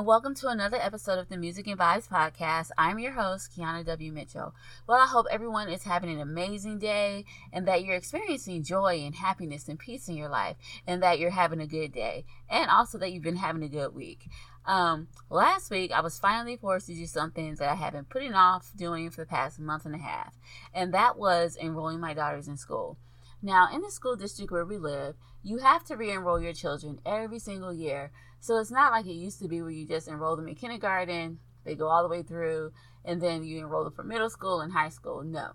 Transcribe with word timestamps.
And 0.00 0.06
welcome 0.06 0.34
to 0.36 0.48
another 0.48 0.78
episode 0.80 1.18
of 1.18 1.28
the 1.28 1.36
Music 1.36 1.66
and 1.66 1.78
Vibes 1.78 2.08
podcast. 2.08 2.70
I'm 2.78 2.98
your 2.98 3.12
host, 3.12 3.50
Kiana 3.54 3.84
W. 3.84 4.10
Mitchell. 4.10 4.54
Well, 4.86 4.98
I 4.98 5.04
hope 5.04 5.26
everyone 5.30 5.68
is 5.68 5.82
having 5.82 6.08
an 6.08 6.22
amazing 6.22 6.78
day 6.78 7.26
and 7.52 7.68
that 7.68 7.84
you're 7.84 7.96
experiencing 7.96 8.62
joy 8.62 9.02
and 9.04 9.14
happiness 9.14 9.68
and 9.68 9.78
peace 9.78 10.08
in 10.08 10.16
your 10.16 10.30
life 10.30 10.56
and 10.86 11.02
that 11.02 11.18
you're 11.18 11.28
having 11.28 11.60
a 11.60 11.66
good 11.66 11.92
day 11.92 12.24
and 12.48 12.70
also 12.70 12.96
that 12.96 13.12
you've 13.12 13.22
been 13.22 13.36
having 13.36 13.62
a 13.62 13.68
good 13.68 13.94
week. 13.94 14.30
Um, 14.64 15.08
last 15.28 15.70
week, 15.70 15.92
I 15.92 16.00
was 16.00 16.18
finally 16.18 16.56
forced 16.56 16.86
to 16.86 16.94
do 16.94 17.04
something 17.04 17.56
that 17.56 17.68
I 17.68 17.74
had 17.74 17.92
been 17.92 18.06
putting 18.06 18.32
off 18.32 18.72
doing 18.74 19.10
for 19.10 19.20
the 19.20 19.26
past 19.26 19.60
month 19.60 19.84
and 19.84 19.94
a 19.94 19.98
half, 19.98 20.38
and 20.72 20.94
that 20.94 21.18
was 21.18 21.58
enrolling 21.60 22.00
my 22.00 22.14
daughters 22.14 22.48
in 22.48 22.56
school. 22.56 22.96
Now, 23.42 23.68
in 23.70 23.82
the 23.82 23.90
school 23.90 24.16
district 24.16 24.50
where 24.50 24.64
we 24.64 24.78
live, 24.78 25.16
you 25.42 25.58
have 25.58 25.84
to 25.84 25.96
re 25.96 26.10
enroll 26.10 26.40
your 26.40 26.52
children 26.52 27.00
every 27.04 27.38
single 27.38 27.72
year 27.72 28.12
so 28.40 28.58
it's 28.58 28.70
not 28.70 28.92
like 28.92 29.06
it 29.06 29.12
used 29.12 29.40
to 29.40 29.48
be 29.48 29.62
where 29.62 29.70
you 29.70 29.86
just 29.86 30.08
enroll 30.08 30.36
them 30.36 30.48
in 30.48 30.54
kindergarten, 30.54 31.38
they 31.64 31.74
go 31.74 31.88
all 31.88 32.02
the 32.02 32.08
way 32.08 32.22
through, 32.22 32.72
and 33.04 33.20
then 33.20 33.44
you 33.44 33.58
enroll 33.58 33.84
them 33.84 33.92
for 33.92 34.02
middle 34.02 34.30
school 34.30 34.60
and 34.60 34.72
high 34.72 34.88
school. 34.88 35.22
No, 35.22 35.52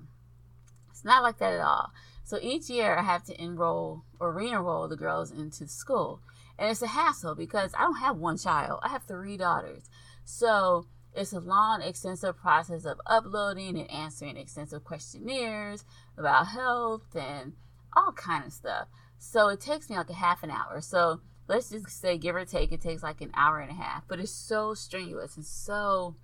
it's 0.91 1.03
not 1.03 1.23
like 1.23 1.39
that 1.39 1.53
at 1.53 1.61
all. 1.61 1.91
So 2.23 2.39
each 2.41 2.69
year 2.69 2.95
I 2.97 3.03
have 3.03 3.23
to 3.25 3.41
enroll 3.41 4.03
or 4.19 4.31
re 4.31 4.49
enroll 4.49 4.87
the 4.87 4.95
girls 4.95 5.31
into 5.31 5.67
school. 5.67 6.21
And 6.57 6.71
it's 6.71 6.81
a 6.81 6.87
hassle 6.87 7.35
because 7.35 7.73
I 7.77 7.81
don't 7.81 7.99
have 7.99 8.17
one 8.17 8.37
child, 8.37 8.79
I 8.83 8.89
have 8.89 9.03
three 9.03 9.37
daughters. 9.37 9.89
So 10.23 10.87
it's 11.13 11.33
a 11.33 11.39
long, 11.39 11.81
extensive 11.81 12.37
process 12.37 12.85
of 12.85 12.99
uploading 13.05 13.77
and 13.77 13.89
answering 13.91 14.37
extensive 14.37 14.83
questionnaires 14.83 15.85
about 16.17 16.47
health 16.47 17.15
and 17.15 17.53
all 17.95 18.11
kind 18.11 18.45
of 18.45 18.53
stuff. 18.53 18.87
So 19.17 19.47
it 19.49 19.61
takes 19.61 19.89
me 19.89 19.97
like 19.97 20.09
a 20.09 20.13
half 20.13 20.43
an 20.43 20.51
hour. 20.51 20.81
So 20.81 21.21
let's 21.47 21.69
just 21.69 21.89
say 21.89 22.17
give 22.17 22.35
or 22.35 22.45
take 22.45 22.71
it 22.71 22.81
takes 22.81 23.03
like 23.03 23.21
an 23.21 23.31
hour 23.35 23.59
and 23.59 23.71
a 23.71 23.75
half 23.75 24.03
but 24.07 24.19
it's 24.19 24.31
so 24.31 24.73
strenuous 24.73 25.35
and 25.35 25.45
so 25.45 26.15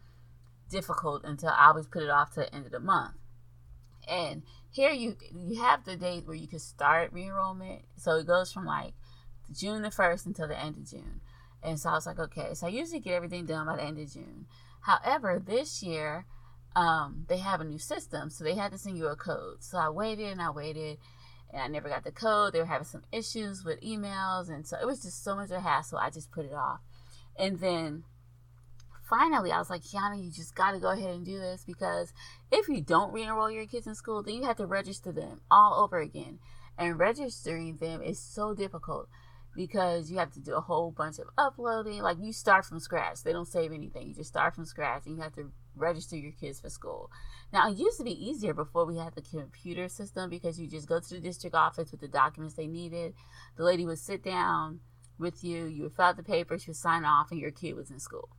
difficult 0.71 1.23
until 1.23 1.49
i 1.49 1.67
always 1.67 1.85
put 1.85 2.01
it 2.01 2.09
off 2.09 2.33
to 2.33 2.39
the 2.39 2.55
end 2.55 2.65
of 2.65 2.71
the 2.71 2.79
month. 2.79 3.13
And 4.07 4.41
here 4.71 4.91
you 4.91 5.15
you 5.31 5.61
have 5.61 5.83
the 5.83 5.95
date 5.95 6.25
where 6.25 6.35
you 6.35 6.47
can 6.47 6.59
start 6.59 7.13
re-enrollment. 7.13 7.83
So 7.97 8.15
it 8.15 8.25
goes 8.25 8.51
from 8.51 8.65
like 8.65 8.93
june 9.53 9.81
the 9.81 9.89
1st 9.89 10.25
until 10.25 10.47
the 10.47 10.59
end 10.59 10.77
of 10.77 10.89
june. 10.89 11.21
And 11.61 11.79
so 11.79 11.89
i 11.89 11.93
was 11.93 12.07
like 12.07 12.19
okay 12.19 12.53
so 12.53 12.65
i 12.65 12.69
usually 12.69 13.01
get 13.01 13.13
everything 13.13 13.45
done 13.45 13.67
by 13.67 13.75
the 13.75 13.83
end 13.83 13.99
of 13.99 14.11
june. 14.11 14.47
However 14.81 15.41
this 15.45 15.83
year 15.83 16.25
um, 16.73 17.25
they 17.27 17.39
have 17.39 17.59
a 17.59 17.65
new 17.65 17.77
system 17.77 18.29
so 18.29 18.45
they 18.45 18.55
had 18.55 18.71
to 18.71 18.77
send 18.77 18.97
you 18.97 19.07
a 19.07 19.15
code. 19.15 19.61
So 19.61 19.77
i 19.77 19.89
waited 19.89 20.31
and 20.31 20.41
i 20.41 20.49
waited 20.49 20.97
and 21.53 21.61
I 21.61 21.67
never 21.67 21.89
got 21.89 22.03
the 22.03 22.11
code. 22.11 22.53
They 22.53 22.59
were 22.59 22.65
having 22.65 22.87
some 22.87 23.03
issues 23.11 23.63
with 23.63 23.81
emails, 23.81 24.49
and 24.49 24.65
so 24.67 24.77
it 24.81 24.85
was 24.85 25.01
just 25.01 25.23
so 25.23 25.35
much 25.35 25.51
of 25.51 25.57
a 25.57 25.61
hassle. 25.61 25.97
I 25.97 26.09
just 26.09 26.31
put 26.31 26.45
it 26.45 26.53
off, 26.53 26.79
and 27.37 27.59
then 27.59 28.03
finally, 29.09 29.51
I 29.51 29.59
was 29.59 29.69
like, 29.69 29.81
Kiana, 29.81 30.23
you 30.23 30.31
just 30.31 30.55
got 30.55 30.71
to 30.71 30.79
go 30.79 30.91
ahead 30.91 31.13
and 31.13 31.25
do 31.25 31.37
this 31.37 31.63
because 31.65 32.13
if 32.51 32.69
you 32.69 32.79
don't 32.81 33.11
re-enroll 33.11 33.51
your 33.51 33.65
kids 33.65 33.85
in 33.85 33.93
school, 33.93 34.23
then 34.23 34.35
you 34.35 34.43
have 34.43 34.57
to 34.57 34.65
register 34.65 35.11
them 35.11 35.41
all 35.51 35.83
over 35.83 35.99
again, 35.99 36.39
and 36.77 36.97
registering 36.97 37.77
them 37.77 38.01
is 38.01 38.19
so 38.19 38.53
difficult 38.53 39.09
because 39.53 40.09
you 40.09 40.17
have 40.17 40.31
to 40.31 40.39
do 40.39 40.55
a 40.55 40.61
whole 40.61 40.91
bunch 40.91 41.19
of 41.19 41.27
uploading. 41.37 42.01
Like 42.01 42.17
you 42.21 42.31
start 42.31 42.65
from 42.65 42.79
scratch. 42.79 43.23
They 43.23 43.33
don't 43.33 43.47
save 43.47 43.73
anything. 43.73 44.07
You 44.07 44.15
just 44.15 44.29
start 44.29 44.55
from 44.55 44.65
scratch, 44.65 45.05
and 45.05 45.17
you 45.17 45.21
have 45.21 45.35
to 45.35 45.51
register 45.75 46.15
your 46.15 46.31
kids 46.31 46.59
for 46.59 46.69
school. 46.69 47.09
Now, 47.53 47.69
it 47.69 47.77
used 47.77 47.97
to 47.97 48.03
be 48.03 48.29
easier 48.29 48.53
before 48.53 48.85
we 48.85 48.97
had 48.97 49.15
the 49.15 49.21
computer 49.21 49.89
system 49.89 50.29
because 50.29 50.59
you 50.59 50.67
just 50.67 50.87
go 50.87 50.99
to 50.99 51.09
the 51.09 51.19
district 51.19 51.55
office 51.55 51.91
with 51.91 52.01
the 52.01 52.07
documents 52.07 52.55
they 52.55 52.67
needed. 52.67 53.13
The 53.57 53.63
lady 53.63 53.85
would 53.85 53.99
sit 53.99 54.23
down 54.23 54.79
with 55.19 55.43
you, 55.43 55.65
you 55.65 55.83
would 55.83 55.93
fill 55.93 56.05
out 56.05 56.17
the 56.17 56.23
papers, 56.23 56.65
you 56.65 56.71
would 56.71 56.77
sign 56.77 57.05
off, 57.05 57.31
and 57.31 57.39
your 57.39 57.51
kid 57.51 57.75
was 57.75 57.91
in 57.91 57.99
school. 57.99 58.29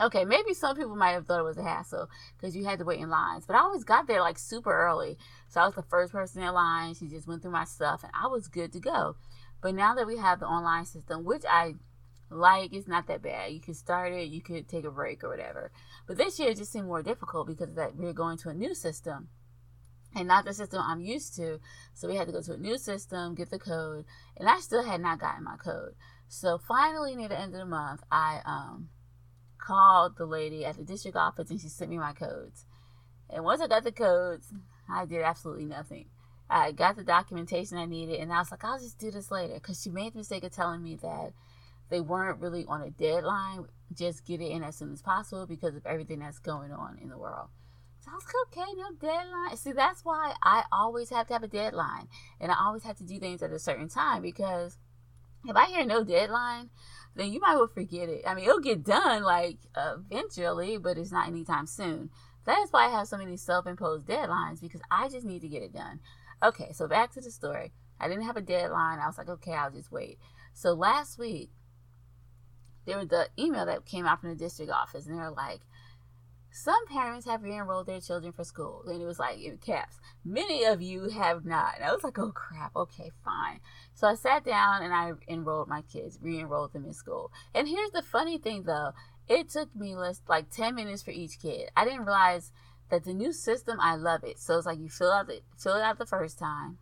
Okay, 0.00 0.24
maybe 0.24 0.54
some 0.54 0.74
people 0.74 0.96
might 0.96 1.12
have 1.12 1.26
thought 1.26 1.40
it 1.40 1.44
was 1.44 1.58
a 1.58 1.62
hassle 1.62 2.08
because 2.36 2.56
you 2.56 2.64
had 2.64 2.78
to 2.78 2.84
wait 2.84 2.98
in 2.98 3.10
lines, 3.10 3.44
but 3.46 3.54
I 3.54 3.60
always 3.60 3.84
got 3.84 4.06
there 4.06 4.20
like 4.20 4.38
super 4.38 4.72
early. 4.72 5.18
So 5.48 5.60
I 5.60 5.66
was 5.66 5.74
the 5.74 5.82
first 5.82 6.12
person 6.12 6.42
in 6.42 6.52
line. 6.54 6.94
She 6.94 7.08
just 7.08 7.28
went 7.28 7.42
through 7.42 7.52
my 7.52 7.64
stuff 7.64 8.02
and 8.02 8.12
I 8.18 8.26
was 8.26 8.48
good 8.48 8.72
to 8.72 8.80
go. 8.80 9.16
But 9.60 9.74
now 9.74 9.94
that 9.94 10.06
we 10.06 10.16
have 10.16 10.40
the 10.40 10.46
online 10.46 10.86
system, 10.86 11.24
which 11.24 11.44
I 11.48 11.74
like 12.30 12.72
it's 12.72 12.88
not 12.88 13.06
that 13.06 13.22
bad. 13.22 13.52
You 13.52 13.60
can 13.60 13.74
start 13.74 14.12
it, 14.12 14.28
you 14.28 14.40
could 14.40 14.68
take 14.68 14.84
a 14.84 14.90
break 14.90 15.22
or 15.22 15.28
whatever. 15.28 15.70
But 16.06 16.16
this 16.18 16.38
year 16.38 16.50
it 16.50 16.58
just 16.58 16.72
seemed 16.72 16.86
more 16.86 17.02
difficult 17.02 17.46
because 17.46 17.74
that 17.74 17.96
we're 17.96 18.12
going 18.12 18.38
to 18.38 18.48
a 18.48 18.54
new 18.54 18.74
system 18.74 19.28
and 20.14 20.28
not 20.28 20.44
the 20.44 20.52
system 20.52 20.82
I'm 20.82 21.00
used 21.00 21.36
to. 21.36 21.60
So 21.94 22.08
we 22.08 22.16
had 22.16 22.26
to 22.26 22.32
go 22.32 22.42
to 22.42 22.54
a 22.54 22.58
new 22.58 22.78
system, 22.78 23.34
get 23.34 23.50
the 23.50 23.58
code, 23.58 24.04
and 24.36 24.48
I 24.48 24.60
still 24.60 24.82
had 24.82 25.00
not 25.00 25.20
gotten 25.20 25.44
my 25.44 25.56
code. 25.56 25.94
So 26.28 26.58
finally, 26.58 27.14
near 27.14 27.28
the 27.28 27.38
end 27.38 27.54
of 27.54 27.60
the 27.60 27.66
month, 27.66 28.02
I 28.10 28.40
um, 28.44 28.88
called 29.58 30.16
the 30.16 30.26
lady 30.26 30.64
at 30.64 30.76
the 30.76 30.84
district 30.84 31.16
office 31.16 31.50
and 31.50 31.60
she 31.60 31.68
sent 31.68 31.90
me 31.90 31.98
my 31.98 32.12
codes. 32.12 32.66
And 33.30 33.44
once 33.44 33.60
I 33.60 33.66
got 33.66 33.84
the 33.84 33.92
codes, 33.92 34.52
I 34.90 35.06
did 35.06 35.22
absolutely 35.22 35.64
nothing. 35.64 36.06
I 36.50 36.72
got 36.72 36.96
the 36.96 37.04
documentation 37.04 37.78
I 37.78 37.86
needed, 37.86 38.20
and 38.20 38.30
I 38.30 38.40
was 38.40 38.50
like, 38.50 38.62
I'll 38.62 38.78
just 38.78 38.98
do 38.98 39.10
this 39.10 39.30
later 39.30 39.54
because 39.54 39.80
she 39.80 39.88
made 39.88 40.12
the 40.12 40.18
mistake 40.18 40.44
of 40.44 40.52
telling 40.52 40.82
me 40.82 40.96
that 40.96 41.32
they 41.88 42.00
weren't 42.00 42.40
really 42.40 42.66
on 42.66 42.82
a 42.82 42.90
deadline. 42.90 43.64
Just 43.92 44.24
get 44.24 44.40
it 44.40 44.50
in 44.50 44.62
as 44.62 44.76
soon 44.76 44.92
as 44.92 45.02
possible 45.02 45.46
because 45.46 45.74
of 45.74 45.86
everything 45.86 46.20
that's 46.20 46.38
going 46.38 46.72
on 46.72 46.98
in 47.00 47.08
the 47.08 47.18
world. 47.18 47.48
So 48.00 48.10
I 48.10 48.14
was 48.14 48.24
like, 48.24 48.64
okay, 48.64 48.72
no 48.76 48.90
deadline. 48.98 49.56
See, 49.56 49.72
that's 49.72 50.04
why 50.04 50.34
I 50.42 50.64
always 50.72 51.10
have 51.10 51.28
to 51.28 51.34
have 51.34 51.44
a 51.44 51.48
deadline. 51.48 52.08
And 52.40 52.50
I 52.50 52.56
always 52.60 52.82
have 52.82 52.96
to 52.96 53.04
do 53.04 53.18
things 53.20 53.42
at 53.42 53.52
a 53.52 53.58
certain 53.58 53.88
time 53.88 54.22
because 54.22 54.76
if 55.46 55.54
I 55.54 55.66
hear 55.66 55.84
no 55.84 56.02
deadline, 56.02 56.70
then 57.14 57.32
you 57.32 57.40
might 57.40 57.54
well 57.54 57.68
forget 57.68 58.08
it. 58.08 58.22
I 58.26 58.34
mean, 58.34 58.44
it'll 58.44 58.60
get 58.60 58.84
done 58.84 59.22
like 59.22 59.58
eventually, 59.76 60.78
but 60.78 60.98
it's 60.98 61.12
not 61.12 61.28
anytime 61.28 61.66
soon. 61.66 62.10
That's 62.44 62.72
why 62.72 62.86
I 62.86 62.90
have 62.90 63.06
so 63.06 63.18
many 63.18 63.36
self 63.36 63.66
imposed 63.66 64.06
deadlines 64.06 64.60
because 64.60 64.80
I 64.90 65.08
just 65.08 65.24
need 65.26 65.42
to 65.42 65.48
get 65.48 65.62
it 65.62 65.72
done. 65.72 66.00
Okay, 66.42 66.72
so 66.72 66.88
back 66.88 67.12
to 67.12 67.20
the 67.20 67.30
story. 67.30 67.72
I 68.00 68.08
didn't 68.08 68.24
have 68.24 68.36
a 68.36 68.40
deadline. 68.40 68.98
I 68.98 69.06
was 69.06 69.16
like, 69.16 69.28
okay, 69.28 69.52
I'll 69.52 69.70
just 69.70 69.92
wait. 69.92 70.18
So 70.54 70.72
last 70.72 71.18
week, 71.18 71.50
there 72.86 72.98
was 72.98 73.08
the 73.08 73.28
email 73.38 73.66
that 73.66 73.84
came 73.84 74.06
out 74.06 74.20
from 74.20 74.30
the 74.30 74.36
district 74.36 74.70
office, 74.70 75.06
and 75.06 75.18
they 75.18 75.22
were 75.22 75.30
like, 75.30 75.60
some 76.54 76.86
parents 76.86 77.26
have 77.26 77.42
re-enrolled 77.42 77.86
their 77.86 78.00
children 78.00 78.30
for 78.30 78.44
school. 78.44 78.82
And 78.86 79.00
it 79.00 79.06
was 79.06 79.18
like 79.18 79.40
in 79.40 79.56
caps. 79.56 79.98
Many 80.22 80.64
of 80.64 80.82
you 80.82 81.08
have 81.08 81.46
not. 81.46 81.76
And 81.76 81.84
I 81.84 81.92
was 81.92 82.04
like, 82.04 82.18
oh 82.18 82.30
crap, 82.30 82.76
okay, 82.76 83.10
fine. 83.24 83.60
So 83.94 84.06
I 84.06 84.14
sat 84.14 84.44
down 84.44 84.82
and 84.82 84.92
I 84.92 85.12
enrolled 85.28 85.68
my 85.68 85.80
kids, 85.82 86.18
re-enrolled 86.20 86.74
them 86.74 86.84
in 86.84 86.92
school. 86.92 87.32
And 87.54 87.66
here's 87.66 87.90
the 87.92 88.02
funny 88.02 88.36
thing 88.36 88.64
though. 88.64 88.92
It 89.28 89.48
took 89.48 89.74
me 89.74 89.96
less 89.96 90.20
like 90.28 90.50
10 90.50 90.74
minutes 90.74 91.02
for 91.02 91.10
each 91.10 91.40
kid. 91.40 91.70
I 91.74 91.84
didn't 91.84 92.04
realize 92.04 92.52
that 92.90 93.04
the 93.04 93.14
new 93.14 93.32
system, 93.32 93.78
I 93.80 93.96
love 93.96 94.22
it. 94.22 94.38
So 94.38 94.58
it's 94.58 94.66
like 94.66 94.78
you 94.78 94.90
fill 94.90 95.10
out 95.10 95.28
the 95.28 95.40
fill 95.56 95.76
it 95.76 95.82
out 95.82 95.98
the 95.98 96.04
first 96.04 96.38
time. 96.38 96.76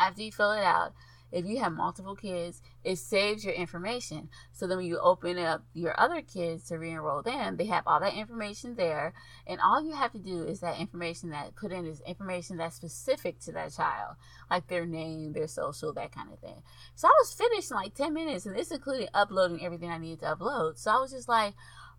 After 0.00 0.22
you 0.22 0.32
fill 0.32 0.52
it 0.52 0.64
out, 0.64 0.94
if 1.30 1.44
you 1.44 1.58
have 1.60 1.72
multiple 1.72 2.16
kids, 2.16 2.62
it 2.84 2.96
saves 2.96 3.44
your 3.44 3.54
information. 3.54 4.28
So 4.52 4.66
then 4.66 4.78
when 4.78 4.86
you 4.86 4.98
open 4.98 5.38
up 5.38 5.64
your 5.74 5.98
other 6.00 6.22
kids 6.22 6.64
to 6.68 6.78
re-enroll 6.78 7.22
them, 7.22 7.56
they 7.56 7.66
have 7.66 7.84
all 7.86 8.00
that 8.00 8.14
information 8.14 8.76
there. 8.76 9.12
And 9.46 9.60
all 9.60 9.82
you 9.82 9.94
have 9.94 10.12
to 10.12 10.18
do 10.18 10.44
is 10.44 10.60
that 10.60 10.78
information 10.78 11.30
that 11.30 11.56
put 11.56 11.72
in 11.72 11.86
is 11.86 12.00
information 12.06 12.56
that's 12.56 12.76
specific 12.76 13.40
to 13.40 13.52
that 13.52 13.74
child, 13.74 14.16
like 14.50 14.68
their 14.68 14.86
name, 14.86 15.32
their 15.32 15.48
social, 15.48 15.92
that 15.94 16.12
kind 16.12 16.32
of 16.32 16.38
thing. 16.38 16.62
So 16.94 17.08
I 17.08 17.12
was 17.20 17.34
finished 17.34 17.70
in 17.70 17.76
like 17.76 17.94
10 17.94 18.14
minutes 18.14 18.46
and 18.46 18.56
this 18.56 18.70
included 18.70 19.08
uploading 19.12 19.64
everything 19.64 19.90
I 19.90 19.98
needed 19.98 20.20
to 20.20 20.36
upload. 20.36 20.78
So 20.78 20.90
I 20.92 21.00
was 21.00 21.10
just 21.10 21.28
like, 21.28 21.54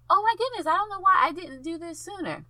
oh 0.09 0.23
my 0.23 0.35
goodness, 0.37 0.65
I 0.65 0.77
don't 0.77 0.89
know 0.89 1.01
why 1.01 1.27
I 1.27 1.31
didn't 1.33 1.61
do 1.61 1.77
this 1.77 1.99
sooner. 1.99 2.45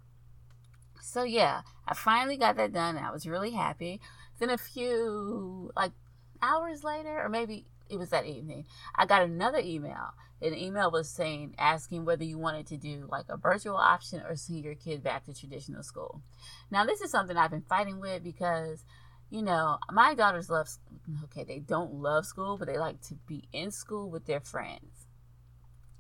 So 1.02 1.24
yeah, 1.24 1.62
I 1.88 1.96
finally 1.96 2.38
got 2.38 2.58
that 2.58 2.74
done 2.74 2.96
and 2.96 3.06
I 3.06 3.12
was 3.12 3.26
really 3.26 3.52
happy. 3.52 4.00
Then 4.40 4.50
a 4.50 4.58
few 4.58 5.72
like 5.76 5.92
hours 6.42 6.84
later, 6.84 7.20
or 7.20 7.30
maybe 7.30 7.66
it 7.90 7.98
was 7.98 8.10
that 8.10 8.26
evening, 8.26 8.66
I 8.96 9.06
got 9.06 9.24
another 9.24 9.60
email. 9.60 10.14
The 10.42 10.56
email 10.56 10.90
was 10.90 11.10
saying, 11.10 11.56
asking 11.58 12.06
whether 12.06 12.24
you 12.24 12.38
wanted 12.38 12.68
to 12.68 12.78
do 12.78 13.08
like 13.12 13.26
a 13.28 13.38
virtual 13.38 13.76
option 13.76 14.22
or 14.22 14.36
send 14.36 14.64
your 14.64 14.76
kid 14.76 15.04
back 15.04 15.26
to 15.26 15.34
traditional 15.34 15.84
school. 15.84 16.22
Now, 16.72 16.86
this 16.86 17.02
is 17.02 17.12
something 17.12 17.36
I've 17.36 17.52
been 17.52 17.66
fighting 17.68 18.00
with 18.00 18.24
because, 18.24 18.86
you 19.30 19.42
know, 19.42 19.80
my 19.92 20.14
daughters 20.14 20.50
love, 20.50 20.70
okay, 21.26 21.44
they 21.44 21.60
don't 21.60 21.96
love 21.96 22.26
school, 22.26 22.58
but 22.58 22.68
they 22.68 22.78
like 22.78 23.02
to 23.08 23.16
be 23.28 23.50
in 23.52 23.72
school 23.72 24.10
with 24.10 24.26
their 24.26 24.40
friends. 24.40 25.08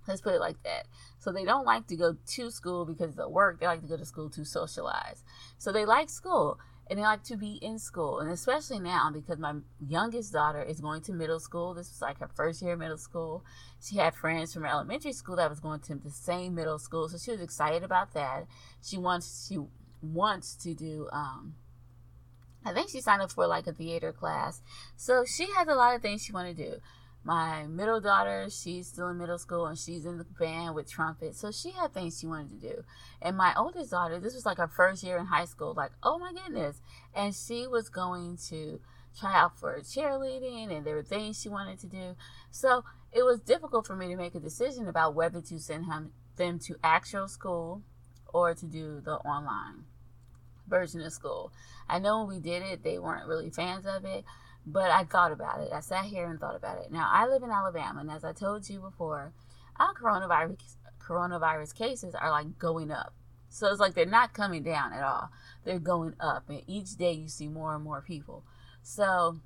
Let's 0.07 0.21
put 0.21 0.33
it 0.33 0.39
like 0.39 0.63
that. 0.63 0.85
So 1.19 1.31
they 1.31 1.43
don't 1.43 1.65
like 1.65 1.87
to 1.87 1.95
go 1.95 2.15
to 2.25 2.51
school 2.51 2.85
because 2.85 3.11
of 3.11 3.17
the 3.17 3.29
work. 3.29 3.59
They 3.59 3.67
like 3.67 3.81
to 3.81 3.87
go 3.87 3.97
to 3.97 4.05
school 4.05 4.29
to 4.31 4.45
socialize. 4.45 5.23
So 5.57 5.71
they 5.71 5.85
like 5.85 6.09
school 6.09 6.59
and 6.89 6.97
they 6.97 7.03
like 7.03 7.23
to 7.23 7.37
be 7.37 7.59
in 7.61 7.77
school 7.77 8.19
and 8.19 8.31
especially 8.31 8.79
now 8.79 9.11
because 9.13 9.37
my 9.37 9.53
youngest 9.87 10.33
daughter 10.33 10.61
is 10.61 10.81
going 10.81 11.01
to 11.01 11.13
middle 11.13 11.39
school 11.39 11.73
this 11.73 11.89
was 11.89 12.01
like 12.01 12.19
her 12.19 12.29
first 12.35 12.61
year 12.61 12.73
of 12.73 12.79
middle 12.79 12.97
school 12.97 13.43
she 13.81 13.97
had 13.97 14.15
friends 14.15 14.53
from 14.53 14.63
her 14.63 14.69
elementary 14.69 15.13
school 15.13 15.35
that 15.35 15.49
was 15.49 15.59
going 15.59 15.79
to 15.79 15.95
the 15.95 16.09
same 16.09 16.55
middle 16.55 16.79
school 16.79 17.07
so 17.07 17.17
she 17.17 17.31
was 17.31 17.41
excited 17.41 17.83
about 17.83 18.13
that 18.13 18.45
she 18.81 18.97
wants 18.97 19.47
she 19.47 19.59
wants 20.01 20.55
to 20.55 20.73
do 20.73 21.07
um 21.11 21.53
I 22.65 22.73
think 22.73 22.89
she 22.89 23.01
signed 23.01 23.21
up 23.21 23.31
for 23.31 23.47
like 23.47 23.67
a 23.67 23.71
theater 23.71 24.11
class. 24.11 24.61
So 24.97 25.23
she 25.25 25.47
has 25.55 25.67
a 25.67 25.75
lot 25.75 25.95
of 25.95 26.01
things 26.01 26.23
she 26.23 26.33
want 26.33 26.55
to 26.55 26.63
do. 26.63 26.79
My 27.29 27.67
middle 27.67 28.01
daughter, 28.01 28.47
she's 28.49 28.87
still 28.87 29.09
in 29.09 29.19
middle 29.19 29.37
school 29.37 29.67
and 29.67 29.77
she's 29.77 30.03
in 30.03 30.17
the 30.17 30.23
band 30.23 30.73
with 30.73 30.89
trumpet. 30.89 31.35
So 31.35 31.51
she 31.51 31.69
had 31.69 31.93
things 31.93 32.19
she 32.19 32.25
wanted 32.25 32.49
to 32.59 32.67
do. 32.69 32.83
And 33.21 33.37
my 33.37 33.53
oldest 33.55 33.91
daughter, 33.91 34.19
this 34.19 34.33
was 34.33 34.47
like 34.47 34.57
her 34.57 34.67
first 34.67 35.03
year 35.03 35.19
in 35.19 35.27
high 35.27 35.45
school, 35.45 35.75
like, 35.77 35.91
oh 36.01 36.17
my 36.17 36.33
goodness. 36.33 36.81
And 37.13 37.35
she 37.35 37.67
was 37.67 37.87
going 37.87 38.39
to 38.49 38.81
try 39.15 39.39
out 39.39 39.59
for 39.59 39.79
cheerleading 39.79 40.75
and 40.75 40.83
there 40.83 40.95
were 40.95 41.03
things 41.03 41.39
she 41.39 41.49
wanted 41.49 41.77
to 41.81 41.87
do. 41.87 42.15
So 42.49 42.83
it 43.11 43.21
was 43.21 43.41
difficult 43.41 43.85
for 43.85 43.95
me 43.95 44.07
to 44.07 44.15
make 44.15 44.33
a 44.33 44.39
decision 44.39 44.87
about 44.87 45.13
whether 45.13 45.39
to 45.39 45.59
send 45.59 45.85
him 45.85 46.13
them 46.35 46.57
to 46.61 46.77
actual 46.83 47.27
school 47.27 47.83
or 48.33 48.55
to 48.55 48.65
do 48.65 49.01
the 49.05 49.17
online 49.17 49.83
version 50.67 51.01
of 51.01 51.13
school. 51.13 51.51
I 51.87 51.99
know 51.99 52.23
when 52.23 52.37
we 52.37 52.39
did 52.39 52.63
it, 52.63 52.83
they 52.83 52.97
weren't 52.97 53.27
really 53.27 53.51
fans 53.51 53.85
of 53.85 54.03
it, 54.03 54.25
but 54.65 54.91
I 54.91 55.03
thought 55.03 55.31
about 55.31 55.61
it. 55.61 55.71
I 55.73 55.79
sat 55.79 56.05
here 56.05 56.29
and 56.29 56.39
thought 56.39 56.55
about 56.55 56.79
it. 56.79 56.91
Now, 56.91 57.09
I 57.11 57.27
live 57.27 57.43
in 57.43 57.51
Alabama, 57.51 58.01
and 58.01 58.11
as 58.11 58.23
I 58.23 58.33
told 58.33 58.69
you 58.69 58.79
before, 58.79 59.33
our 59.77 59.93
coronavirus 59.93 60.57
coronavirus 60.99 61.73
cases 61.73 62.13
are 62.13 62.29
like 62.29 62.59
going 62.59 62.91
up. 62.91 63.13
So 63.49 63.67
it's 63.67 63.79
like 63.79 63.95
they're 63.95 64.05
not 64.05 64.33
coming 64.33 64.61
down 64.61 64.93
at 64.93 65.03
all. 65.03 65.29
They're 65.65 65.79
going 65.79 66.13
up, 66.19 66.49
and 66.49 66.61
each 66.67 66.97
day 66.97 67.13
you 67.13 67.27
see 67.27 67.47
more 67.47 67.73
and 67.73 67.83
more 67.83 68.01
people. 68.01 68.43
So 68.83 69.39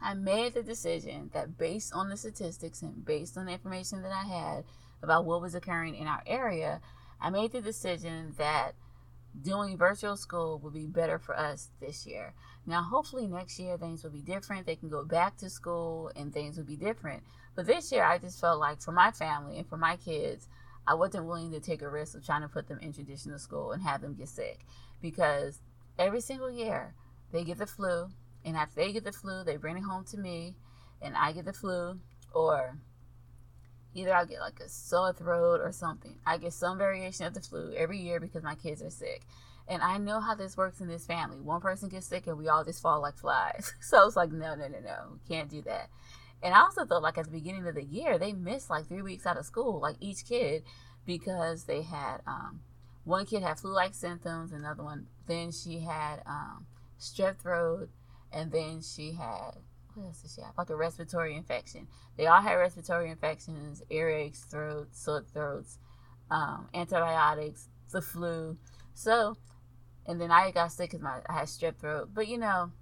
I 0.00 0.14
made 0.14 0.54
the 0.54 0.62
decision 0.62 1.30
that 1.34 1.58
based 1.58 1.92
on 1.92 2.08
the 2.08 2.16
statistics 2.16 2.82
and 2.82 3.04
based 3.04 3.36
on 3.36 3.46
the 3.46 3.52
information 3.52 4.02
that 4.02 4.12
I 4.12 4.24
had 4.24 4.64
about 5.02 5.24
what 5.24 5.42
was 5.42 5.54
occurring 5.54 5.96
in 5.96 6.06
our 6.06 6.22
area, 6.26 6.80
I 7.20 7.30
made 7.30 7.52
the 7.52 7.60
decision 7.60 8.34
that 8.38 8.72
doing 9.40 9.76
virtual 9.76 10.16
school 10.16 10.58
would 10.58 10.74
be 10.74 10.86
better 10.86 11.18
for 11.18 11.36
us 11.36 11.70
this 11.80 12.06
year. 12.06 12.34
Now, 12.64 12.82
hopefully, 12.82 13.26
next 13.26 13.58
year 13.58 13.76
things 13.76 14.04
will 14.04 14.10
be 14.10 14.20
different. 14.20 14.66
They 14.66 14.76
can 14.76 14.88
go 14.88 15.04
back 15.04 15.36
to 15.38 15.50
school 15.50 16.10
and 16.14 16.32
things 16.32 16.56
will 16.56 16.64
be 16.64 16.76
different. 16.76 17.22
But 17.54 17.66
this 17.66 17.90
year, 17.90 18.04
I 18.04 18.18
just 18.18 18.40
felt 18.40 18.60
like 18.60 18.80
for 18.80 18.92
my 18.92 19.10
family 19.10 19.58
and 19.58 19.68
for 19.68 19.76
my 19.76 19.96
kids, 19.96 20.48
I 20.86 20.94
wasn't 20.94 21.26
willing 21.26 21.50
to 21.52 21.60
take 21.60 21.82
a 21.82 21.88
risk 21.88 22.16
of 22.16 22.24
trying 22.24 22.42
to 22.42 22.48
put 22.48 22.68
them 22.68 22.78
in 22.80 22.92
traditional 22.92 23.38
school 23.38 23.72
and 23.72 23.82
have 23.82 24.00
them 24.00 24.14
get 24.14 24.28
sick 24.28 24.60
because 25.00 25.60
every 25.98 26.20
single 26.20 26.50
year 26.50 26.94
they 27.32 27.44
get 27.44 27.58
the 27.58 27.66
flu. 27.66 28.08
And 28.44 28.56
after 28.56 28.76
they 28.76 28.92
get 28.92 29.04
the 29.04 29.12
flu, 29.12 29.44
they 29.44 29.56
bring 29.56 29.76
it 29.76 29.82
home 29.82 30.04
to 30.06 30.18
me 30.18 30.54
and 31.00 31.16
I 31.16 31.32
get 31.32 31.44
the 31.44 31.52
flu 31.52 31.98
or 32.32 32.78
either 33.94 34.14
I'll 34.14 34.26
get 34.26 34.40
like 34.40 34.60
a 34.60 34.68
sore 34.68 35.12
throat 35.12 35.60
or 35.60 35.72
something. 35.72 36.18
I 36.26 36.38
get 36.38 36.52
some 36.52 36.78
variation 36.78 37.26
of 37.26 37.34
the 37.34 37.40
flu 37.40 37.72
every 37.76 37.98
year 37.98 38.18
because 38.18 38.42
my 38.42 38.54
kids 38.54 38.82
are 38.82 38.90
sick. 38.90 39.22
And 39.68 39.82
I 39.82 39.98
know 39.98 40.20
how 40.20 40.34
this 40.34 40.56
works 40.56 40.80
in 40.80 40.88
this 40.88 41.06
family. 41.06 41.40
One 41.40 41.60
person 41.60 41.88
gets 41.88 42.06
sick 42.06 42.26
and 42.26 42.38
we 42.38 42.48
all 42.48 42.64
just 42.64 42.82
fall 42.82 43.00
like 43.00 43.16
flies. 43.16 43.72
so 43.80 44.06
it's 44.06 44.16
like, 44.16 44.32
no, 44.32 44.54
no, 44.54 44.68
no, 44.68 44.80
no, 44.80 45.18
can't 45.28 45.50
do 45.50 45.62
that. 45.62 45.88
And 46.42 46.54
I 46.54 46.60
also 46.60 46.84
thought, 46.84 47.02
like, 47.02 47.18
at 47.18 47.26
the 47.26 47.30
beginning 47.30 47.66
of 47.68 47.76
the 47.76 47.84
year, 47.84 48.18
they 48.18 48.32
missed 48.32 48.68
like 48.68 48.88
three 48.88 49.02
weeks 49.02 49.26
out 49.26 49.36
of 49.36 49.46
school, 49.46 49.80
like 49.80 49.96
each 50.00 50.24
kid, 50.26 50.64
because 51.06 51.64
they 51.64 51.82
had 51.82 52.18
um, 52.26 52.60
one 53.04 53.26
kid 53.26 53.42
had 53.42 53.60
flu 53.60 53.72
like 53.72 53.94
symptoms, 53.94 54.52
another 54.52 54.82
one, 54.82 55.06
then 55.26 55.52
she 55.52 55.80
had 55.80 56.20
um, 56.26 56.66
strep 56.98 57.40
throat, 57.40 57.88
and 58.32 58.50
then 58.50 58.80
she 58.82 59.12
had 59.12 59.52
what 59.94 60.06
else 60.06 60.22
did 60.22 60.30
she 60.30 60.40
have? 60.40 60.54
Like 60.56 60.70
a 60.70 60.76
respiratory 60.76 61.36
infection. 61.36 61.86
They 62.16 62.26
all 62.26 62.40
had 62.40 62.54
respiratory 62.54 63.10
infections, 63.10 63.82
earaches, 63.90 64.44
throats, 64.50 65.02
sore 65.02 65.24
throats, 65.32 65.78
um, 66.30 66.68
antibiotics, 66.72 67.68
the 67.90 68.00
flu. 68.00 68.56
So, 68.94 69.36
and 70.06 70.20
then 70.20 70.30
I 70.30 70.50
got 70.50 70.72
sick 70.72 70.90
because 70.90 71.04
I 71.04 71.32
had 71.32 71.46
strep 71.46 71.76
throat. 71.76 72.10
But 72.12 72.28
you 72.28 72.38
know, 72.38 72.72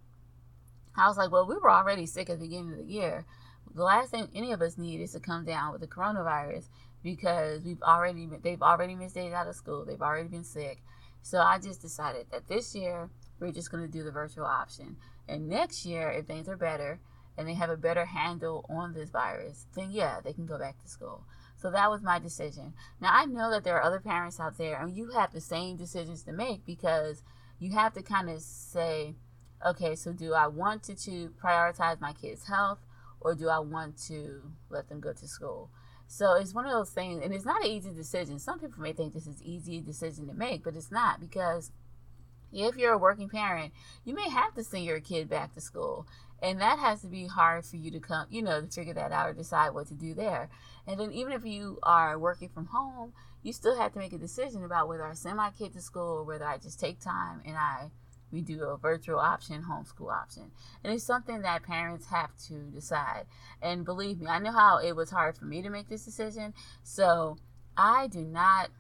I 0.97 1.09
was 1.09 1.17
like, 1.17 1.31
well, 1.31 1.47
we 1.47 1.57
were 1.57 1.71
already 1.71 2.07
sick 2.07 2.31
at 2.31 2.39
the 2.39 2.47
beginning 2.47 2.73
of 2.73 2.79
the 2.79 2.93
year. 2.93 3.27
The 3.75 3.85
last 3.85 4.11
thing 4.11 4.29
any 4.35 4.53
of 4.53 4.63
us 4.63 4.79
need 4.79 5.01
is 5.01 5.13
to 5.13 5.21
come 5.21 5.45
down 5.45 5.73
with 5.73 5.81
the 5.81 5.87
coronavirus 5.87 6.69
because 7.03 7.63
we've 7.63 7.83
already 7.83 8.29
they've 8.43 8.63
already 8.63 8.95
missed 8.95 9.15
days 9.15 9.33
out 9.33 9.47
of 9.47 9.55
school. 9.55 9.85
They've 9.85 10.01
already 10.01 10.29
been 10.29 10.45
sick. 10.45 10.83
So 11.23 11.39
I 11.39 11.59
just 11.59 11.83
decided 11.83 12.27
that 12.33 12.49
this 12.49 12.75
year 12.75 13.11
we're 13.39 13.53
just 13.53 13.71
going 13.71 13.85
to 13.85 13.91
do 13.91 14.03
the 14.03 14.11
virtual 14.11 14.47
option. 14.47 14.97
And 15.29 15.49
next 15.49 15.85
year, 15.87 16.11
if 16.11 16.27
things 16.27 16.49
are 16.49 16.57
better 16.57 16.99
and 17.37 17.47
they 17.47 17.55
have 17.55 17.71
a 17.71 17.77
better 17.77 18.05
handle 18.05 18.67
on 18.69 18.93
this 18.93 19.11
virus, 19.11 19.67
then 19.75 19.91
yeah, 19.91 20.21
they 20.23 20.33
can 20.33 20.47
go 20.47 20.59
back 20.59 20.83
to 20.83 20.89
school. 20.89 21.25
So 21.61 21.71
that 21.71 21.91
was 21.91 22.03
my 22.03 22.19
decision. 22.19 22.73
Now 23.01 23.11
I 23.13 23.27
know 23.27 23.51
that 23.51 23.65
there 23.65 23.77
are 23.77 23.83
other 23.83 24.01
parents 24.01 24.41
out 24.41 24.57
there 24.57 24.81
and 24.81 24.97
you 24.97 25.11
have 25.11 25.33
the 25.33 25.41
same 25.41 25.77
decisions 25.77 26.23
to 26.23 26.33
make 26.33 26.65
because 26.65 27.23
you 27.59 27.73
have 27.73 27.93
to 27.95 28.03
kind 28.03 28.31
of 28.31 28.41
say, 28.41 29.15
okay, 29.67 29.95
so 29.95 30.13
do 30.13 30.33
I 30.33 30.47
want 30.47 30.85
to, 30.85 30.95
to 30.95 31.31
prioritize 31.43 32.01
my 32.01 32.15
kids' 32.15 32.47
health 32.47 32.79
or 33.21 33.35
do 33.35 33.49
I 33.49 33.59
want 33.59 33.99
to 34.07 34.43
let 34.71 34.89
them 34.89 35.01
go 35.01 35.13
to 35.13 35.29
school? 35.29 35.71
So 36.07 36.35
it's 36.35 36.55
one 36.55 36.67
of 36.67 36.73
those 36.73 36.91
things, 36.91 37.23
and 37.23 37.33
it's 37.33 37.45
not 37.45 37.63
an 37.65 37.71
easy 37.71 37.93
decision. 37.93 38.41
Some 38.41 38.59
people 38.59 38.83
may 38.83 38.93
think 38.93 39.13
this 39.13 39.29
is 39.29 39.41
an 39.41 39.47
easy 39.47 39.81
decision 39.81 40.27
to 40.27 40.35
make, 40.35 40.65
but 40.65 40.75
it's 40.75 40.91
not 40.91 41.21
because 41.21 41.71
if 42.53 42.77
you're 42.77 42.95
a 42.95 42.99
working 42.99 43.29
parent, 43.29 43.73
you 44.05 44.15
may 44.15 44.29
have 44.29 44.55
to 44.55 44.65
send 44.65 44.85
your 44.85 44.99
kid 44.99 45.29
back 45.29 45.55
to 45.55 45.61
school. 45.61 46.07
And 46.43 46.61
that 46.61 46.79
has 46.79 47.03
to 47.03 47.07
be 47.07 47.27
hard 47.27 47.65
for 47.65 47.77
you 47.77 47.91
to 47.91 48.01
come, 48.01 48.27
you 48.31 48.43
know, 48.43 48.63
to 48.63 48.67
figure 48.67 48.95
that 48.95 49.13
out 49.13 49.29
or 49.29 49.33
decide 49.35 49.71
what 49.71 49.89
to 49.89 49.95
do 49.95 50.15
there. 50.15 50.49
And 50.87 50.99
then 50.99 51.13
even 51.13 51.33
if 51.33 51.45
you 51.45 51.79
are 51.83 52.19
working 52.19 52.49
from 52.49 52.67
home, 52.67 53.13
you 53.43 53.53
still 53.53 53.77
have 53.77 53.93
to 53.93 53.99
make 53.99 54.13
a 54.13 54.19
decision 54.19 54.65
about 54.65 54.89
whether 54.89 55.07
I 55.07 55.15
send 55.15 55.37
my 55.37 55.51
kid 55.51 55.73
to 55.75 55.81
school 55.81 56.19
or 56.19 56.25
whether 56.25 56.47
I 56.47 56.59
just 56.59 56.81
take 56.81 57.01
time 57.01 57.43
and 57.45 57.57
I 57.57 57.91
we 58.33 58.43
do 58.43 58.63
a 58.63 58.77
virtual 58.77 59.19
option, 59.19 59.65
homeschool 59.65 60.13
option. 60.13 60.53
And 60.85 60.93
it's 60.93 61.05
something 61.05 61.43
that 61.43 61.65
parents 61.65 62.07
have 62.07 62.31
to 62.47 62.55
decide. 62.73 63.27
And 63.61 63.85
believe 63.85 64.21
me, 64.21 64.29
I 64.29 64.39
know 64.39 64.53
how 64.53 64.79
it 64.79 64.95
was 64.95 65.11
hard 65.11 65.37
for 65.37 65.47
me 65.47 65.63
to 65.63 65.71
make 65.71 65.89
this 65.89 66.05
decision. 66.05 66.55
So 66.85 67.39
I 67.77 68.07
do 68.07 68.21
not 68.21 68.71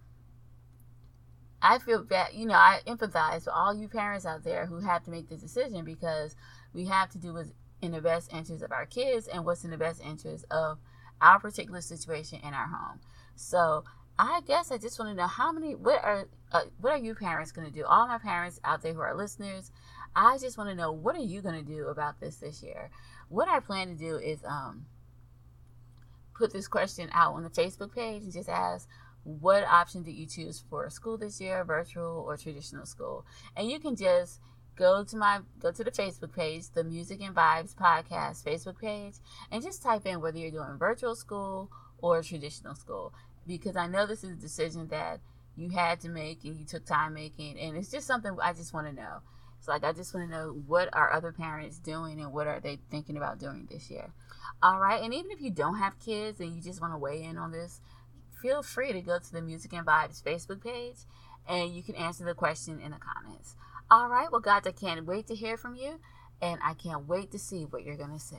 I 1.62 1.78
feel 1.78 2.02
bad, 2.02 2.32
you 2.32 2.46
know, 2.46 2.54
I 2.54 2.80
empathize 2.86 3.44
with 3.44 3.48
all 3.48 3.74
you 3.74 3.86
parents 3.86 4.24
out 4.24 4.44
there 4.44 4.64
who 4.64 4.80
have 4.80 5.04
to 5.04 5.10
make 5.10 5.28
this 5.28 5.42
decision 5.42 5.84
because 5.84 6.34
we 6.72 6.86
have 6.86 7.10
to 7.10 7.18
do 7.18 7.34
what's 7.34 7.52
in 7.82 7.92
the 7.92 8.00
best 8.00 8.32
interest 8.32 8.62
of 8.62 8.72
our 8.72 8.86
kids 8.86 9.26
and 9.26 9.44
what's 9.44 9.64
in 9.64 9.70
the 9.70 9.78
best 9.78 10.00
interest 10.02 10.44
of 10.50 10.78
our 11.20 11.38
particular 11.38 11.80
situation 11.80 12.40
in 12.42 12.54
our 12.54 12.66
home. 12.66 13.00
So 13.36 13.84
I 14.18 14.40
guess 14.46 14.70
I 14.70 14.78
just 14.78 14.98
want 14.98 15.10
to 15.10 15.14
know 15.14 15.26
how 15.26 15.50
many, 15.52 15.74
what 15.74 16.02
are, 16.04 16.28
uh, 16.52 16.62
what 16.80 16.92
are 16.92 16.98
you 16.98 17.14
parents 17.14 17.52
going 17.52 17.66
to 17.66 17.72
do? 17.72 17.84
All 17.84 18.06
my 18.06 18.18
parents 18.18 18.60
out 18.64 18.82
there 18.82 18.92
who 18.92 19.00
are 19.00 19.16
listeners, 19.16 19.70
I 20.14 20.38
just 20.38 20.58
want 20.58 20.68
to 20.70 20.76
know 20.76 20.92
what 20.92 21.16
are 21.16 21.22
you 21.22 21.40
going 21.40 21.54
to 21.54 21.62
do 21.64 21.86
about 21.86 22.20
this 22.20 22.36
this 22.36 22.62
year? 22.62 22.90
What 23.28 23.48
I 23.48 23.60
plan 23.60 23.88
to 23.88 23.94
do 23.94 24.16
is 24.16 24.44
um, 24.44 24.86
put 26.34 26.52
this 26.52 26.68
question 26.68 27.08
out 27.12 27.34
on 27.34 27.42
the 27.42 27.50
Facebook 27.50 27.94
page 27.94 28.22
and 28.22 28.32
just 28.32 28.48
ask 28.48 28.88
what 29.22 29.64
option 29.64 30.02
did 30.02 30.14
you 30.14 30.26
choose 30.26 30.64
for 30.68 30.88
school 30.90 31.18
this 31.18 31.40
year, 31.40 31.62
virtual 31.64 32.24
or 32.26 32.36
traditional 32.36 32.86
school? 32.86 33.24
And 33.56 33.70
you 33.70 33.78
can 33.78 33.94
just 33.94 34.40
go 34.80 35.04
to 35.04 35.16
my 35.16 35.40
go 35.60 35.70
to 35.70 35.84
the 35.84 35.90
Facebook 35.90 36.34
page, 36.34 36.70
the 36.74 36.82
Music 36.82 37.20
and 37.20 37.36
Vibes 37.36 37.74
Podcast 37.74 38.42
Facebook 38.42 38.80
page, 38.80 39.14
and 39.52 39.62
just 39.62 39.82
type 39.82 40.06
in 40.06 40.22
whether 40.22 40.38
you're 40.38 40.50
doing 40.50 40.78
virtual 40.78 41.14
school 41.14 41.70
or 41.98 42.22
traditional 42.22 42.74
school. 42.74 43.12
Because 43.46 43.76
I 43.76 43.86
know 43.86 44.06
this 44.06 44.24
is 44.24 44.30
a 44.30 44.40
decision 44.40 44.88
that 44.88 45.20
you 45.54 45.68
had 45.68 46.00
to 46.00 46.08
make 46.08 46.44
and 46.44 46.58
you 46.58 46.64
took 46.64 46.86
time 46.86 47.12
making, 47.12 47.58
and 47.58 47.76
it's 47.76 47.90
just 47.90 48.06
something 48.06 48.34
I 48.42 48.54
just 48.54 48.72
want 48.72 48.86
to 48.86 48.92
know. 48.94 49.18
It's 49.58 49.68
like 49.68 49.84
I 49.84 49.92
just 49.92 50.14
want 50.14 50.30
to 50.30 50.36
know 50.36 50.62
what 50.66 50.88
are 50.94 51.12
other 51.12 51.32
parents 51.32 51.78
doing 51.78 52.18
and 52.18 52.32
what 52.32 52.46
are 52.46 52.60
they 52.60 52.78
thinking 52.90 53.18
about 53.18 53.38
doing 53.38 53.68
this 53.70 53.90
year. 53.90 54.14
All 54.62 54.80
right, 54.80 55.02
and 55.02 55.12
even 55.12 55.30
if 55.30 55.42
you 55.42 55.50
don't 55.50 55.76
have 55.76 56.00
kids 56.00 56.40
and 56.40 56.56
you 56.56 56.62
just 56.62 56.80
want 56.80 56.94
to 56.94 56.98
weigh 56.98 57.22
in 57.22 57.36
on 57.36 57.52
this, 57.52 57.82
feel 58.40 58.62
free 58.62 58.94
to 58.94 59.02
go 59.02 59.18
to 59.18 59.32
the 59.32 59.42
Music 59.42 59.74
and 59.74 59.86
Vibes 59.86 60.22
Facebook 60.22 60.64
page 60.64 60.96
and 61.46 61.74
you 61.74 61.82
can 61.82 61.94
answer 61.96 62.24
the 62.24 62.34
question 62.34 62.80
in 62.80 62.92
the 62.92 62.98
comments. 62.98 63.56
All 63.92 64.08
right, 64.08 64.30
well, 64.30 64.40
guys, 64.40 64.62
I 64.66 64.70
can't 64.70 65.04
wait 65.04 65.26
to 65.26 65.34
hear 65.34 65.56
from 65.56 65.74
you 65.74 65.98
and 66.40 66.60
I 66.62 66.74
can't 66.74 67.08
wait 67.08 67.32
to 67.32 67.40
see 67.40 67.64
what 67.64 67.82
you're 67.82 67.96
going 67.96 68.12
to 68.12 68.20
say. 68.20 68.36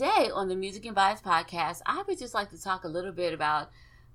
Today 0.00 0.30
on 0.34 0.48
the 0.48 0.56
Music 0.56 0.84
and 0.84 0.96
Vibes 0.96 1.22
podcast, 1.22 1.80
I 1.86 2.02
would 2.08 2.18
just 2.18 2.34
like 2.34 2.50
to 2.50 2.60
talk 2.60 2.82
a 2.82 2.88
little 2.88 3.12
bit 3.12 3.32
about 3.32 3.70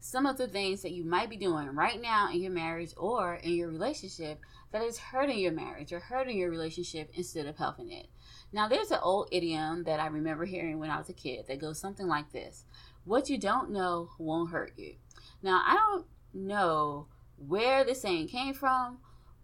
some 0.07 0.25
of 0.25 0.37
the 0.37 0.47
things 0.47 0.83
that 0.83 0.93
you 0.93 1.03
might 1.03 1.29
be 1.29 1.35
doing 1.35 1.67
right 1.75 2.01
now 2.01 2.29
in 2.31 2.39
your 2.39 2.51
marriage 2.51 2.93
or 2.95 3.35
in 3.35 3.51
your 3.51 3.67
relationship 3.67 4.39
that 4.71 4.81
is 4.81 4.97
hurting 4.97 5.37
your 5.37 5.51
marriage 5.51 5.91
or 5.91 5.99
hurting 5.99 6.37
your 6.37 6.49
relationship 6.49 7.11
instead 7.13 7.45
of 7.45 7.57
helping 7.57 7.91
it. 7.91 8.07
Now, 8.53 8.69
there's 8.69 8.91
an 8.91 9.01
old 9.03 9.27
idiom 9.33 9.83
that 9.83 9.99
I 9.99 10.07
remember 10.07 10.45
hearing 10.45 10.79
when 10.79 10.89
I 10.89 10.97
was 10.97 11.09
a 11.09 11.13
kid 11.13 11.47
that 11.49 11.59
goes 11.59 11.77
something 11.77 12.07
like 12.07 12.31
this 12.31 12.63
What 13.03 13.29
you 13.29 13.37
don't 13.37 13.69
know 13.69 14.11
won't 14.17 14.51
hurt 14.51 14.71
you. 14.77 14.95
Now, 15.43 15.61
I 15.67 15.73
don't 15.73 16.05
know 16.33 17.07
where 17.35 17.83
the 17.83 17.93
saying 17.93 18.29
came 18.29 18.53
from 18.53 18.99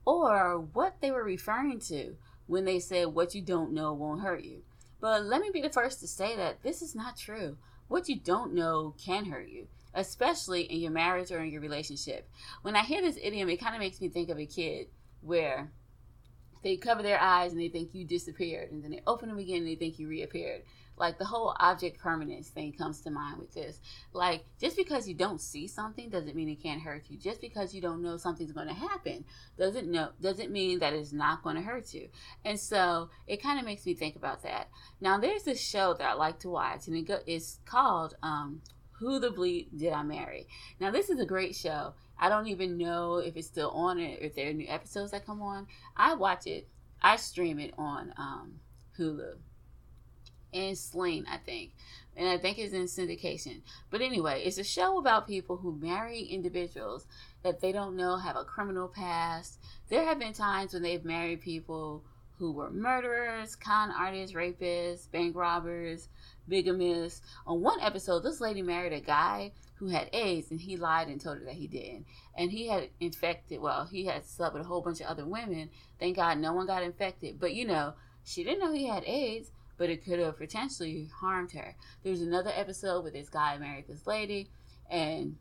or 0.06 0.58
what 0.60 1.02
they 1.02 1.12
were 1.12 1.26
referring 1.26 1.82
to 1.88 2.16
when 2.48 2.64
they 2.64 2.80
said 2.80 3.08
what 3.08 3.36
you 3.36 3.42
don't 3.42 3.74
know 3.74 3.92
won't 3.92 4.22
hurt 4.22 4.46
you. 4.46 4.62
But 5.02 5.26
let 5.26 5.42
me 5.42 5.50
be 5.52 5.62
the 5.62 5.70
first 5.70 6.00
to 6.00 6.08
say 6.08 6.38
that 6.38 6.64
this 6.64 6.82
is 6.82 6.96
not 6.96 7.18
true. 7.18 7.58
What 7.90 8.08
you 8.08 8.18
don't 8.18 8.54
know 8.54 8.96
can 8.98 9.26
hurt 9.26 9.50
you, 9.50 9.68
especially 9.94 10.62
in 10.62 10.80
your 10.80 10.92
marriage 10.92 11.32
or 11.32 11.40
in 11.40 11.52
your 11.52 11.62
relationship. 11.62 12.30
When 12.62 12.76
I 12.76 12.84
hear 12.84 13.02
this 13.02 13.18
idiom, 13.22 13.50
it 13.50 13.58
kind 13.58 13.76
of 13.76 13.80
makes 13.80 14.02
me 14.02 14.10
think 14.10 14.30
of 14.30 14.40
a 14.40 14.46
kid 14.46 14.88
where 15.22 15.72
they 16.64 16.78
cover 16.78 17.04
their 17.04 17.20
eyes 17.20 17.52
and 17.52 17.62
they 17.62 17.70
think 17.70 17.94
you 17.94 18.06
disappeared, 18.06 18.72
and 18.72 18.84
then 18.84 18.92
they 18.92 19.02
open 19.06 19.30
them 19.30 19.38
again 19.38 19.58
and 19.58 19.68
they 19.68 19.76
think 19.76 20.00
you 20.00 20.08
reappeared. 20.08 20.64
Like 20.96 21.18
the 21.18 21.26
whole 21.26 21.56
object 21.60 22.00
permanence 22.00 22.50
thing 22.50 22.72
comes 22.72 23.02
to 23.02 23.10
mind 23.10 23.40
with 23.40 23.54
this. 23.54 23.82
Like 24.14 24.46
just 24.60 24.78
because 24.78 25.08
you 25.08 25.16
don't 25.16 25.42
see 25.42 25.68
something 25.68 26.10
doesn't 26.10 26.36
mean 26.36 26.50
it 26.50 26.62
can't 26.62 26.82
hurt 26.82 27.06
you. 27.10 27.18
Just 27.18 27.42
because 27.42 27.74
you 27.74 27.82
don't 27.82 28.04
know 28.04 28.16
something's 28.16 28.52
going 28.52 28.68
to 28.68 28.76
happen 28.76 29.26
doesn't 29.58 29.90
know 29.90 30.10
doesn't 30.22 30.52
mean 30.52 30.80
that 30.80 30.94
it's 30.94 31.12
not 31.12 31.42
going 31.42 31.56
to 31.56 31.64
hurt 31.64 31.94
you. 31.96 32.10
And 32.46 32.60
so 32.60 33.10
it 33.26 33.42
kind 33.42 33.60
of 33.60 33.66
makes 33.66 33.86
me 33.88 33.96
think 33.96 34.16
about 34.16 34.44
that. 34.44 34.70
Now 35.02 35.18
there's 35.18 35.44
this 35.44 35.60
show 35.60 35.96
that 35.96 36.08
I 36.08 36.14
like 36.14 36.40
to 36.40 36.50
watch, 36.50 36.88
and 36.88 36.96
it 36.96 37.08
go, 37.08 37.20
it's 37.26 37.60
called 37.66 38.16
um, 38.22 38.62
"Who 39.04 39.20
the 39.20 39.30
Bleep 39.30 39.68
Did 39.78 39.94
I 39.94 40.04
Marry?" 40.04 40.48
Now 40.80 40.92
this 40.92 41.10
is 41.10 41.20
a 41.20 41.26
great 41.26 41.56
show. 41.56 41.94
I 42.18 42.30
don't 42.30 42.48
even 42.48 42.78
know 42.78 43.18
if 43.18 43.36
it's 43.36 43.48
still 43.48 43.72
on 43.72 44.00
or 44.00 44.16
if 44.22 44.36
there 44.36 44.50
are 44.50 44.54
new 44.54 44.68
episodes 44.68 45.12
that 45.12 45.26
come 45.26 45.42
on. 45.42 45.68
I 45.96 46.14
watch 46.14 46.48
it. 46.48 46.68
I 47.02 47.18
stream 47.18 47.60
it 47.60 47.74
on 47.78 48.14
um, 48.18 48.60
Hulu 48.98 49.36
and 50.54 50.78
Sling, 50.78 51.26
I 51.30 51.38
think. 51.38 51.72
And 52.16 52.30
I 52.30 52.38
think 52.38 52.58
it's 52.60 52.74
in 52.74 52.84
syndication. 52.84 53.62
But 53.90 54.02
anyway, 54.02 54.44
it's 54.46 54.60
a 54.60 54.64
show 54.64 55.00
about 55.00 55.28
people 55.28 55.58
who 55.58 55.76
marry 55.76 56.22
individuals 56.22 57.08
that 57.42 57.60
they 57.60 57.72
don't 57.72 57.98
know 57.98 58.18
have 58.18 58.36
a 58.36 58.46
criminal 58.46 58.88
past. 58.88 59.60
There 59.90 60.06
have 60.06 60.20
been 60.20 60.34
times 60.34 60.74
when 60.74 60.84
they've 60.84 61.04
married 61.04 61.42
people 61.42 62.04
who 62.38 62.52
were 62.52 62.70
murderers, 62.70 63.56
con 63.56 63.92
artists, 63.92 64.36
rapists, 64.36 65.10
bank 65.12 65.36
robbers, 65.36 66.10
bigamists. 66.50 67.22
On 67.48 67.62
one 67.62 67.80
episode, 67.82 68.20
this 68.20 68.42
lady 68.42 68.62
married 68.62 68.94
a 68.94 69.00
guy 69.00 69.52
who 69.76 69.88
had 69.88 70.10
AIDS 70.14 70.52
and 70.52 70.62
he 70.62 70.78
lied 70.78 71.08
and 71.08 71.20
told 71.20 71.40
her 71.40 71.46
that 71.46 71.56
he 71.56 71.68
didn't. 71.68 72.06
And 72.38 72.52
he 72.52 72.68
had 72.68 72.90
infected, 73.00 73.60
well, 73.60 73.86
he 73.86 74.06
had 74.06 74.26
slept 74.26 74.54
with 74.54 74.64
a 74.64 74.68
whole 74.68 74.82
bunch 74.82 75.02
of 75.02 75.08
other 75.08 75.26
women. 75.26 75.70
Thank 76.00 76.18
God 76.18 76.38
no 76.38 76.54
one 76.54 76.68
got 76.68 76.84
infected. 76.84 77.40
But 77.40 77.54
you 77.54 77.66
know, 77.66 77.94
she 78.24 78.44
didn't 78.44 78.60
know 78.60 78.72
he 78.72 78.88
had 78.88 79.04
AIDS 79.06 79.52
but 79.78 79.90
it 79.90 80.06
could 80.06 80.20
have 80.20 80.38
potentially 80.38 81.10
harmed 81.20 81.52
her. 81.52 81.76
There's 82.04 82.22
another 82.22 82.52
episode 82.56 83.02
where 83.02 83.12
this 83.12 83.30
guy 83.30 83.58
married 83.58 83.88
this 83.88 84.06
lady 84.08 84.50
and 84.90 85.38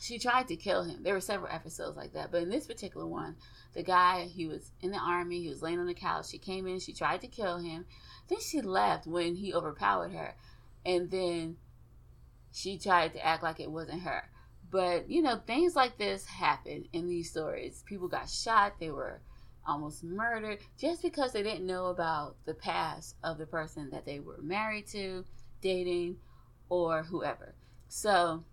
she 0.00 0.18
tried 0.18 0.48
to 0.48 0.56
kill 0.56 0.84
him. 0.84 1.02
There 1.02 1.14
were 1.14 1.20
several 1.20 1.52
episodes 1.52 1.96
like 1.96 2.12
that, 2.12 2.30
but 2.30 2.42
in 2.42 2.50
this 2.50 2.66
particular 2.66 3.06
one, 3.06 3.36
the 3.74 3.82
guy, 3.82 4.24
he 4.24 4.46
was 4.46 4.70
in 4.80 4.90
the 4.90 4.98
army, 4.98 5.42
he 5.42 5.48
was 5.48 5.62
laying 5.62 5.78
on 5.80 5.86
the 5.86 5.94
couch. 5.94 6.28
She 6.30 6.38
came 6.38 6.66
in, 6.66 6.78
she 6.78 6.92
tried 6.92 7.20
to 7.22 7.26
kill 7.26 7.58
him. 7.58 7.84
Then 8.28 8.40
she 8.40 8.60
left 8.60 9.06
when 9.06 9.36
he 9.36 9.54
overpowered 9.54 10.12
her. 10.12 10.34
And 10.84 11.10
then 11.10 11.56
she 12.52 12.78
tried 12.78 13.12
to 13.14 13.24
act 13.24 13.42
like 13.42 13.60
it 13.60 13.70
wasn't 13.70 14.02
her. 14.02 14.28
But, 14.70 15.10
you 15.10 15.22
know, 15.22 15.36
things 15.36 15.74
like 15.74 15.96
this 15.96 16.26
happen 16.26 16.84
in 16.92 17.08
these 17.08 17.30
stories. 17.30 17.82
People 17.86 18.08
got 18.08 18.28
shot, 18.28 18.78
they 18.78 18.90
were 18.90 19.20
almost 19.66 20.02
murdered 20.02 20.58
just 20.78 21.02
because 21.02 21.32
they 21.32 21.42
didn't 21.42 21.66
know 21.66 21.86
about 21.86 22.36
the 22.46 22.54
past 22.54 23.16
of 23.22 23.38
the 23.38 23.46
person 23.46 23.90
that 23.90 24.04
they 24.04 24.18
were 24.20 24.40
married 24.42 24.86
to, 24.88 25.24
dating, 25.60 26.16
or 26.68 27.02
whoever. 27.02 27.54
So 27.88 28.44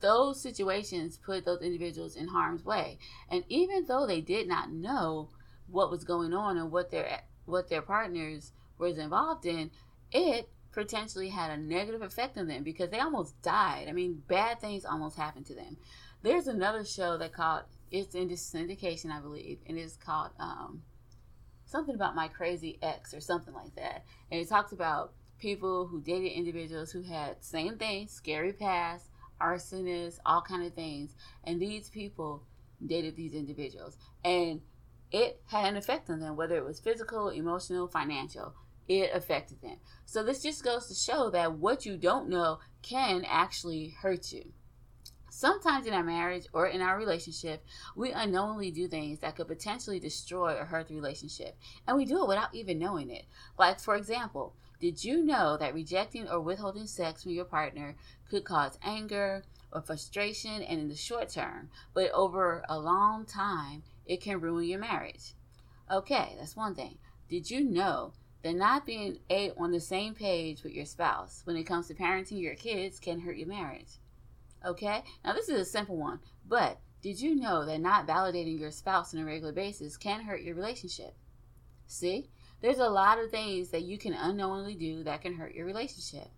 those 0.00 0.40
situations 0.40 1.16
put 1.16 1.44
those 1.44 1.62
individuals 1.62 2.16
in 2.16 2.28
harm's 2.28 2.64
way. 2.64 2.98
And 3.30 3.44
even 3.48 3.86
though 3.86 4.06
they 4.06 4.20
did 4.20 4.46
not 4.46 4.70
know 4.70 5.30
what 5.68 5.90
was 5.90 6.04
going 6.04 6.32
on 6.32 6.56
and 6.56 6.70
what 6.70 6.90
their 6.90 7.22
what 7.46 7.68
their 7.68 7.82
partners 7.82 8.52
was 8.78 8.98
involved 8.98 9.46
in, 9.46 9.70
it 10.12 10.48
potentially 10.72 11.30
had 11.30 11.50
a 11.50 11.56
negative 11.56 12.02
effect 12.02 12.36
on 12.36 12.46
them 12.46 12.62
because 12.62 12.90
they 12.90 13.00
almost 13.00 13.40
died. 13.42 13.86
I 13.88 13.92
mean, 13.92 14.22
bad 14.28 14.60
things 14.60 14.84
almost 14.84 15.16
happened 15.16 15.46
to 15.46 15.54
them. 15.54 15.78
There's 16.22 16.48
another 16.48 16.84
show 16.84 17.16
that 17.18 17.32
called 17.32 17.62
it's 17.90 18.14
in 18.14 18.28
syndication, 18.28 19.10
I 19.10 19.20
believe, 19.20 19.58
and 19.66 19.78
it's 19.78 19.96
called 19.96 20.30
um, 20.38 20.82
something 21.64 21.94
about 21.94 22.14
my 22.14 22.28
crazy 22.28 22.78
ex 22.82 23.14
or 23.14 23.20
something 23.20 23.54
like 23.54 23.74
that. 23.76 24.04
And 24.30 24.40
it 24.40 24.48
talks 24.48 24.72
about 24.72 25.12
people 25.38 25.86
who 25.86 26.00
dated 26.00 26.32
individuals 26.32 26.90
who 26.90 27.02
had 27.02 27.42
same 27.42 27.76
thing, 27.76 28.08
scary 28.08 28.52
past, 28.52 29.10
arsonists, 29.40 30.18
all 30.26 30.42
kind 30.42 30.66
of 30.66 30.74
things, 30.74 31.14
and 31.44 31.60
these 31.60 31.90
people 31.90 32.42
dated 32.84 33.16
these 33.16 33.34
individuals, 33.34 33.96
and 34.24 34.60
it 35.16 35.40
had 35.46 35.64
an 35.64 35.78
effect 35.78 36.10
on 36.10 36.20
them, 36.20 36.36
whether 36.36 36.56
it 36.56 36.64
was 36.64 36.78
physical, 36.78 37.30
emotional, 37.30 37.88
financial. 37.88 38.52
It 38.86 39.10
affected 39.14 39.62
them. 39.62 39.78
So 40.04 40.22
this 40.22 40.42
just 40.42 40.62
goes 40.62 40.88
to 40.88 40.94
show 40.94 41.30
that 41.30 41.54
what 41.54 41.86
you 41.86 41.96
don't 41.96 42.28
know 42.28 42.58
can 42.82 43.24
actually 43.26 43.96
hurt 44.02 44.30
you. 44.30 44.52
Sometimes 45.30 45.86
in 45.86 45.94
our 45.94 46.04
marriage 46.04 46.46
or 46.52 46.66
in 46.66 46.82
our 46.82 46.98
relationship, 46.98 47.64
we 47.96 48.12
unknowingly 48.12 48.70
do 48.70 48.88
things 48.88 49.20
that 49.20 49.36
could 49.36 49.48
potentially 49.48 49.98
destroy 49.98 50.54
or 50.54 50.66
hurt 50.66 50.88
the 50.88 50.94
relationship, 50.94 51.56
and 51.86 51.96
we 51.96 52.04
do 52.04 52.22
it 52.22 52.28
without 52.28 52.54
even 52.54 52.78
knowing 52.78 53.10
it. 53.10 53.24
Like, 53.58 53.80
for 53.80 53.96
example, 53.96 54.54
did 54.80 55.02
you 55.02 55.24
know 55.24 55.56
that 55.56 55.72
rejecting 55.72 56.28
or 56.28 56.40
withholding 56.40 56.86
sex 56.86 57.22
from 57.22 57.32
your 57.32 57.46
partner 57.46 57.96
could 58.28 58.44
cause 58.44 58.78
anger 58.82 59.44
or 59.72 59.80
frustration 59.80 60.62
and 60.62 60.78
in 60.78 60.88
the 60.88 60.94
short 60.94 61.30
term, 61.30 61.70
but 61.94 62.10
over 62.12 62.62
a 62.68 62.78
long 62.78 63.24
time, 63.24 63.82
it 64.06 64.20
can 64.20 64.40
ruin 64.40 64.64
your 64.64 64.78
marriage? 64.78 65.34
Okay, 65.90 66.34
that's 66.38 66.56
one 66.56 66.74
thing. 66.74 66.98
Did 67.28 67.50
you 67.50 67.64
know 67.64 68.12
that 68.42 68.54
not 68.54 68.86
being 68.86 69.18
a 69.30 69.52
on 69.58 69.72
the 69.72 69.80
same 69.80 70.14
page 70.14 70.62
with 70.62 70.72
your 70.72 70.84
spouse 70.84 71.42
when 71.44 71.56
it 71.56 71.64
comes 71.64 71.88
to 71.88 71.94
parenting 71.94 72.40
your 72.40 72.54
kids 72.54 73.00
can 73.00 73.20
hurt 73.20 73.36
your 73.36 73.48
marriage? 73.48 73.98
Okay? 74.64 75.02
Now, 75.24 75.32
this 75.32 75.48
is 75.48 75.60
a 75.60 75.64
simple 75.64 75.96
one, 75.96 76.20
but 76.48 76.78
did 77.02 77.20
you 77.20 77.36
know 77.36 77.64
that 77.66 77.80
not 77.80 78.06
validating 78.06 78.58
your 78.58 78.70
spouse 78.70 79.14
on 79.14 79.20
a 79.20 79.24
regular 79.24 79.52
basis 79.52 79.96
can 79.96 80.22
hurt 80.22 80.42
your 80.42 80.54
relationship? 80.54 81.14
See? 81.86 82.30
There's 82.62 82.78
a 82.78 82.88
lot 82.88 83.18
of 83.18 83.30
things 83.30 83.68
that 83.70 83.82
you 83.82 83.98
can 83.98 84.14
unknowingly 84.14 84.74
do 84.74 85.04
that 85.04 85.20
can 85.20 85.34
hurt 85.34 85.54
your 85.54 85.66
relationship. 85.66 86.28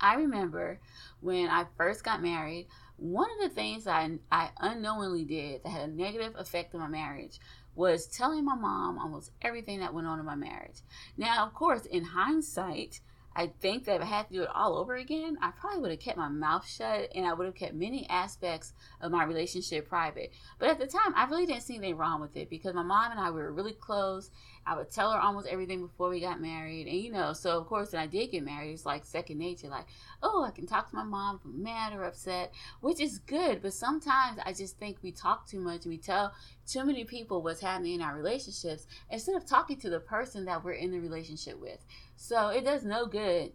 I 0.00 0.14
remember 0.14 0.78
when 1.20 1.48
I 1.48 1.66
first 1.76 2.04
got 2.04 2.22
married, 2.22 2.68
one 2.98 3.28
of 3.30 3.48
the 3.48 3.54
things 3.54 3.86
I, 3.86 4.18
I 4.30 4.50
unknowingly 4.60 5.24
did 5.24 5.62
that 5.62 5.70
had 5.70 5.88
a 5.88 5.92
negative 5.92 6.34
effect 6.36 6.74
on 6.74 6.80
my 6.80 6.88
marriage 6.88 7.38
was 7.74 8.06
telling 8.06 8.44
my 8.44 8.56
mom 8.56 8.98
almost 8.98 9.30
everything 9.40 9.80
that 9.80 9.94
went 9.94 10.06
on 10.06 10.18
in 10.18 10.26
my 10.26 10.34
marriage. 10.34 10.80
Now, 11.16 11.46
of 11.46 11.54
course, 11.54 11.86
in 11.86 12.04
hindsight, 12.04 13.00
I 13.36 13.52
think 13.60 13.84
that 13.84 13.96
if 13.96 14.02
I 14.02 14.06
had 14.06 14.28
to 14.28 14.34
do 14.34 14.42
it 14.42 14.48
all 14.52 14.76
over 14.76 14.96
again, 14.96 15.38
I 15.40 15.52
probably 15.52 15.80
would 15.80 15.90
have 15.92 16.00
kept 16.00 16.18
my 16.18 16.28
mouth 16.28 16.68
shut 16.68 17.12
and 17.14 17.24
I 17.24 17.34
would 17.34 17.46
have 17.46 17.54
kept 17.54 17.74
many 17.74 18.04
aspects 18.10 18.72
of 19.00 19.12
my 19.12 19.22
relationship 19.22 19.88
private. 19.88 20.32
But 20.58 20.70
at 20.70 20.80
the 20.80 20.88
time, 20.88 21.14
I 21.14 21.26
really 21.26 21.46
didn't 21.46 21.62
see 21.62 21.76
anything 21.76 21.96
wrong 21.96 22.20
with 22.20 22.36
it 22.36 22.50
because 22.50 22.74
my 22.74 22.82
mom 22.82 23.12
and 23.12 23.20
I 23.20 23.30
were 23.30 23.52
really 23.52 23.74
close. 23.74 24.32
I 24.68 24.76
would 24.76 24.90
tell 24.90 25.10
her 25.12 25.18
almost 25.18 25.48
everything 25.48 25.80
before 25.80 26.10
we 26.10 26.20
got 26.20 26.42
married. 26.42 26.88
And, 26.88 26.98
you 26.98 27.10
know, 27.10 27.32
so 27.32 27.58
of 27.58 27.66
course, 27.66 27.92
when 27.92 28.02
I 28.02 28.06
did 28.06 28.30
get 28.30 28.44
married, 28.44 28.72
it's 28.72 28.84
like 28.84 29.06
second 29.06 29.38
nature. 29.38 29.68
Like, 29.68 29.86
oh, 30.22 30.44
I 30.44 30.50
can 30.50 30.66
talk 30.66 30.90
to 30.90 30.96
my 30.96 31.04
mom 31.04 31.36
if 31.36 31.44
I'm 31.46 31.62
mad 31.62 31.94
or 31.94 32.04
upset, 32.04 32.52
which 32.82 33.00
is 33.00 33.18
good. 33.20 33.62
But 33.62 33.72
sometimes 33.72 34.38
I 34.44 34.52
just 34.52 34.78
think 34.78 34.98
we 35.00 35.10
talk 35.10 35.48
too 35.48 35.58
much 35.58 35.84
and 35.84 35.92
we 35.92 35.96
tell 35.96 36.34
too 36.66 36.84
many 36.84 37.04
people 37.04 37.42
what's 37.42 37.62
happening 37.62 37.94
in 37.94 38.02
our 38.02 38.14
relationships 38.14 38.86
instead 39.10 39.36
of 39.36 39.46
talking 39.46 39.78
to 39.78 39.88
the 39.88 40.00
person 40.00 40.44
that 40.44 40.62
we're 40.62 40.72
in 40.72 40.90
the 40.90 41.00
relationship 41.00 41.58
with. 41.58 41.82
So 42.16 42.48
it 42.48 42.62
does 42.62 42.84
no 42.84 43.06
good 43.06 43.52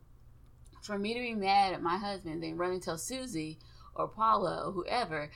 for 0.82 0.98
me 0.98 1.14
to 1.14 1.20
be 1.20 1.36
mad 1.36 1.74
at 1.74 1.84
my 1.84 1.98
husband, 1.98 2.42
then 2.42 2.58
run 2.58 2.72
and 2.72 2.82
tell 2.82 2.98
Susie 2.98 3.60
or 3.94 4.08
Paula 4.08 4.64
or 4.66 4.72
whoever 4.72 5.30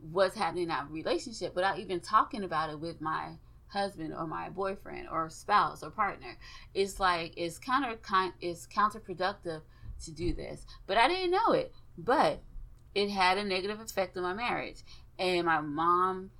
what's 0.00 0.36
happening 0.36 0.64
in 0.64 0.70
our 0.70 0.86
relationship 0.86 1.54
without 1.54 1.78
even 1.78 2.00
talking 2.00 2.44
about 2.44 2.70
it 2.70 2.80
with 2.80 3.02
my 3.02 3.34
husband 3.68 4.14
or 4.14 4.26
my 4.26 4.48
boyfriend 4.48 5.08
or 5.10 5.30
spouse 5.30 5.82
or 5.82 5.90
partner. 5.90 6.36
It's 6.74 6.98
like 6.98 7.34
it's 7.36 7.58
counter 7.58 7.98
it's 8.40 8.66
counterproductive 8.66 9.62
to 10.04 10.10
do 10.10 10.32
this. 10.32 10.66
But 10.86 10.98
I 10.98 11.08
didn't 11.08 11.30
know 11.30 11.52
it. 11.52 11.72
But 11.96 12.40
it 12.94 13.10
had 13.10 13.38
a 13.38 13.44
negative 13.44 13.80
effect 13.80 14.16
on 14.16 14.22
my 14.22 14.34
marriage. 14.34 14.82
And 15.18 15.46
my 15.46 15.60
mom 15.60 16.30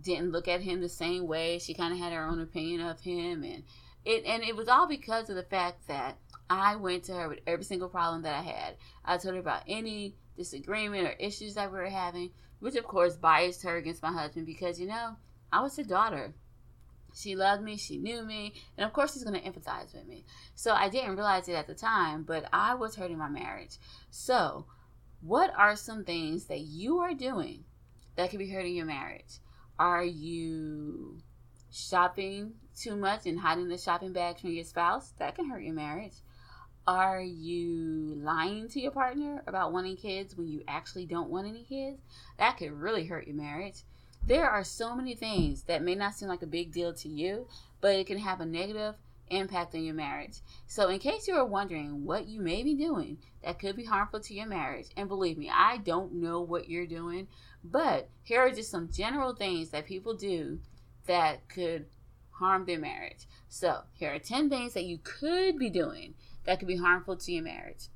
didn't 0.00 0.32
look 0.32 0.48
at 0.48 0.62
him 0.62 0.80
the 0.80 0.88
same 0.88 1.26
way. 1.26 1.58
She 1.58 1.74
kind 1.74 1.92
of 1.92 1.98
had 1.98 2.12
her 2.12 2.26
own 2.26 2.40
opinion 2.40 2.80
of 2.80 3.00
him 3.00 3.42
and 3.44 3.64
it 4.04 4.24
and 4.24 4.42
it 4.42 4.56
was 4.56 4.68
all 4.68 4.86
because 4.86 5.30
of 5.30 5.36
the 5.36 5.42
fact 5.44 5.86
that 5.88 6.18
I 6.50 6.76
went 6.76 7.04
to 7.04 7.14
her 7.14 7.28
with 7.28 7.40
every 7.46 7.64
single 7.64 7.88
problem 7.88 8.22
that 8.22 8.34
I 8.34 8.42
had. 8.42 8.76
I 9.04 9.16
told 9.16 9.34
her 9.34 9.40
about 9.40 9.62
any 9.66 10.14
disagreement 10.36 11.06
or 11.06 11.12
issues 11.12 11.54
that 11.54 11.70
we 11.72 11.78
were 11.78 11.86
having, 11.86 12.30
which 12.58 12.76
of 12.76 12.84
course 12.84 13.16
biased 13.16 13.62
her 13.62 13.76
against 13.76 14.02
my 14.02 14.12
husband 14.12 14.46
because 14.46 14.80
you 14.80 14.86
know, 14.86 15.16
I 15.52 15.60
was 15.60 15.76
her 15.76 15.84
daughter. 15.84 16.34
She 17.14 17.36
loved 17.36 17.62
me, 17.62 17.76
she 17.76 17.98
knew 17.98 18.24
me, 18.24 18.54
and 18.76 18.84
of 18.86 18.92
course 18.92 19.12
she's 19.12 19.24
going 19.24 19.40
to 19.40 19.48
empathize 19.48 19.94
with 19.94 20.06
me. 20.06 20.24
So 20.54 20.72
I 20.72 20.88
didn't 20.88 21.16
realize 21.16 21.48
it 21.48 21.54
at 21.54 21.66
the 21.66 21.74
time, 21.74 22.22
but 22.22 22.46
I 22.52 22.74
was 22.74 22.96
hurting 22.96 23.18
my 23.18 23.28
marriage. 23.28 23.76
So, 24.10 24.66
what 25.20 25.52
are 25.56 25.76
some 25.76 26.04
things 26.04 26.46
that 26.46 26.60
you 26.60 26.98
are 26.98 27.14
doing 27.14 27.64
that 28.16 28.30
could 28.30 28.38
be 28.38 28.50
hurting 28.50 28.74
your 28.74 28.86
marriage? 28.86 29.38
Are 29.78 30.04
you 30.04 31.18
shopping 31.70 32.54
too 32.76 32.96
much 32.96 33.26
and 33.26 33.38
hiding 33.38 33.68
the 33.68 33.78
shopping 33.78 34.12
bags 34.12 34.40
from 34.40 34.50
your 34.50 34.64
spouse? 34.64 35.12
That 35.18 35.34
can 35.34 35.48
hurt 35.48 35.62
your 35.62 35.74
marriage. 35.74 36.14
Are 36.86 37.20
you 37.20 38.14
lying 38.16 38.68
to 38.70 38.80
your 38.80 38.90
partner 38.90 39.44
about 39.46 39.72
wanting 39.72 39.96
kids 39.96 40.36
when 40.36 40.48
you 40.48 40.64
actually 40.66 41.06
don't 41.06 41.30
want 41.30 41.46
any 41.46 41.62
kids? 41.62 42.00
That 42.38 42.56
could 42.56 42.72
really 42.72 43.06
hurt 43.06 43.28
your 43.28 43.36
marriage. 43.36 43.82
There 44.24 44.48
are 44.48 44.62
so 44.62 44.94
many 44.94 45.16
things 45.16 45.64
that 45.64 45.82
may 45.82 45.96
not 45.96 46.14
seem 46.14 46.28
like 46.28 46.42
a 46.42 46.46
big 46.46 46.72
deal 46.72 46.94
to 46.94 47.08
you, 47.08 47.48
but 47.80 47.96
it 47.96 48.06
can 48.06 48.18
have 48.18 48.40
a 48.40 48.46
negative 48.46 48.94
impact 49.28 49.74
on 49.74 49.82
your 49.82 49.94
marriage. 49.94 50.38
So, 50.66 50.88
in 50.88 51.00
case 51.00 51.26
you 51.26 51.34
are 51.34 51.44
wondering 51.44 52.04
what 52.04 52.28
you 52.28 52.40
may 52.40 52.62
be 52.62 52.74
doing 52.74 53.18
that 53.42 53.58
could 53.58 53.74
be 53.74 53.84
harmful 53.84 54.20
to 54.20 54.34
your 54.34 54.46
marriage, 54.46 54.86
and 54.96 55.08
believe 55.08 55.38
me, 55.38 55.50
I 55.52 55.78
don't 55.78 56.14
know 56.14 56.40
what 56.40 56.68
you're 56.68 56.86
doing, 56.86 57.26
but 57.64 58.08
here 58.22 58.40
are 58.40 58.50
just 58.50 58.70
some 58.70 58.90
general 58.92 59.34
things 59.34 59.70
that 59.70 59.86
people 59.86 60.14
do 60.14 60.60
that 61.06 61.48
could 61.48 61.86
harm 62.30 62.64
their 62.64 62.78
marriage. 62.78 63.26
So, 63.48 63.82
here 63.94 64.14
are 64.14 64.18
10 64.20 64.48
things 64.48 64.74
that 64.74 64.84
you 64.84 64.98
could 65.02 65.58
be 65.58 65.68
doing 65.68 66.14
that 66.44 66.60
could 66.60 66.68
be 66.68 66.76
harmful 66.76 67.16
to 67.16 67.32
your 67.32 67.42
marriage. 67.42 67.88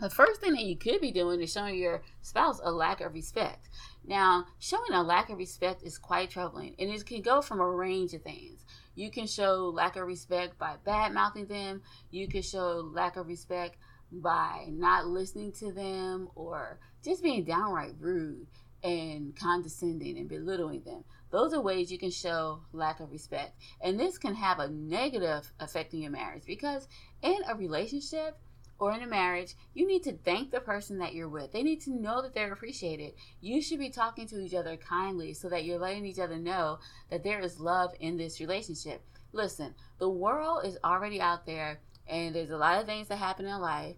The 0.00 0.08
first 0.08 0.40
thing 0.40 0.54
that 0.54 0.64
you 0.64 0.78
could 0.78 1.02
be 1.02 1.12
doing 1.12 1.42
is 1.42 1.52
showing 1.52 1.76
your 1.76 2.00
spouse 2.22 2.58
a 2.64 2.72
lack 2.72 3.02
of 3.02 3.12
respect. 3.12 3.68
Now, 4.02 4.46
showing 4.58 4.94
a 4.94 5.02
lack 5.02 5.28
of 5.28 5.36
respect 5.36 5.82
is 5.82 5.98
quite 5.98 6.30
troubling, 6.30 6.74
and 6.78 6.88
it 6.88 7.04
can 7.04 7.20
go 7.20 7.42
from 7.42 7.60
a 7.60 7.68
range 7.68 8.14
of 8.14 8.22
things. 8.22 8.64
You 8.94 9.10
can 9.10 9.26
show 9.26 9.70
lack 9.74 9.96
of 9.96 10.06
respect 10.06 10.58
by 10.58 10.76
bad 10.86 11.12
mouthing 11.12 11.44
them, 11.48 11.82
you 12.10 12.28
can 12.28 12.40
show 12.40 12.90
lack 12.94 13.18
of 13.18 13.26
respect 13.26 13.76
by 14.10 14.68
not 14.70 15.06
listening 15.06 15.52
to 15.52 15.70
them, 15.70 16.30
or 16.34 16.80
just 17.04 17.22
being 17.22 17.44
downright 17.44 17.94
rude 18.00 18.46
and 18.82 19.36
condescending 19.36 20.16
and 20.16 20.30
belittling 20.30 20.82
them. 20.82 21.04
Those 21.30 21.52
are 21.52 21.60
ways 21.60 21.92
you 21.92 21.98
can 21.98 22.10
show 22.10 22.62
lack 22.72 23.00
of 23.00 23.10
respect. 23.10 23.54
And 23.82 24.00
this 24.00 24.16
can 24.16 24.34
have 24.34 24.60
a 24.60 24.68
negative 24.70 25.52
effect 25.60 25.92
in 25.92 26.00
your 26.00 26.10
marriage 26.10 26.44
because 26.46 26.88
in 27.22 27.36
a 27.46 27.54
relationship 27.54 28.38
or 28.80 28.92
in 28.92 29.02
a 29.02 29.06
marriage, 29.06 29.54
you 29.74 29.86
need 29.86 30.02
to 30.02 30.16
thank 30.16 30.50
the 30.50 30.58
person 30.58 30.98
that 30.98 31.14
you're 31.14 31.28
with. 31.28 31.52
They 31.52 31.62
need 31.62 31.82
to 31.82 31.90
know 31.90 32.22
that 32.22 32.34
they're 32.34 32.52
appreciated. 32.52 33.12
You 33.40 33.60
should 33.60 33.78
be 33.78 33.90
talking 33.90 34.26
to 34.28 34.40
each 34.40 34.54
other 34.54 34.76
kindly 34.76 35.34
so 35.34 35.50
that 35.50 35.64
you're 35.64 35.78
letting 35.78 36.06
each 36.06 36.18
other 36.18 36.38
know 36.38 36.78
that 37.10 37.22
there 37.22 37.40
is 37.40 37.60
love 37.60 37.92
in 38.00 38.16
this 38.16 38.40
relationship. 38.40 39.02
Listen, 39.32 39.74
the 39.98 40.08
world 40.08 40.64
is 40.64 40.78
already 40.82 41.20
out 41.20 41.44
there 41.44 41.80
and 42.08 42.34
there's 42.34 42.50
a 42.50 42.56
lot 42.56 42.80
of 42.80 42.86
things 42.86 43.08
that 43.08 43.18
happen 43.18 43.46
in 43.46 43.60
life 43.60 43.96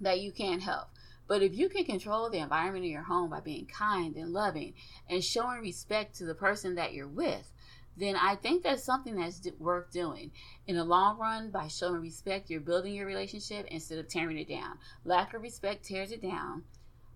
that 0.00 0.20
you 0.20 0.32
can't 0.32 0.62
help. 0.62 0.88
But 1.28 1.42
if 1.42 1.56
you 1.56 1.68
can 1.68 1.84
control 1.84 2.28
the 2.28 2.38
environment 2.38 2.84
in 2.84 2.90
your 2.90 3.02
home 3.02 3.30
by 3.30 3.40
being 3.40 3.66
kind 3.66 4.16
and 4.16 4.32
loving 4.32 4.74
and 5.08 5.24
showing 5.24 5.60
respect 5.60 6.16
to 6.16 6.24
the 6.24 6.34
person 6.34 6.74
that 6.74 6.92
you're 6.92 7.08
with, 7.08 7.52
then 7.96 8.16
I 8.16 8.34
think 8.34 8.62
that's 8.62 8.84
something 8.84 9.16
that's 9.16 9.40
worth 9.58 9.90
doing. 9.90 10.30
In 10.66 10.76
the 10.76 10.84
long 10.84 11.18
run, 11.18 11.50
by 11.50 11.68
showing 11.68 12.02
respect, 12.02 12.50
you're 12.50 12.60
building 12.60 12.94
your 12.94 13.06
relationship 13.06 13.66
instead 13.70 13.98
of 13.98 14.08
tearing 14.08 14.38
it 14.38 14.48
down. 14.48 14.78
Lack 15.04 15.32
of 15.32 15.42
respect 15.42 15.84
tears 15.84 16.12
it 16.12 16.20
down. 16.20 16.64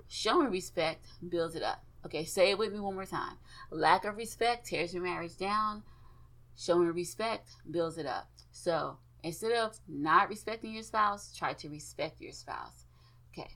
Showing 0.08 0.50
respect 0.50 1.04
builds 1.28 1.54
it 1.54 1.62
up. 1.62 1.84
Okay, 2.06 2.24
say 2.24 2.50
it 2.50 2.58
with 2.58 2.72
me 2.72 2.80
one 2.80 2.94
more 2.94 3.04
time. 3.04 3.36
Lack 3.70 4.06
of 4.06 4.16
respect 4.16 4.66
tears 4.66 4.94
your 4.94 5.02
marriage 5.02 5.36
down. 5.36 5.82
Showing 6.56 6.88
respect 6.88 7.48
builds 7.70 7.98
it 7.98 8.06
up. 8.06 8.30
So 8.50 8.98
instead 9.22 9.52
of 9.52 9.78
not 9.86 10.30
respecting 10.30 10.72
your 10.72 10.82
spouse, 10.82 11.36
try 11.36 11.52
to 11.52 11.68
respect 11.68 12.20
your 12.20 12.32
spouse. 12.32 12.86
Okay. 13.32 13.50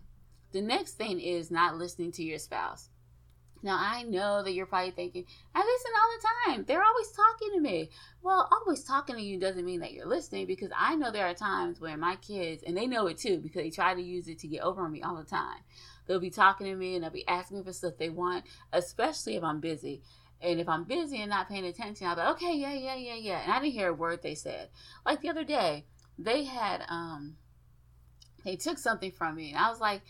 The 0.53 0.61
next 0.61 0.93
thing 0.93 1.21
is 1.21 1.51
not 1.51 1.79
listening 1.79 2.13
to 2.13 2.23
your 2.23 2.39
spouse. 2.39 2.91
Now, 3.65 3.79
I 3.81 4.03
know 4.03 4.43
that 4.43 4.53
you're 4.53 4.67
probably 4.67 4.91
thinking, 4.91 5.25
I 5.55 5.61
listen 5.61 5.93
all 5.97 6.11
the 6.13 6.53
time. 6.53 6.65
They're 6.67 6.85
always 6.85 7.11
talking 7.13 7.53
to 7.55 7.61
me. 7.61 7.89
Well, 8.23 8.47
always 8.53 8.85
talking 8.85 9.17
to 9.17 9.23
you 9.23 9.41
doesn't 9.41 9.65
mean 9.65 9.81
that 9.81 9.95
you're 9.95 10.07
listening 10.07 10.47
because 10.47 10.71
I 10.77 10.97
know 10.97 11.11
there 11.11 11.27
are 11.27 11.35
times 11.35 11.81
where 11.81 11.97
my 11.97 12.17
kids, 12.17 12.63
and 12.63 12.77
they 12.77 12.87
know 12.87 13.07
it 13.07 13.17
too 13.17 13.39
because 13.39 13.63
they 13.63 13.71
try 13.71 13.95
to 13.95 14.03
use 14.03 14.29
it 14.29 14.39
to 14.41 14.49
get 14.49 14.63
over 14.63 14.83
on 14.83 14.93
me 14.93 15.03
all 15.03 15.17
the 15.17 15.25
time. 15.25 15.61
They'll 16.07 16.21
be 16.21 16.29
talking 16.29 16.67
to 16.67 16.77
me 16.77 16.95
and 16.95 17.03
they'll 17.03 17.11
be 17.11 17.27
asking 17.27 17.57
me 17.57 17.65
for 17.65 17.73
stuff 17.73 17.95
they 17.99 18.11
want, 18.11 18.45
especially 18.71 19.37
if 19.37 19.43
I'm 19.43 19.61
busy. 19.61 20.03
And 20.43 20.61
if 20.61 20.69
I'm 20.69 20.85
busy 20.85 21.23
and 21.23 21.31
not 21.31 21.49
paying 21.49 21.65
attention, 21.65 22.07
I'll 22.07 22.17
be 22.17 22.23
okay, 22.23 22.55
yeah, 22.55 22.75
yeah, 22.75 22.97
yeah, 22.97 23.15
yeah. 23.15 23.43
And 23.45 23.53
I 23.53 23.61
didn't 23.61 23.73
hear 23.73 23.89
a 23.89 23.95
word 23.95 24.23
they 24.23 24.35
said. 24.35 24.69
Like 25.07 25.23
the 25.23 25.31
other 25.31 25.45
day, 25.45 25.87
they 26.19 26.45
had 26.45 26.85
um 26.91 27.37
they 28.45 28.57
took 28.57 28.77
something 28.77 29.11
from 29.11 29.37
me 29.37 29.53
and 29.53 29.59
I 29.59 29.71
was 29.71 29.81
like, 29.81 30.03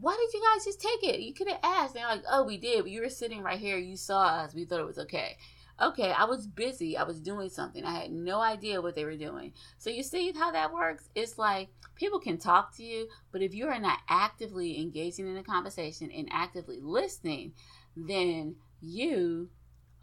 why 0.00 0.16
did 0.16 0.32
you 0.32 0.42
guys 0.42 0.64
just 0.64 0.80
take 0.80 1.02
it? 1.02 1.20
You 1.20 1.34
could 1.34 1.48
have 1.48 1.60
asked. 1.62 1.94
They're 1.94 2.06
like, 2.06 2.24
oh, 2.30 2.44
we 2.44 2.56
did. 2.56 2.86
You 2.88 3.02
were 3.02 3.08
sitting 3.08 3.42
right 3.42 3.58
here. 3.58 3.76
You 3.76 3.96
saw 3.96 4.22
us. 4.22 4.54
We 4.54 4.64
thought 4.64 4.80
it 4.80 4.86
was 4.86 4.98
okay. 4.98 5.36
Okay, 5.80 6.12
I 6.12 6.24
was 6.24 6.46
busy. 6.46 6.96
I 6.96 7.04
was 7.04 7.20
doing 7.20 7.48
something. 7.48 7.84
I 7.84 8.00
had 8.00 8.12
no 8.12 8.40
idea 8.40 8.82
what 8.82 8.94
they 8.94 9.04
were 9.04 9.16
doing. 9.16 9.52
So 9.78 9.88
you 9.88 10.02
see 10.02 10.32
how 10.32 10.50
that 10.52 10.72
works? 10.72 11.08
It's 11.14 11.38
like 11.38 11.70
people 11.94 12.20
can 12.20 12.36
talk 12.36 12.76
to 12.76 12.82
you, 12.82 13.08
but 13.32 13.40
if 13.42 13.54
you 13.54 13.66
are 13.68 13.78
not 13.78 13.98
actively 14.08 14.80
engaging 14.80 15.26
in 15.26 15.38
a 15.38 15.42
conversation 15.42 16.10
and 16.10 16.28
actively 16.30 16.80
listening, 16.82 17.52
then 17.96 18.56
you 18.82 19.48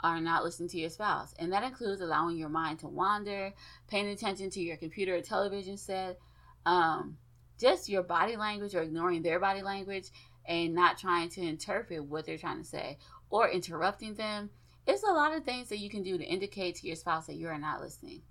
are 0.04 0.20
not 0.20 0.44
listening 0.44 0.70
to 0.70 0.80
your 0.80 0.90
spouse. 0.90 1.34
And 1.38 1.54
that 1.54 1.64
includes 1.64 2.02
allowing 2.02 2.38
your 2.38 2.50
mind 2.50 2.80
to 2.80 2.88
wander, 2.88 3.54
paying 3.88 4.08
attention 4.08 4.50
to 4.52 4.62
your 4.62 4.78
computer 4.78 5.16
or 5.16 5.22
television 5.22 5.78
set, 5.78 6.18
um, 6.66 7.18
just 7.58 7.90
your 7.90 8.04
body 8.04 8.36
language 8.36 8.76
or 8.76 8.82
ignoring 8.82 9.22
their 9.22 9.40
body 9.40 9.62
language 9.62 10.10
and 10.46 10.74
not 10.74 10.98
trying 10.98 11.30
to 11.30 11.42
interpret 11.42 12.04
what 12.04 12.26
they're 12.26 12.38
trying 12.38 12.60
to 12.60 12.64
say 12.64 12.98
or 13.30 13.50
interrupting 13.50 14.16
them. 14.16 14.50
It's 14.86 15.04
a 15.04 15.08
lot 15.08 15.36
of 15.36 15.44
things 15.44 15.70
that 15.70 15.80
you 15.80 15.90
can 15.90 16.04
do 16.04 16.18
to 16.18 16.24
indicate 16.24 16.76
to 16.76 16.88
your 16.88 16.96
spouse 16.96 17.28
that 17.28 17.36
you 17.36 17.48
are 17.48 17.60
not 17.60 17.82
listening. 17.82 18.22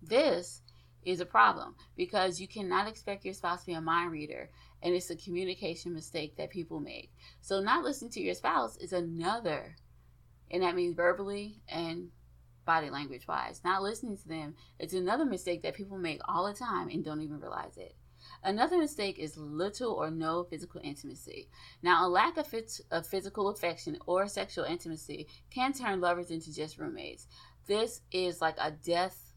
This 0.00 0.62
is 1.04 1.20
a 1.20 1.26
problem 1.26 1.74
because 1.96 2.40
you 2.40 2.48
cannot 2.48 2.88
expect 2.88 3.24
your 3.24 3.34
spouse 3.34 3.60
to 3.60 3.66
be 3.66 3.72
a 3.72 3.80
mind 3.80 4.12
reader 4.12 4.50
and 4.82 4.94
it's 4.94 5.10
a 5.10 5.16
communication 5.16 5.92
mistake 5.92 6.36
that 6.36 6.50
people 6.50 6.78
make. 6.78 7.12
So 7.40 7.60
not 7.60 7.84
listening 7.84 8.10
to 8.12 8.20
your 8.20 8.34
spouse 8.34 8.76
is 8.76 8.92
another 8.92 9.76
and 10.50 10.62
that 10.62 10.76
means 10.76 10.94
verbally 10.94 11.60
and 11.68 12.10
body 12.64 12.90
language 12.90 13.26
wise. 13.26 13.62
Not 13.64 13.82
listening 13.82 14.16
to 14.18 14.28
them, 14.28 14.54
it's 14.78 14.94
another 14.94 15.24
mistake 15.24 15.62
that 15.62 15.74
people 15.74 15.98
make 15.98 16.20
all 16.28 16.46
the 16.46 16.54
time 16.54 16.88
and 16.88 17.04
don't 17.04 17.22
even 17.22 17.40
realize 17.40 17.76
it. 17.76 17.94
Another 18.46 18.78
mistake 18.78 19.18
is 19.18 19.36
little 19.36 19.92
or 19.92 20.08
no 20.08 20.44
physical 20.44 20.80
intimacy. 20.84 21.48
Now, 21.82 22.06
a 22.06 22.08
lack 22.08 22.36
of, 22.36 22.46
fit, 22.46 22.80
of 22.92 23.04
physical 23.04 23.48
affection 23.48 23.98
or 24.06 24.28
sexual 24.28 24.64
intimacy 24.64 25.26
can 25.50 25.72
turn 25.72 26.00
lovers 26.00 26.30
into 26.30 26.54
just 26.54 26.78
roommates. 26.78 27.26
This 27.66 28.02
is 28.12 28.40
like 28.40 28.54
a 28.60 28.70
death 28.70 29.32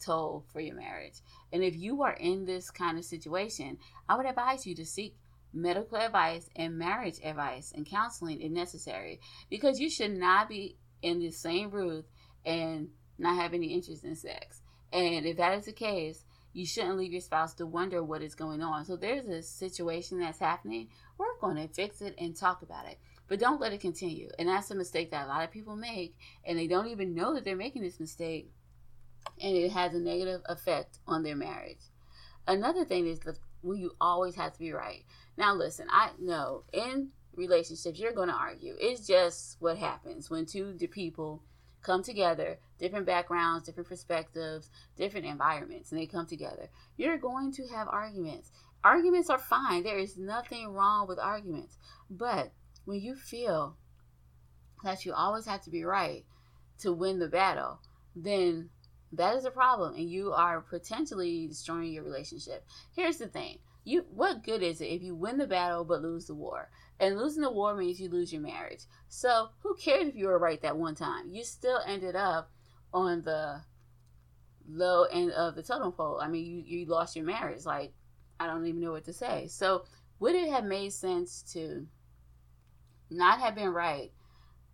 toll 0.00 0.44
for 0.52 0.60
your 0.60 0.76
marriage. 0.76 1.14
And 1.52 1.64
if 1.64 1.74
you 1.74 2.02
are 2.02 2.12
in 2.12 2.44
this 2.44 2.70
kind 2.70 2.96
of 2.96 3.04
situation, 3.04 3.78
I 4.08 4.16
would 4.16 4.26
advise 4.26 4.64
you 4.64 4.76
to 4.76 4.86
seek 4.86 5.16
medical 5.52 5.98
advice 5.98 6.48
and 6.54 6.78
marriage 6.78 7.18
advice 7.24 7.72
and 7.74 7.84
counseling 7.84 8.40
if 8.40 8.52
necessary 8.52 9.18
because 9.50 9.80
you 9.80 9.90
should 9.90 10.12
not 10.12 10.48
be 10.48 10.76
in 11.02 11.18
the 11.18 11.32
same 11.32 11.70
room 11.70 12.04
and 12.46 12.90
not 13.18 13.34
have 13.34 13.52
any 13.52 13.74
interest 13.74 14.04
in 14.04 14.14
sex. 14.14 14.62
And 14.92 15.26
if 15.26 15.38
that 15.38 15.58
is 15.58 15.64
the 15.64 15.72
case, 15.72 16.24
you 16.54 16.64
shouldn't 16.64 16.96
leave 16.96 17.12
your 17.12 17.20
spouse 17.20 17.52
to 17.54 17.66
wonder 17.66 18.02
what 18.02 18.22
is 18.22 18.34
going 18.34 18.62
on. 18.62 18.84
So 18.84 18.96
there's 18.96 19.28
a 19.28 19.42
situation 19.42 20.20
that's 20.20 20.38
happening, 20.38 20.88
work 21.18 21.42
on 21.42 21.58
it, 21.58 21.74
fix 21.74 22.00
it, 22.00 22.14
and 22.16 22.34
talk 22.34 22.62
about 22.62 22.86
it. 22.86 22.98
But 23.28 23.40
don't 23.40 23.60
let 23.60 23.72
it 23.72 23.80
continue. 23.80 24.28
And 24.38 24.48
that's 24.48 24.70
a 24.70 24.74
mistake 24.74 25.10
that 25.10 25.26
a 25.26 25.28
lot 25.28 25.44
of 25.44 25.50
people 25.50 25.76
make, 25.76 26.16
and 26.46 26.58
they 26.58 26.68
don't 26.68 26.86
even 26.86 27.14
know 27.14 27.34
that 27.34 27.44
they're 27.44 27.56
making 27.56 27.82
this 27.82 28.00
mistake, 28.00 28.50
and 29.40 29.56
it 29.56 29.72
has 29.72 29.94
a 29.94 29.98
negative 29.98 30.42
effect 30.46 31.00
on 31.06 31.22
their 31.22 31.36
marriage. 31.36 31.90
Another 32.46 32.84
thing 32.84 33.06
is 33.06 33.18
the 33.20 33.36
well, 33.62 33.76
you 33.76 33.92
always 34.00 34.34
have 34.34 34.52
to 34.52 34.58
be 34.58 34.72
right. 34.72 35.04
Now, 35.38 35.54
listen, 35.54 35.86
I 35.90 36.10
know 36.20 36.64
in 36.72 37.08
relationships 37.34 37.98
you're 37.98 38.12
going 38.12 38.28
to 38.28 38.34
argue. 38.34 38.76
It's 38.78 39.06
just 39.06 39.56
what 39.58 39.78
happens 39.78 40.30
when 40.30 40.46
two 40.46 40.76
people 40.90 41.42
come 41.84 42.02
together, 42.02 42.58
different 42.78 43.06
backgrounds, 43.06 43.66
different 43.66 43.88
perspectives, 43.88 44.70
different 44.96 45.26
environments, 45.26 45.92
and 45.92 46.00
they 46.00 46.06
come 46.06 46.26
together. 46.26 46.68
You're 46.96 47.18
going 47.18 47.52
to 47.52 47.66
have 47.68 47.86
arguments. 47.88 48.50
Arguments 48.82 49.30
are 49.30 49.38
fine. 49.38 49.84
There 49.84 49.98
is 49.98 50.18
nothing 50.18 50.68
wrong 50.68 51.06
with 51.06 51.18
arguments. 51.18 51.78
But 52.10 52.52
when 52.84 53.00
you 53.00 53.14
feel 53.14 53.76
that 54.82 55.04
you 55.04 55.12
always 55.12 55.46
have 55.46 55.62
to 55.62 55.70
be 55.70 55.84
right 55.84 56.24
to 56.80 56.92
win 56.92 57.18
the 57.18 57.28
battle, 57.28 57.80
then 58.16 58.70
that 59.12 59.36
is 59.36 59.44
a 59.44 59.50
problem 59.50 59.94
and 59.94 60.10
you 60.10 60.32
are 60.32 60.60
potentially 60.60 61.46
destroying 61.46 61.92
your 61.92 62.02
relationship. 62.02 62.64
Here's 62.94 63.18
the 63.18 63.28
thing. 63.28 63.58
You 63.84 64.06
what 64.10 64.42
good 64.42 64.62
is 64.62 64.80
it 64.80 64.86
if 64.86 65.02
you 65.02 65.14
win 65.14 65.36
the 65.36 65.46
battle 65.46 65.84
but 65.84 66.02
lose 66.02 66.26
the 66.26 66.34
war? 66.34 66.70
And 66.98 67.18
losing 67.18 67.42
the 67.42 67.50
war 67.50 67.76
means 67.76 68.00
you 68.00 68.08
lose 68.08 68.32
your 68.32 68.42
marriage. 68.42 68.84
So 69.08 69.48
who 69.60 69.74
cares 69.74 70.08
if 70.08 70.16
you 70.16 70.26
were 70.26 70.38
right 70.38 70.60
that 70.62 70.76
one 70.76 70.94
time? 70.94 71.30
You 71.30 71.44
still 71.44 71.80
ended 71.86 72.16
up 72.16 72.50
on 72.92 73.22
the 73.22 73.62
low 74.66 75.04
end 75.04 75.32
of 75.32 75.54
the 75.54 75.62
totem 75.62 75.92
pole. 75.92 76.18
I 76.20 76.28
mean, 76.28 76.46
you, 76.46 76.78
you 76.78 76.86
lost 76.86 77.16
your 77.16 77.24
marriage. 77.24 77.66
Like, 77.66 77.92
I 78.40 78.46
don't 78.46 78.66
even 78.66 78.80
know 78.80 78.92
what 78.92 79.04
to 79.04 79.12
say. 79.12 79.48
So 79.48 79.84
would 80.18 80.34
it 80.34 80.48
have 80.50 80.64
made 80.64 80.92
sense 80.92 81.42
to 81.52 81.86
not 83.10 83.40
have 83.40 83.54
been 83.54 83.70
right, 83.70 84.12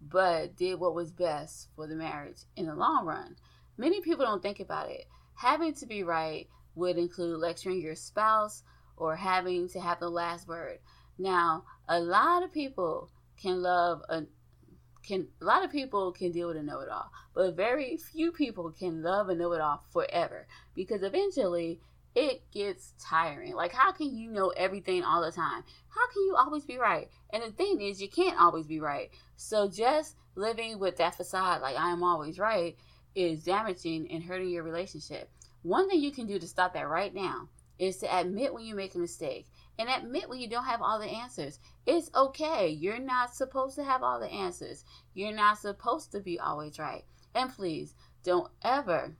but 0.00 0.56
did 0.56 0.78
what 0.78 0.94
was 0.94 1.10
best 1.10 1.68
for 1.74 1.86
the 1.86 1.96
marriage 1.96 2.42
in 2.56 2.66
the 2.66 2.74
long 2.74 3.04
run? 3.04 3.36
Many 3.76 4.00
people 4.00 4.24
don't 4.24 4.42
think 4.42 4.60
about 4.60 4.90
it. 4.90 5.06
Having 5.34 5.74
to 5.74 5.86
be 5.86 6.02
right 6.02 6.48
would 6.74 6.98
include 6.98 7.40
lecturing 7.40 7.80
your 7.80 7.94
spouse 7.94 8.62
or 9.00 9.16
having 9.16 9.66
to 9.70 9.80
have 9.80 9.98
the 9.98 10.10
last 10.10 10.46
word. 10.46 10.78
Now, 11.18 11.64
a 11.88 11.98
lot 11.98 12.44
of 12.44 12.52
people 12.52 13.10
can 13.40 13.62
love 13.62 14.02
a 14.08 14.24
can 15.02 15.26
a 15.40 15.44
lot 15.44 15.64
of 15.64 15.72
people 15.72 16.12
can 16.12 16.30
deal 16.30 16.48
with 16.48 16.58
a 16.58 16.62
know-it-all, 16.62 17.10
but 17.34 17.56
very 17.56 17.96
few 17.96 18.30
people 18.30 18.70
can 18.70 19.02
love 19.02 19.30
a 19.30 19.34
know-it-all 19.34 19.82
forever 19.90 20.46
because 20.74 21.02
eventually 21.02 21.80
it 22.14 22.42
gets 22.52 22.92
tiring. 23.00 23.54
Like, 23.54 23.72
how 23.72 23.92
can 23.92 24.14
you 24.14 24.30
know 24.30 24.48
everything 24.50 25.02
all 25.02 25.22
the 25.22 25.32
time? 25.32 25.64
How 25.88 26.06
can 26.12 26.22
you 26.26 26.36
always 26.36 26.64
be 26.64 26.76
right? 26.76 27.08
And 27.32 27.42
the 27.42 27.52
thing 27.52 27.80
is, 27.80 28.02
you 28.02 28.08
can't 28.08 28.38
always 28.38 28.66
be 28.66 28.80
right. 28.80 29.10
So, 29.36 29.68
just 29.68 30.16
living 30.34 30.78
with 30.78 30.98
that 30.98 31.14
facade, 31.14 31.62
like 31.62 31.76
I 31.76 31.90
am 31.90 32.02
always 32.02 32.38
right, 32.38 32.76
is 33.14 33.44
damaging 33.44 34.10
and 34.10 34.22
hurting 34.22 34.50
your 34.50 34.64
relationship. 34.64 35.30
One 35.62 35.88
thing 35.88 36.00
you 36.00 36.12
can 36.12 36.26
do 36.26 36.38
to 36.38 36.46
stop 36.46 36.74
that 36.74 36.88
right 36.88 37.14
now 37.14 37.48
is 37.80 37.96
to 37.96 38.18
admit 38.18 38.52
when 38.52 38.64
you 38.64 38.74
make 38.74 38.94
a 38.94 38.98
mistake 38.98 39.46
and 39.78 39.88
admit 39.88 40.28
when 40.28 40.38
you 40.38 40.48
don't 40.48 40.66
have 40.66 40.82
all 40.82 40.98
the 41.00 41.06
answers. 41.06 41.58
It's 41.86 42.10
okay. 42.14 42.68
You're 42.68 43.00
not 43.00 43.34
supposed 43.34 43.76
to 43.76 43.84
have 43.84 44.02
all 44.02 44.20
the 44.20 44.30
answers. 44.30 44.84
You're 45.14 45.32
not 45.32 45.58
supposed 45.58 46.12
to 46.12 46.20
be 46.20 46.38
always 46.38 46.78
right. 46.78 47.04
And 47.34 47.50
please 47.50 47.94
don't 48.22 48.50
ever 48.62 49.14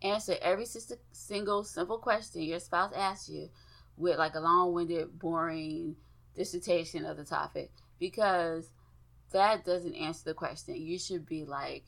answer 0.00 0.36
every 0.40 0.66
single 1.10 1.64
simple 1.64 1.98
question 1.98 2.42
your 2.42 2.60
spouse 2.60 2.92
asks 2.94 3.28
you 3.28 3.48
with 3.96 4.18
like 4.18 4.36
a 4.36 4.40
long-winded, 4.40 5.18
boring 5.18 5.96
dissertation 6.36 7.04
of 7.04 7.16
the 7.16 7.24
topic 7.24 7.72
because 7.98 8.70
that 9.32 9.64
doesn't 9.64 9.96
answer 9.96 10.26
the 10.26 10.34
question. 10.34 10.76
You 10.76 10.96
should 10.96 11.26
be 11.26 11.44
like 11.44 11.84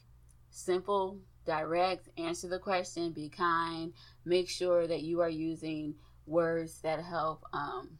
simple, 0.50 1.20
direct, 1.46 2.08
answer 2.18 2.48
the 2.48 2.58
question, 2.58 3.12
be 3.12 3.28
kind, 3.28 3.92
make 4.24 4.48
sure 4.48 4.86
that 4.86 5.02
you 5.02 5.20
are 5.20 5.28
using 5.28 5.94
words 6.26 6.80
that 6.82 7.02
help 7.02 7.44
um 7.52 7.98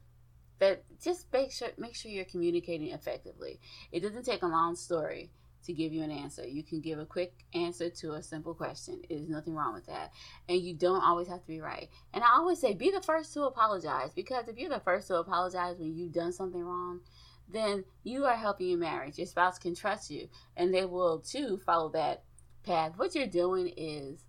that 0.61 0.85
just 1.03 1.27
make 1.33 1.51
sure 1.51 1.69
make 1.79 1.95
sure 1.95 2.11
you're 2.11 2.25
communicating 2.25 2.89
effectively. 2.89 3.61
It 3.91 4.01
doesn't 4.01 4.25
take 4.25 4.43
a 4.43 4.47
long 4.47 4.77
story 4.77 5.31
to 5.65 5.73
give 5.73 5.93
you 5.93 6.03
an 6.03 6.11
answer. 6.11 6.47
You 6.47 6.63
can 6.63 6.81
give 6.81 6.99
a 6.99 7.05
quick 7.05 7.35
answer 7.55 7.91
to 7.91 8.13
a 8.13 8.23
simple 8.23 8.55
question. 8.55 9.03
There's 9.09 9.29
nothing 9.29 9.55
wrong 9.55 9.75
with 9.75 9.87
that. 9.87 10.13
And 10.49 10.61
you 10.61 10.75
don't 10.75 11.03
always 11.03 11.29
have 11.29 11.41
to 11.41 11.47
be 11.47 11.61
right. 11.61 11.89
And 12.15 12.25
I 12.25 12.37
always 12.37 12.61
say 12.61 12.75
be 12.75 12.91
the 12.91 13.03
first 13.03 13.33
to 13.35 13.43
apologize 13.43 14.13
because 14.15 14.49
if 14.49 14.57
you're 14.57 14.71
the 14.71 14.81
first 14.81 15.09
to 15.09 15.17
apologize 15.17 15.77
when 15.79 15.95
you've 15.95 16.13
done 16.13 16.33
something 16.33 16.63
wrong, 16.63 17.01
then 17.49 17.85
you 18.05 18.25
are 18.25 18.37
helping 18.37 18.69
your 18.69 18.79
marriage. 18.79 19.19
Your 19.19 19.27
spouse 19.27 19.59
can 19.59 19.75
trust 19.75 20.11
you 20.11 20.29
and 20.57 20.73
they 20.73 20.85
will 20.85 21.19
too 21.21 21.59
follow 21.59 21.91
that 21.91 22.25
path. 22.65 22.93
What 22.97 23.15
you're 23.15 23.27
doing 23.27 23.73
is 23.77 24.25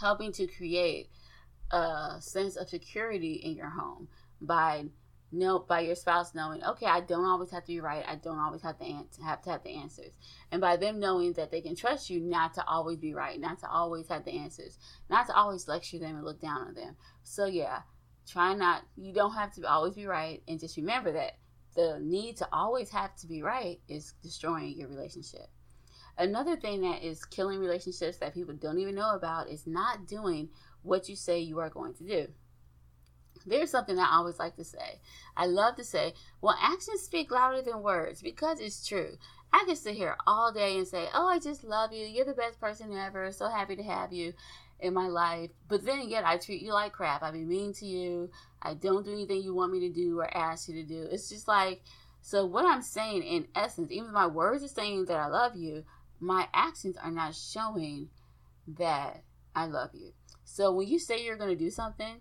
helping 0.00 0.32
to 0.32 0.46
create 0.46 1.10
a 1.70 2.16
sense 2.20 2.56
of 2.56 2.68
security 2.68 3.34
in 3.34 3.54
your 3.54 3.70
home 3.70 4.08
by 4.40 4.84
know 5.30 5.58
by 5.58 5.80
your 5.80 5.94
spouse 5.94 6.34
knowing, 6.34 6.64
okay, 6.64 6.86
I 6.86 7.00
don't 7.00 7.26
always 7.26 7.50
have 7.50 7.64
to 7.64 7.72
be 7.72 7.80
right. 7.80 8.04
I 8.08 8.14
don't 8.14 8.38
always 8.38 8.62
have 8.62 8.78
to 8.78 8.84
answer, 8.84 9.22
have 9.22 9.42
to 9.42 9.50
have 9.50 9.62
the 9.62 9.76
answers, 9.76 10.12
and 10.50 10.60
by 10.60 10.76
them 10.76 10.98
knowing 10.98 11.34
that 11.34 11.50
they 11.50 11.60
can 11.60 11.76
trust 11.76 12.08
you 12.08 12.20
not 12.20 12.54
to 12.54 12.66
always 12.66 12.98
be 12.98 13.12
right, 13.12 13.38
not 13.38 13.58
to 13.60 13.68
always 13.70 14.08
have 14.08 14.24
the 14.24 14.32
answers, 14.32 14.78
not 15.10 15.26
to 15.26 15.34
always 15.34 15.68
lecture 15.68 15.98
them 15.98 16.16
and 16.16 16.24
look 16.24 16.40
down 16.40 16.68
on 16.68 16.74
them. 16.74 16.96
So 17.24 17.44
yeah, 17.44 17.80
try 18.26 18.54
not. 18.54 18.82
You 18.96 19.12
don't 19.12 19.34
have 19.34 19.52
to 19.56 19.68
always 19.68 19.94
be 19.94 20.06
right, 20.06 20.42
and 20.48 20.58
just 20.58 20.76
remember 20.76 21.12
that 21.12 21.32
the 21.76 21.98
need 22.00 22.38
to 22.38 22.48
always 22.50 22.90
have 22.90 23.14
to 23.16 23.26
be 23.26 23.42
right 23.42 23.80
is 23.88 24.14
destroying 24.22 24.78
your 24.78 24.88
relationship. 24.88 25.48
Another 26.18 26.56
thing 26.56 26.80
that 26.80 27.02
is 27.02 27.24
killing 27.24 27.60
relationships 27.60 28.18
that 28.18 28.34
people 28.34 28.54
don't 28.54 28.80
even 28.80 28.96
know 28.96 29.14
about 29.14 29.48
is 29.48 29.66
not 29.66 30.06
doing 30.06 30.48
what 30.82 31.08
you 31.08 31.14
say 31.14 31.38
you 31.38 31.60
are 31.60 31.70
going 31.70 31.94
to 31.94 32.04
do. 32.04 32.26
There's 33.46 33.70
something 33.70 33.96
that 33.96 34.10
I 34.10 34.16
always 34.16 34.38
like 34.38 34.56
to 34.56 34.64
say. 34.64 35.00
I 35.36 35.46
love 35.46 35.76
to 35.76 35.84
say, 35.84 36.14
well, 36.40 36.56
actions 36.60 37.02
speak 37.02 37.30
louder 37.30 37.62
than 37.62 37.82
words 37.82 38.20
because 38.20 38.60
it's 38.60 38.86
true. 38.86 39.16
I 39.52 39.64
can 39.64 39.76
sit 39.76 39.94
here 39.94 40.16
all 40.26 40.52
day 40.52 40.76
and 40.76 40.86
say, 40.86 41.06
oh, 41.14 41.26
I 41.26 41.38
just 41.38 41.64
love 41.64 41.92
you. 41.92 42.04
You're 42.04 42.24
the 42.24 42.34
best 42.34 42.60
person 42.60 42.92
ever. 42.92 43.30
So 43.32 43.48
happy 43.48 43.76
to 43.76 43.82
have 43.82 44.12
you 44.12 44.34
in 44.80 44.92
my 44.92 45.06
life. 45.06 45.50
But 45.68 45.84
then 45.84 46.00
again, 46.00 46.24
I 46.26 46.36
treat 46.36 46.62
you 46.62 46.72
like 46.72 46.92
crap. 46.92 47.22
I 47.22 47.30
be 47.30 47.44
mean 47.44 47.72
to 47.74 47.86
you. 47.86 48.30
I 48.60 48.74
don't 48.74 49.04
do 49.04 49.12
anything 49.12 49.42
you 49.42 49.54
want 49.54 49.72
me 49.72 49.80
to 49.80 49.90
do 49.90 50.18
or 50.18 50.36
ask 50.36 50.68
you 50.68 50.74
to 50.74 50.82
do. 50.82 51.06
It's 51.10 51.28
just 51.28 51.48
like, 51.48 51.82
so 52.20 52.44
what 52.44 52.66
I'm 52.66 52.82
saying 52.82 53.22
in 53.22 53.46
essence, 53.54 53.90
even 53.90 54.12
my 54.12 54.26
words 54.26 54.62
are 54.64 54.68
saying 54.68 55.06
that 55.06 55.16
I 55.16 55.28
love 55.28 55.56
you, 55.56 55.84
my 56.20 56.48
actions 56.52 56.96
are 56.96 57.10
not 57.10 57.34
showing 57.34 58.08
that 58.66 59.22
I 59.54 59.66
love 59.66 59.90
you. 59.94 60.12
So 60.44 60.72
when 60.72 60.88
you 60.88 60.98
say 60.98 61.24
you're 61.24 61.36
going 61.36 61.56
to 61.56 61.64
do 61.64 61.70
something, 61.70 62.20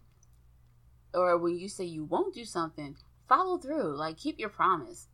or 1.13 1.37
when 1.37 1.57
you 1.57 1.67
say 1.67 1.85
you 1.85 2.03
won't 2.03 2.35
do 2.35 2.45
something, 2.45 2.95
follow 3.27 3.57
through. 3.57 3.95
Like 3.95 4.17
keep 4.17 4.39
your 4.39 4.49
promise. 4.49 5.07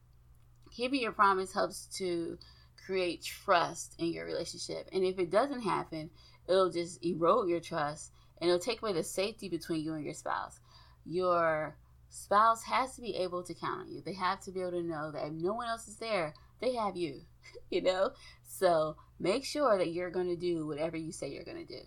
Keeping 0.75 1.01
your 1.01 1.11
promise 1.11 1.53
helps 1.53 1.87
to 1.97 2.37
create 2.85 3.23
trust 3.23 3.95
in 3.99 4.07
your 4.07 4.25
relationship. 4.25 4.89
And 4.91 5.03
if 5.03 5.19
it 5.19 5.29
doesn't 5.29 5.61
happen, 5.61 6.09
it'll 6.47 6.71
just 6.71 7.03
erode 7.05 7.49
your 7.49 7.59
trust 7.59 8.11
and 8.41 8.49
it'll 8.49 8.59
take 8.59 8.81
away 8.81 8.93
the 8.93 9.03
safety 9.03 9.47
between 9.47 9.81
you 9.81 9.93
and 9.93 10.03
your 10.03 10.13
spouse. 10.13 10.59
Your 11.05 11.77
spouse 12.09 12.63
has 12.63 12.95
to 12.95 13.01
be 13.01 13.15
able 13.15 13.43
to 13.43 13.53
count 13.53 13.81
on 13.81 13.91
you. 13.91 14.01
They 14.01 14.13
have 14.13 14.41
to 14.41 14.51
be 14.51 14.61
able 14.61 14.71
to 14.71 14.83
know 14.83 15.11
that 15.11 15.27
if 15.27 15.33
no 15.33 15.53
one 15.53 15.67
else 15.67 15.87
is 15.87 15.97
there, 15.97 16.33
they 16.63 16.76
have 16.76 16.95
you, 16.95 17.21
you 17.69 17.82
know? 17.82 18.12
So 18.43 18.95
make 19.19 19.45
sure 19.45 19.78
that 19.78 19.91
you're 19.91 20.12
going 20.12 20.30
to 20.30 20.36
do 20.36 20.65
whatever 20.65 20.97
you 20.97 21.12
say 21.12 21.30
you're 21.30 21.43
going 21.43 21.65
to 21.65 21.73
do. 21.73 21.82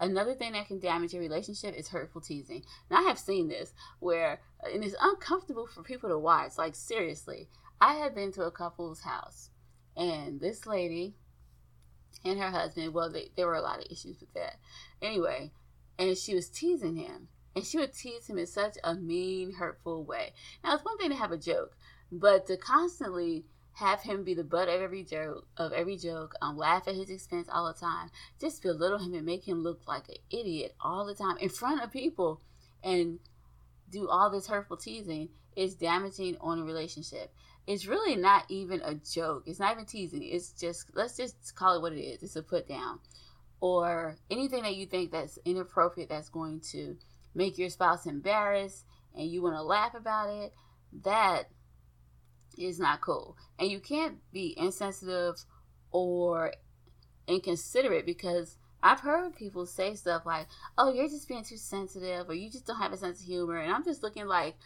Another 0.00 0.34
thing 0.34 0.52
that 0.52 0.68
can 0.68 0.78
damage 0.78 1.12
your 1.12 1.22
relationship 1.22 1.74
is 1.74 1.88
hurtful 1.88 2.20
teasing. 2.20 2.62
And 2.90 2.98
I 2.98 3.02
have 3.08 3.18
seen 3.18 3.48
this 3.48 3.72
where, 4.00 4.40
uh, 4.62 4.70
and 4.72 4.84
it's 4.84 4.94
uncomfortable 5.00 5.66
for 5.66 5.82
people 5.82 6.10
to 6.10 6.18
watch. 6.18 6.52
Like, 6.58 6.74
seriously, 6.74 7.48
I 7.80 7.94
had 7.94 8.14
been 8.14 8.32
to 8.32 8.44
a 8.44 8.50
couple's 8.50 9.00
house, 9.00 9.50
and 9.96 10.40
this 10.40 10.66
lady 10.66 11.14
and 12.24 12.38
her 12.38 12.50
husband, 12.50 12.94
well, 12.94 13.10
they, 13.10 13.30
there 13.36 13.46
were 13.46 13.54
a 13.54 13.62
lot 13.62 13.78
of 13.78 13.86
issues 13.90 14.20
with 14.20 14.32
that. 14.34 14.56
Anyway, 15.00 15.52
and 15.98 16.16
she 16.16 16.34
was 16.34 16.48
teasing 16.48 16.96
him. 16.96 17.28
And 17.54 17.66
she 17.66 17.78
would 17.78 17.92
tease 17.92 18.28
him 18.28 18.38
in 18.38 18.46
such 18.46 18.76
a 18.82 18.94
mean, 18.94 19.52
hurtful 19.52 20.04
way. 20.04 20.32
Now, 20.64 20.74
it's 20.74 20.84
one 20.84 20.96
thing 20.96 21.10
to 21.10 21.16
have 21.16 21.32
a 21.32 21.36
joke, 21.36 21.76
but 22.10 22.46
to 22.46 22.56
constantly 22.56 23.44
have 23.74 24.02
him 24.02 24.24
be 24.24 24.34
the 24.34 24.44
butt 24.44 24.68
of 24.68 24.80
every 24.80 25.02
joke 25.02 25.46
of 25.56 25.72
every 25.72 25.96
joke, 25.96 26.34
um, 26.42 26.56
laugh 26.56 26.86
at 26.86 26.94
his 26.94 27.10
expense 27.10 27.48
all 27.50 27.72
the 27.72 27.78
time, 27.78 28.10
just 28.40 28.62
belittle 28.62 28.98
him 28.98 29.14
and 29.14 29.24
make 29.24 29.46
him 29.46 29.62
look 29.62 29.80
like 29.86 30.08
an 30.08 30.16
idiot 30.30 30.74
all 30.80 31.06
the 31.06 31.14
time 31.14 31.38
in 31.38 31.48
front 31.48 31.82
of 31.82 31.90
people 31.90 32.40
and 32.82 33.18
do 33.90 34.08
all 34.08 34.30
this 34.30 34.46
hurtful 34.46 34.76
teasing 34.76 35.28
is 35.56 35.74
damaging 35.74 36.36
on 36.40 36.58
a 36.58 36.64
relationship. 36.64 37.32
It's 37.66 37.86
really 37.86 38.16
not 38.16 38.44
even 38.48 38.80
a 38.82 38.94
joke. 38.94 39.44
It's 39.46 39.60
not 39.60 39.72
even 39.72 39.86
teasing. 39.86 40.22
It's 40.22 40.52
just 40.52 40.90
let's 40.94 41.16
just 41.16 41.54
call 41.54 41.76
it 41.76 41.82
what 41.82 41.92
it 41.92 42.00
is. 42.00 42.22
It's 42.22 42.36
a 42.36 42.42
put 42.42 42.68
down. 42.68 42.98
Or 43.60 44.16
anything 44.30 44.64
that 44.64 44.74
you 44.74 44.86
think 44.86 45.12
that's 45.12 45.38
inappropriate 45.44 46.08
that's 46.08 46.28
going 46.28 46.60
to 46.72 46.96
make 47.34 47.58
your 47.58 47.70
spouse 47.70 48.06
embarrassed 48.06 48.84
and 49.14 49.30
you 49.30 49.42
want 49.42 49.54
to 49.54 49.62
laugh 49.62 49.94
about 49.94 50.30
it, 50.30 50.52
that 51.04 51.44
is 52.58 52.78
not 52.78 53.00
cool. 53.00 53.36
And 53.58 53.70
you 53.70 53.80
can't 53.80 54.18
be 54.32 54.54
insensitive 54.56 55.44
or 55.90 56.52
inconsiderate 57.26 58.06
because 58.06 58.56
I've 58.82 59.00
heard 59.00 59.36
people 59.36 59.64
say 59.66 59.94
stuff 59.94 60.26
like, 60.26 60.48
"Oh, 60.76 60.92
you're 60.92 61.08
just 61.08 61.28
being 61.28 61.44
too 61.44 61.56
sensitive," 61.56 62.28
or 62.28 62.34
"You 62.34 62.50
just 62.50 62.66
don't 62.66 62.78
have 62.78 62.92
a 62.92 62.96
sense 62.96 63.20
of 63.20 63.26
humor," 63.26 63.56
and 63.56 63.72
I'm 63.72 63.84
just 63.84 64.02
looking 64.02 64.26
like, 64.26 64.56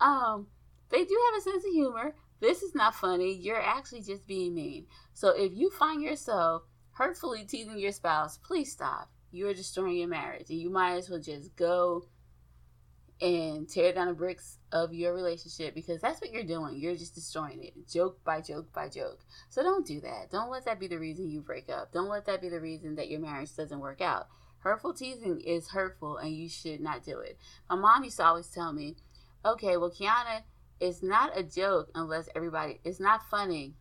um, 0.00 0.48
they 0.88 1.04
do 1.04 1.20
have 1.26 1.38
a 1.38 1.42
sense 1.42 1.64
of 1.64 1.72
humor. 1.72 2.14
This 2.40 2.62
is 2.62 2.74
not 2.74 2.94
funny. 2.94 3.32
You're 3.32 3.60
actually 3.60 4.02
just 4.02 4.26
being 4.26 4.54
mean. 4.54 4.86
So 5.14 5.30
if 5.30 5.52
you 5.54 5.70
find 5.70 6.02
yourself 6.02 6.62
hurtfully 6.92 7.44
teasing 7.44 7.78
your 7.78 7.92
spouse, 7.92 8.38
please 8.38 8.72
stop. 8.72 9.10
You 9.30 9.48
are 9.48 9.54
destroying 9.54 9.96
your 9.96 10.08
marriage, 10.08 10.50
and 10.50 10.58
you 10.58 10.70
might 10.70 10.96
as 10.96 11.10
well 11.10 11.20
just 11.20 11.56
go 11.56 12.06
and 13.20 13.68
tear 13.68 13.92
down 13.92 14.08
the 14.08 14.14
bricks 14.14 14.58
of 14.72 14.92
your 14.92 15.14
relationship 15.14 15.74
because 15.74 16.00
that's 16.00 16.20
what 16.20 16.32
you're 16.32 16.44
doing. 16.44 16.78
You're 16.78 16.96
just 16.96 17.14
destroying 17.14 17.62
it, 17.62 17.88
joke 17.88 18.22
by 18.24 18.40
joke 18.40 18.72
by 18.72 18.88
joke. 18.88 19.24
So 19.48 19.62
don't 19.62 19.86
do 19.86 20.00
that. 20.00 20.30
Don't 20.30 20.50
let 20.50 20.66
that 20.66 20.78
be 20.78 20.86
the 20.86 20.98
reason 20.98 21.30
you 21.30 21.40
break 21.40 21.70
up. 21.70 21.92
Don't 21.92 22.08
let 22.08 22.26
that 22.26 22.42
be 22.42 22.48
the 22.48 22.60
reason 22.60 22.96
that 22.96 23.08
your 23.08 23.20
marriage 23.20 23.56
doesn't 23.56 23.80
work 23.80 24.00
out. 24.00 24.28
Hurtful 24.58 24.94
teasing 24.94 25.40
is 25.40 25.68
hurtful 25.68 26.18
and 26.18 26.34
you 26.34 26.48
should 26.48 26.80
not 26.80 27.04
do 27.04 27.20
it. 27.20 27.38
My 27.70 27.76
mom 27.76 28.04
used 28.04 28.18
to 28.18 28.24
always 28.24 28.48
tell 28.48 28.72
me, 28.72 28.96
okay, 29.44 29.76
well, 29.76 29.90
Kiana, 29.90 30.42
it's 30.80 31.02
not 31.02 31.38
a 31.38 31.42
joke 31.42 31.90
unless 31.94 32.28
everybody, 32.34 32.80
it's 32.84 33.00
not 33.00 33.30
funny 33.30 33.74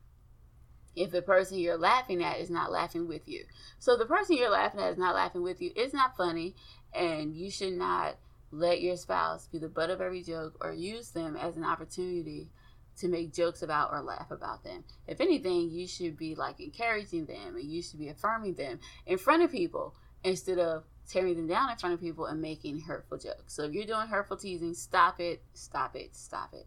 if 0.96 1.12
the 1.12 1.22
person 1.22 1.58
you're 1.58 1.78
laughing 1.78 2.24
at 2.24 2.40
is 2.40 2.50
not 2.50 2.72
laughing 2.72 3.08
with 3.08 3.28
you. 3.28 3.44
So 3.80 3.98
the 3.98 4.06
person 4.06 4.38
you're 4.38 4.50
laughing 4.50 4.80
at 4.80 4.94
is 4.94 4.98
not 4.98 5.16
laughing 5.16 5.44
with 5.44 5.62
you. 5.62 5.72
It's 5.76 5.94
not 5.94 6.16
funny 6.16 6.56
and 6.94 7.36
you 7.36 7.52
should 7.52 7.74
not 7.74 8.16
let 8.56 8.82
your 8.82 8.96
spouse 8.96 9.48
be 9.48 9.58
the 9.58 9.68
butt 9.68 9.90
of 9.90 10.02
every 10.02 10.24
joke 10.24 10.58
or 10.62 10.72
use 10.72 11.12
them 11.12 11.36
as 11.36 11.58
an 11.58 11.66
opportunity 11.66 12.50
to 12.98 13.10
make 13.10 13.34
jokes 13.34 13.62
about 13.62 13.92
or 13.92 14.02
laugh 14.02 14.32
about 14.32 14.64
them. 14.64 14.84
If 15.08 15.20
anything, 15.20 15.70
you 15.70 15.88
should 15.88 16.18
be 16.18 16.36
like 16.36 16.62
encouraging 16.62 17.26
them 17.26 17.56
and 17.56 17.70
you 17.70 17.82
should 17.82 18.00
be 18.00 18.08
affirming 18.08 18.54
them 18.54 18.80
in 19.06 19.18
front 19.18 19.44
of 19.44 19.52
people 19.52 19.94
instead 20.24 20.58
of 20.58 20.86
tearing 21.08 21.36
them 21.36 21.48
down 21.48 21.70
in 21.70 21.78
front 21.78 21.94
of 21.94 22.00
people 22.00 22.26
and 22.26 22.42
making 22.42 22.80
hurtful 22.80 23.18
jokes. 23.18 23.54
So 23.54 23.64
if 23.64 23.74
you're 23.74 23.86
doing 23.86 24.08
hurtful 24.08 24.38
teasing, 24.38 24.74
stop 24.74 25.20
it, 25.20 25.44
stop 25.54 25.96
it, 25.96 26.16
stop 26.16 26.54
it. 26.54 26.66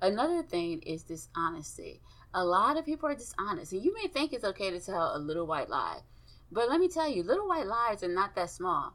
Another 0.00 0.42
thing 0.42 0.80
is 0.80 1.04
dishonesty. 1.04 2.00
A 2.34 2.44
lot 2.44 2.76
of 2.76 2.84
people 2.84 3.08
are 3.08 3.14
dishonest, 3.14 3.72
and 3.72 3.84
you 3.84 3.94
may 3.94 4.08
think 4.08 4.32
it's 4.32 4.44
okay 4.44 4.70
to 4.70 4.80
tell 4.80 5.14
a 5.14 5.18
little 5.18 5.46
white 5.46 5.68
lie, 5.68 6.00
but 6.50 6.68
let 6.68 6.80
me 6.80 6.88
tell 6.88 7.08
you, 7.08 7.22
little 7.22 7.46
white 7.46 7.66
lies 7.66 8.02
are 8.02 8.08
not 8.08 8.34
that 8.34 8.50
small. 8.50 8.94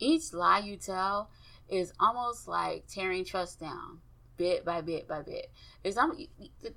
Each 0.00 0.32
lie 0.32 0.58
you 0.60 0.76
tell 0.76 1.30
is 1.68 1.92
almost 2.00 2.48
like 2.48 2.86
tearing 2.88 3.24
trust 3.24 3.60
down 3.60 4.00
bit 4.36 4.64
by 4.64 4.80
bit 4.80 5.06
by 5.06 5.20
bit. 5.20 5.52
It's 5.84 5.98
um, 5.98 6.16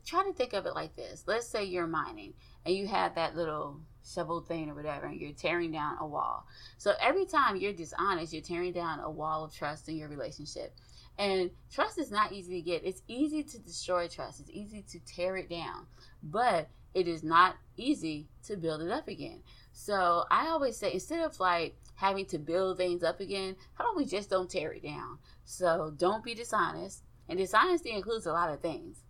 try 0.05 0.23
to 0.23 0.33
think 0.33 0.51
of 0.51 0.65
it 0.65 0.75
like 0.75 0.95
this. 0.97 1.23
Let's 1.25 1.47
say 1.47 1.63
you're 1.63 1.88
mining 1.88 2.33
and 2.65 2.75
you 2.75 2.88
have 2.88 3.15
that 3.15 3.38
little 3.38 3.79
shovel 4.05 4.41
thing 4.41 4.69
or 4.69 4.75
whatever, 4.75 5.05
and 5.05 5.19
you're 5.19 5.31
tearing 5.31 5.71
down 5.71 5.95
a 6.01 6.05
wall. 6.05 6.45
So 6.77 6.91
every 7.01 7.25
time 7.25 7.55
you're 7.55 7.71
dishonest, 7.71 8.33
you're 8.33 8.41
tearing 8.41 8.73
down 8.73 8.99
a 8.99 9.09
wall 9.09 9.45
of 9.45 9.55
trust 9.55 9.88
in 9.88 9.95
your 9.95 10.09
relationship. 10.09 10.75
And 11.17 11.51
trust 11.71 11.99
is 11.99 12.12
not 12.12 12.33
easy 12.33 12.55
to 12.55 12.62
get. 12.62 12.83
It's 12.83 13.01
easy 13.07 13.43
to 13.43 13.59
destroy 13.59 14.07
trust. 14.07 14.41
It's 14.41 14.49
easy 14.49 14.83
to 14.89 14.99
tear 14.99 15.38
it 15.38 15.49
down, 15.49 15.86
but 16.21 16.67
it 16.93 17.07
is 17.07 17.23
not 17.23 17.55
easy 17.77 18.27
to 18.47 18.57
build 18.57 18.81
it 18.81 18.91
up 18.91 19.07
again. 19.07 19.41
So 19.73 20.23
I 20.31 20.47
always 20.47 20.77
say 20.77 20.93
instead 20.93 21.19
of 21.25 21.39
like 21.39 21.75
having 21.95 22.25
to 22.27 22.38
build 22.38 22.77
things 22.77 23.03
up 23.03 23.19
again, 23.19 23.55
how 23.73 23.86
about 23.86 23.97
we 23.97 24.05
just 24.05 24.29
don't 24.29 24.49
tear 24.49 24.71
it 24.71 24.83
down? 24.83 25.17
So 25.43 25.93
don't 25.97 26.23
be 26.23 26.36
dishonest 26.36 27.03
and 27.27 27.38
dishonesty 27.38 27.91
includes 27.91 28.25
a 28.25 28.31
lot 28.31 28.49
of 28.49 28.62
things. 28.62 29.03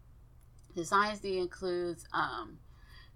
Dishonesty 0.74 1.38
includes 1.38 2.06
um, 2.14 2.58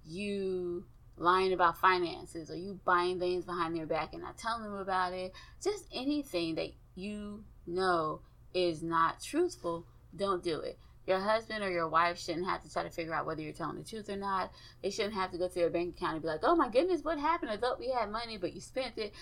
you 0.06 0.86
lying 1.16 1.54
about 1.54 1.78
finances 1.80 2.52
or 2.52 2.56
you 2.56 2.80
buying 2.86 3.18
things 3.18 3.46
behind 3.46 3.76
their 3.76 3.88
back 3.88 4.14
and 4.14 4.22
not 4.22 4.38
telling 4.38 4.64
them 4.64 4.76
about 4.76 5.14
it. 5.14 5.32
Just 5.64 5.86
anything 5.92 6.56
that 6.56 6.70
you 6.96 7.44
know 7.66 8.22
is 8.54 8.84
not 8.84 9.22
truthful, 9.22 9.88
don't 10.16 10.44
do 10.44 10.60
it. 10.60 10.78
Your 11.08 11.20
husband 11.20 11.64
or 11.64 11.72
your 11.72 11.88
wife 11.88 12.20
shouldn't 12.20 12.48
have 12.48 12.62
to 12.64 12.72
try 12.72 12.84
to 12.84 12.90
figure 12.90 13.14
out 13.14 13.26
whether 13.26 13.42
you're 13.42 13.54
telling 13.54 13.78
the 13.78 13.84
truth 13.84 14.10
or 14.10 14.18
not. 14.18 14.52
They 14.84 14.90
shouldn't 14.90 15.14
have 15.14 15.32
to 15.32 15.38
go 15.38 15.48
to 15.48 15.56
their 15.56 15.70
bank 15.70 15.96
account 15.96 16.14
and 16.14 16.22
be 16.22 16.28
like, 16.28 16.42
oh 16.44 16.56
my 16.56 16.70
goodness, 16.70 17.04
what 17.04 17.18
happened? 17.18 17.50
I 17.50 17.56
thought 17.56 17.80
we 17.80 17.90
had 17.90 18.12
money, 18.12 18.38
but 18.38 18.54
you 18.54 18.60
spent 18.60 18.98
it. 18.98 19.14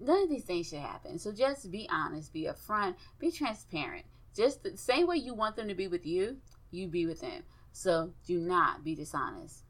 None 0.00 0.22
of 0.22 0.30
these 0.30 0.44
things 0.44 0.68
should 0.68 0.78
happen. 0.78 1.18
So 1.18 1.32
just 1.32 1.70
be 1.70 1.86
honest, 1.92 2.32
be 2.32 2.44
upfront, 2.44 2.94
be 3.18 3.30
transparent. 3.30 4.06
Just 4.34 4.62
the 4.62 4.76
same 4.76 5.06
way 5.06 5.16
you 5.16 5.34
want 5.34 5.54
them 5.54 5.68
to 5.68 5.74
be 5.74 5.86
with 5.86 6.06
you, 6.06 6.38
you 6.70 6.88
be 6.88 7.06
with 7.06 7.20
them. 7.20 7.42
So 7.72 8.12
do 8.26 8.40
not 8.40 8.82
be 8.82 8.94
dishonest. 8.94 9.64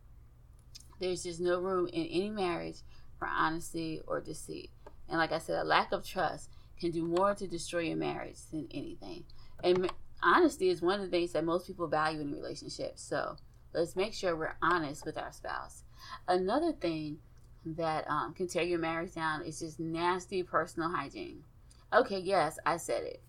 There's 1.01 1.25
just 1.25 1.41
no 1.41 1.59
room 1.59 1.89
in 1.89 2.07
any 2.07 2.31
marriage 2.31 2.79
for 3.19 3.27
honesty 3.27 4.01
or 4.07 4.21
deceit. 4.21 4.71
And 5.09 5.19
like 5.19 5.33
I 5.33 5.39
said, 5.39 5.59
a 5.59 5.65
lack 5.65 5.93
of 5.93 6.07
trust 6.07 6.51
can 6.79 6.93
do 6.93 7.05
more 7.05 7.35
to 7.35 7.47
destroy 7.47 7.81
your 7.81 7.97
marriage 7.97 8.39
than 8.53 8.69
anything. 8.73 9.25
And 9.63 9.91
honesty 10.25 10.71
is 10.71 10.83
one 10.83 11.01
of 11.01 11.07
the 11.07 11.11
things 11.11 11.33
that 11.33 11.45
most 11.45 11.67
people 11.67 11.87
value 11.87 12.21
in 12.21 12.33
a 12.33 12.37
relationship. 12.37 12.99
So 12.99 13.37
let's 13.73 13.97
make 13.97 14.15
sure 14.15 14.35
we're 14.35 14.57
honest 14.63 15.05
with 15.05 15.19
our 15.19 15.33
spouse. 15.33 15.85
Another 16.27 16.73
thing 16.73 17.19
that 17.65 18.09
um, 18.11 18.35
can 18.35 18.49
tear 18.49 18.63
your 18.63 18.79
marriage 18.79 19.15
down 19.15 19.43
is 19.43 19.61
just 19.61 19.81
nasty 19.81 20.43
personal 20.43 20.89
hygiene. 20.89 21.45
Okay, 21.93 22.19
yes, 22.19 22.59
I 22.67 22.77
said 22.77 23.05
it. 23.05 23.23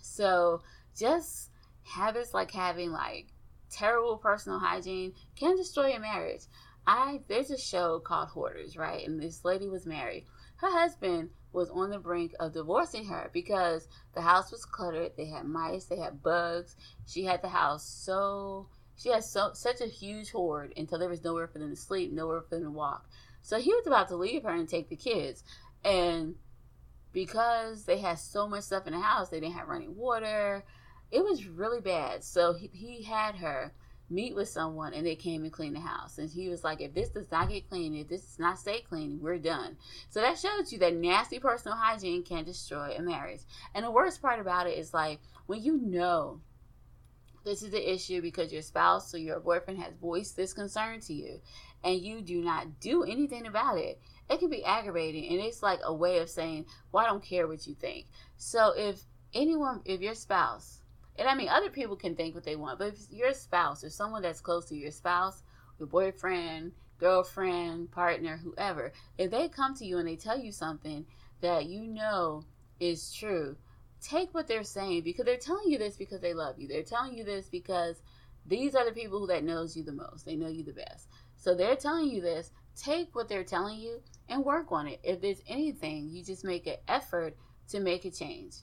So 0.00 0.62
just 0.96 1.50
habits 1.82 2.34
like 2.34 2.50
having 2.50 2.90
like 2.90 3.26
terrible 3.70 4.16
personal 4.16 4.58
hygiene 4.58 5.12
can 5.34 5.56
destroy 5.56 5.88
your 5.88 6.00
marriage. 6.00 6.42
I 6.86 7.20
there's 7.28 7.50
a 7.50 7.58
show 7.58 7.98
called 7.98 8.28
Hoarders, 8.28 8.76
right? 8.76 9.06
And 9.06 9.20
this 9.20 9.44
lady 9.44 9.68
was 9.68 9.86
married. 9.86 10.26
Her 10.56 10.70
husband 10.70 11.30
was 11.56 11.70
on 11.70 11.88
the 11.88 11.98
brink 11.98 12.34
of 12.38 12.52
divorcing 12.52 13.06
her 13.06 13.30
because 13.32 13.88
the 14.14 14.20
house 14.20 14.52
was 14.52 14.66
cluttered. 14.66 15.12
They 15.16 15.24
had 15.24 15.46
mice, 15.46 15.86
they 15.86 15.96
had 15.96 16.22
bugs. 16.22 16.76
She 17.06 17.24
had 17.24 17.40
the 17.40 17.48
house 17.48 17.84
so 17.84 18.68
she 18.96 19.08
had 19.08 19.24
so 19.24 19.50
such 19.54 19.80
a 19.80 19.86
huge 19.86 20.30
hoard 20.30 20.74
until 20.76 20.98
there 20.98 21.08
was 21.08 21.24
nowhere 21.24 21.48
for 21.48 21.58
them 21.58 21.70
to 21.70 21.76
sleep, 21.76 22.12
nowhere 22.12 22.42
for 22.42 22.56
them 22.56 22.64
to 22.64 22.70
walk. 22.70 23.08
So 23.40 23.58
he 23.58 23.72
was 23.74 23.86
about 23.86 24.08
to 24.08 24.16
leave 24.16 24.42
her 24.42 24.50
and 24.50 24.68
take 24.68 24.88
the 24.88 24.96
kids. 24.96 25.42
And 25.82 26.34
because 27.12 27.84
they 27.84 27.98
had 27.98 28.18
so 28.18 28.46
much 28.46 28.64
stuff 28.64 28.86
in 28.86 28.92
the 28.92 29.00
house, 29.00 29.30
they 29.30 29.40
didn't 29.40 29.54
have 29.54 29.68
running 29.68 29.96
water. 29.96 30.64
It 31.10 31.24
was 31.24 31.46
really 31.46 31.80
bad. 31.80 32.22
So 32.22 32.52
he, 32.52 32.68
he 32.72 33.02
had 33.02 33.36
her 33.36 33.72
meet 34.08 34.34
with 34.34 34.48
someone 34.48 34.94
and 34.94 35.06
they 35.06 35.16
came 35.16 35.42
and 35.42 35.52
cleaned 35.52 35.76
the 35.76 35.80
house. 35.80 36.18
And 36.18 36.30
he 36.30 36.48
was 36.48 36.62
like, 36.62 36.80
if 36.80 36.94
this 36.94 37.08
does 37.08 37.30
not 37.30 37.48
get 37.48 37.68
clean, 37.68 37.94
if 37.94 38.08
this 38.08 38.22
does 38.22 38.38
not 38.38 38.58
stay 38.58 38.80
clean, 38.80 39.18
we're 39.20 39.38
done. 39.38 39.76
So 40.10 40.20
that 40.20 40.38
shows 40.38 40.72
you 40.72 40.78
that 40.78 40.94
nasty 40.94 41.38
personal 41.38 41.76
hygiene 41.76 42.22
can 42.22 42.44
destroy 42.44 42.94
a 42.96 43.02
marriage. 43.02 43.40
And 43.74 43.84
the 43.84 43.90
worst 43.90 44.22
part 44.22 44.40
about 44.40 44.66
it 44.66 44.78
is 44.78 44.94
like 44.94 45.20
when 45.46 45.62
you 45.62 45.78
know 45.78 46.40
this 47.46 47.62
is 47.62 47.70
the 47.70 47.92
issue 47.92 48.20
because 48.20 48.52
your 48.52 48.60
spouse 48.60 49.14
or 49.14 49.18
your 49.18 49.38
boyfriend 49.38 49.80
has 49.80 49.94
voiced 50.00 50.36
this 50.36 50.52
concern 50.52 50.98
to 51.00 51.14
you 51.14 51.40
and 51.84 52.00
you 52.00 52.20
do 52.20 52.42
not 52.42 52.80
do 52.80 53.04
anything 53.04 53.46
about 53.46 53.78
it 53.78 54.00
it 54.28 54.40
can 54.40 54.50
be 54.50 54.64
aggravating 54.64 55.30
and 55.30 55.40
it's 55.40 55.62
like 55.62 55.78
a 55.84 55.94
way 55.94 56.18
of 56.18 56.28
saying 56.28 56.66
well 56.90 57.04
i 57.04 57.08
don't 57.08 57.22
care 57.22 57.46
what 57.46 57.64
you 57.64 57.74
think 57.74 58.06
so 58.36 58.72
if 58.76 59.00
anyone 59.32 59.80
if 59.84 60.00
your 60.00 60.14
spouse 60.14 60.80
and 61.18 61.28
i 61.28 61.34
mean 61.34 61.48
other 61.48 61.70
people 61.70 61.96
can 61.96 62.14
think 62.14 62.34
what 62.34 62.44
they 62.44 62.56
want 62.56 62.78
but 62.78 62.88
if 62.88 62.98
your 63.10 63.32
spouse 63.32 63.84
or 63.84 63.90
someone 63.90 64.22
that's 64.22 64.40
close 64.40 64.66
to 64.66 64.76
your 64.76 64.90
spouse 64.90 65.42
your 65.78 65.88
boyfriend 65.88 66.72
girlfriend 66.98 67.90
partner 67.90 68.38
whoever 68.42 68.92
if 69.18 69.30
they 69.30 69.48
come 69.48 69.74
to 69.74 69.84
you 69.84 69.98
and 69.98 70.08
they 70.08 70.16
tell 70.16 70.38
you 70.38 70.52
something 70.52 71.04
that 71.40 71.66
you 71.66 71.82
know 71.82 72.42
is 72.80 73.12
true 73.12 73.56
take 74.00 74.32
what 74.34 74.46
they're 74.46 74.62
saying 74.62 75.02
because 75.02 75.24
they're 75.24 75.36
telling 75.36 75.70
you 75.70 75.78
this 75.78 75.96
because 75.96 76.20
they 76.20 76.34
love 76.34 76.58
you 76.58 76.68
they're 76.68 76.82
telling 76.82 77.16
you 77.16 77.24
this 77.24 77.48
because 77.48 78.02
these 78.46 78.74
are 78.74 78.84
the 78.84 78.92
people 78.92 79.18
who 79.18 79.26
that 79.26 79.44
knows 79.44 79.76
you 79.76 79.82
the 79.82 79.92
most 79.92 80.24
they 80.24 80.36
know 80.36 80.48
you 80.48 80.62
the 80.62 80.72
best 80.72 81.08
so 81.36 81.54
they're 81.54 81.76
telling 81.76 82.08
you 82.08 82.20
this 82.20 82.50
take 82.76 83.14
what 83.14 83.28
they're 83.28 83.44
telling 83.44 83.78
you 83.78 84.00
and 84.28 84.44
work 84.44 84.70
on 84.70 84.86
it. 84.86 85.00
If 85.02 85.20
there's 85.20 85.42
anything, 85.48 86.08
you 86.10 86.22
just 86.22 86.44
make 86.44 86.66
an 86.66 86.76
effort 86.88 87.36
to 87.68 87.80
make 87.80 88.04
a 88.04 88.10
change. 88.10 88.56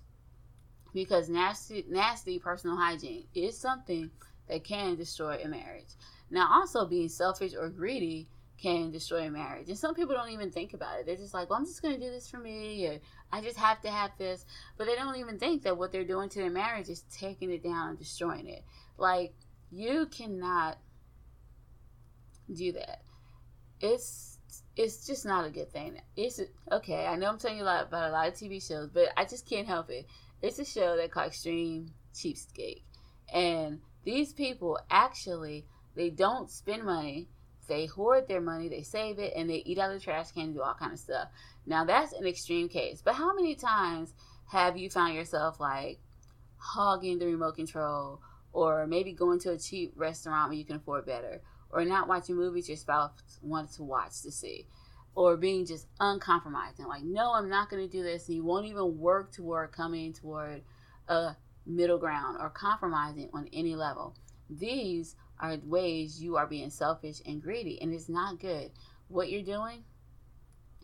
Because 0.94 1.30
nasty, 1.30 1.86
nasty 1.90 2.40
personal 2.40 2.78
hygiene 2.78 3.26
is 3.34 3.58
something 3.58 4.12
that 4.48 4.64
can 4.64 4.96
destroy 4.96 5.40
a 5.44 5.48
marriage. 5.48 5.96
Now, 6.30 6.50
also 6.52 6.86
being 6.86 7.10
selfish 7.10 7.54
or 7.58 7.70
greedy 7.70 8.28
can 8.62 8.92
destroy 8.92 9.28
a 9.28 9.32
marriage. 9.32 9.68
And 9.70 9.78
some 9.78 9.94
people 9.94 10.16
don't 10.16 10.30
even 10.30 10.52
think 10.52 10.74
about 10.74 11.00
it. 11.00 11.06
They're 11.06 11.16
just 11.16 11.34
like, 11.34 11.50
well, 11.50 11.60
I'm 11.60 11.66
just 11.66 11.82
going 11.82 11.96
to 11.96 12.00
do 12.00 12.12
this 12.12 12.30
for 12.30 12.38
me, 12.38 12.88
or 12.88 13.00
I 13.32 13.42
just 13.42 13.58
have 13.58 13.82
to 13.82 13.92
have 13.92 14.12
this. 14.18 14.46
But 14.78 14.88
they 14.88 14.96
don't 14.96 15.18
even 15.18 15.38
think 15.38 15.64
that 15.64 15.78
what 15.78 15.92
they're 15.92 16.06
doing 16.06 16.30
to 16.30 16.40
their 16.40 16.50
marriage 16.50 16.90
is 16.90 17.04
taking 17.12 17.52
it 17.52 17.64
down 17.64 17.90
and 17.90 17.98
destroying 17.98 18.48
it. 18.48 18.64
Like, 18.98 19.34
you 19.72 20.06
cannot 20.08 20.78
do 22.54 22.72
that. 22.74 23.02
It's 23.82 24.40
it's 24.76 25.06
just 25.06 25.26
not 25.26 25.46
a 25.46 25.50
good 25.50 25.72
thing. 25.72 26.00
It's 26.16 26.40
okay. 26.72 27.06
I 27.06 27.16
know 27.16 27.28
I'm 27.28 27.38
telling 27.38 27.58
you 27.58 27.64
a 27.64 27.66
lot 27.66 27.88
about 27.88 28.10
a 28.10 28.14
lot 28.14 28.28
of 28.28 28.34
TV 28.34 28.66
shows, 28.66 28.90
but 28.90 29.10
I 29.18 29.26
just 29.26 29.48
can't 29.48 29.68
help 29.68 29.90
it. 29.90 30.08
It's 30.44 30.60
a 30.60 30.66
show 30.66 30.98
that 30.98 31.10
called 31.10 31.28
Extreme 31.28 31.94
Cheapskate, 32.14 32.82
and 33.34 33.80
these 34.04 34.34
people 34.34 34.78
actually 34.92 35.66
they 35.96 36.10
don't 36.10 36.52
spend 36.52 36.84
money. 36.84 37.30
They 37.70 37.86
hoard 37.86 38.28
their 38.28 38.42
money, 38.42 38.68
they 38.68 38.82
save 38.82 39.20
it, 39.20 39.32
and 39.38 39.50
they 39.50 39.64
eat 39.66 39.80
out 39.80 39.92
of 39.92 40.00
the 40.00 40.04
trash 40.04 40.34
can, 40.34 40.52
do 40.52 40.62
all 40.62 40.74
kind 40.74 40.92
of 40.92 41.00
stuff. 41.00 41.30
Now 41.66 41.86
that's 41.86 42.12
an 42.12 42.28
extreme 42.28 42.68
case, 42.68 43.02
but 43.02 43.16
how 43.16 43.34
many 43.34 43.56
times 43.56 44.14
have 44.52 44.76
you 44.76 44.90
found 44.90 45.16
yourself 45.16 45.62
like 45.62 46.00
hogging 46.58 47.20
the 47.20 47.26
remote 47.28 47.56
control, 47.56 48.20
or 48.52 48.86
maybe 48.86 49.14
going 49.14 49.40
to 49.40 49.52
a 49.52 49.58
cheap 49.58 49.94
restaurant 49.96 50.50
where 50.50 50.58
you 50.58 50.66
can 50.66 50.76
afford 50.76 51.06
better? 51.06 51.42
or 51.74 51.84
not 51.84 52.08
watching 52.08 52.36
movies 52.36 52.70
your 52.70 52.78
spouse 52.78 53.40
wants 53.42 53.76
to 53.76 53.84
watch 53.84 54.22
to 54.22 54.32
see 54.32 54.68
or 55.16 55.38
being 55.38 55.66
just 55.66 55.88
uncompromising. 56.00 56.86
Like 56.86 57.04
no 57.04 57.34
i'm 57.34 57.50
not 57.50 57.70
going 57.70 57.84
to 57.84 57.92
do 57.92 58.04
this. 58.04 58.28
And 58.28 58.36
you 58.36 58.44
won't 58.44 58.66
even 58.66 58.98
work 58.98 59.32
toward 59.32 59.72
coming 59.72 60.14
toward 60.14 60.64
a 61.08 61.36
middle 61.66 61.98
ground 61.98 62.38
or 62.40 62.50
compromising 62.50 63.30
on 63.34 63.48
any 63.54 63.76
level. 63.76 64.16
These 64.50 65.16
are 65.40 65.58
ways 65.64 66.22
you 66.22 66.38
are 66.38 66.48
being 66.48 66.70
selfish 66.70 67.22
and 67.26 67.42
greedy 67.42 67.82
and 67.82 67.94
it's 67.94 68.10
not 68.10 68.40
good. 68.40 68.72
What 69.08 69.30
you're 69.30 69.44
doing 69.44 69.84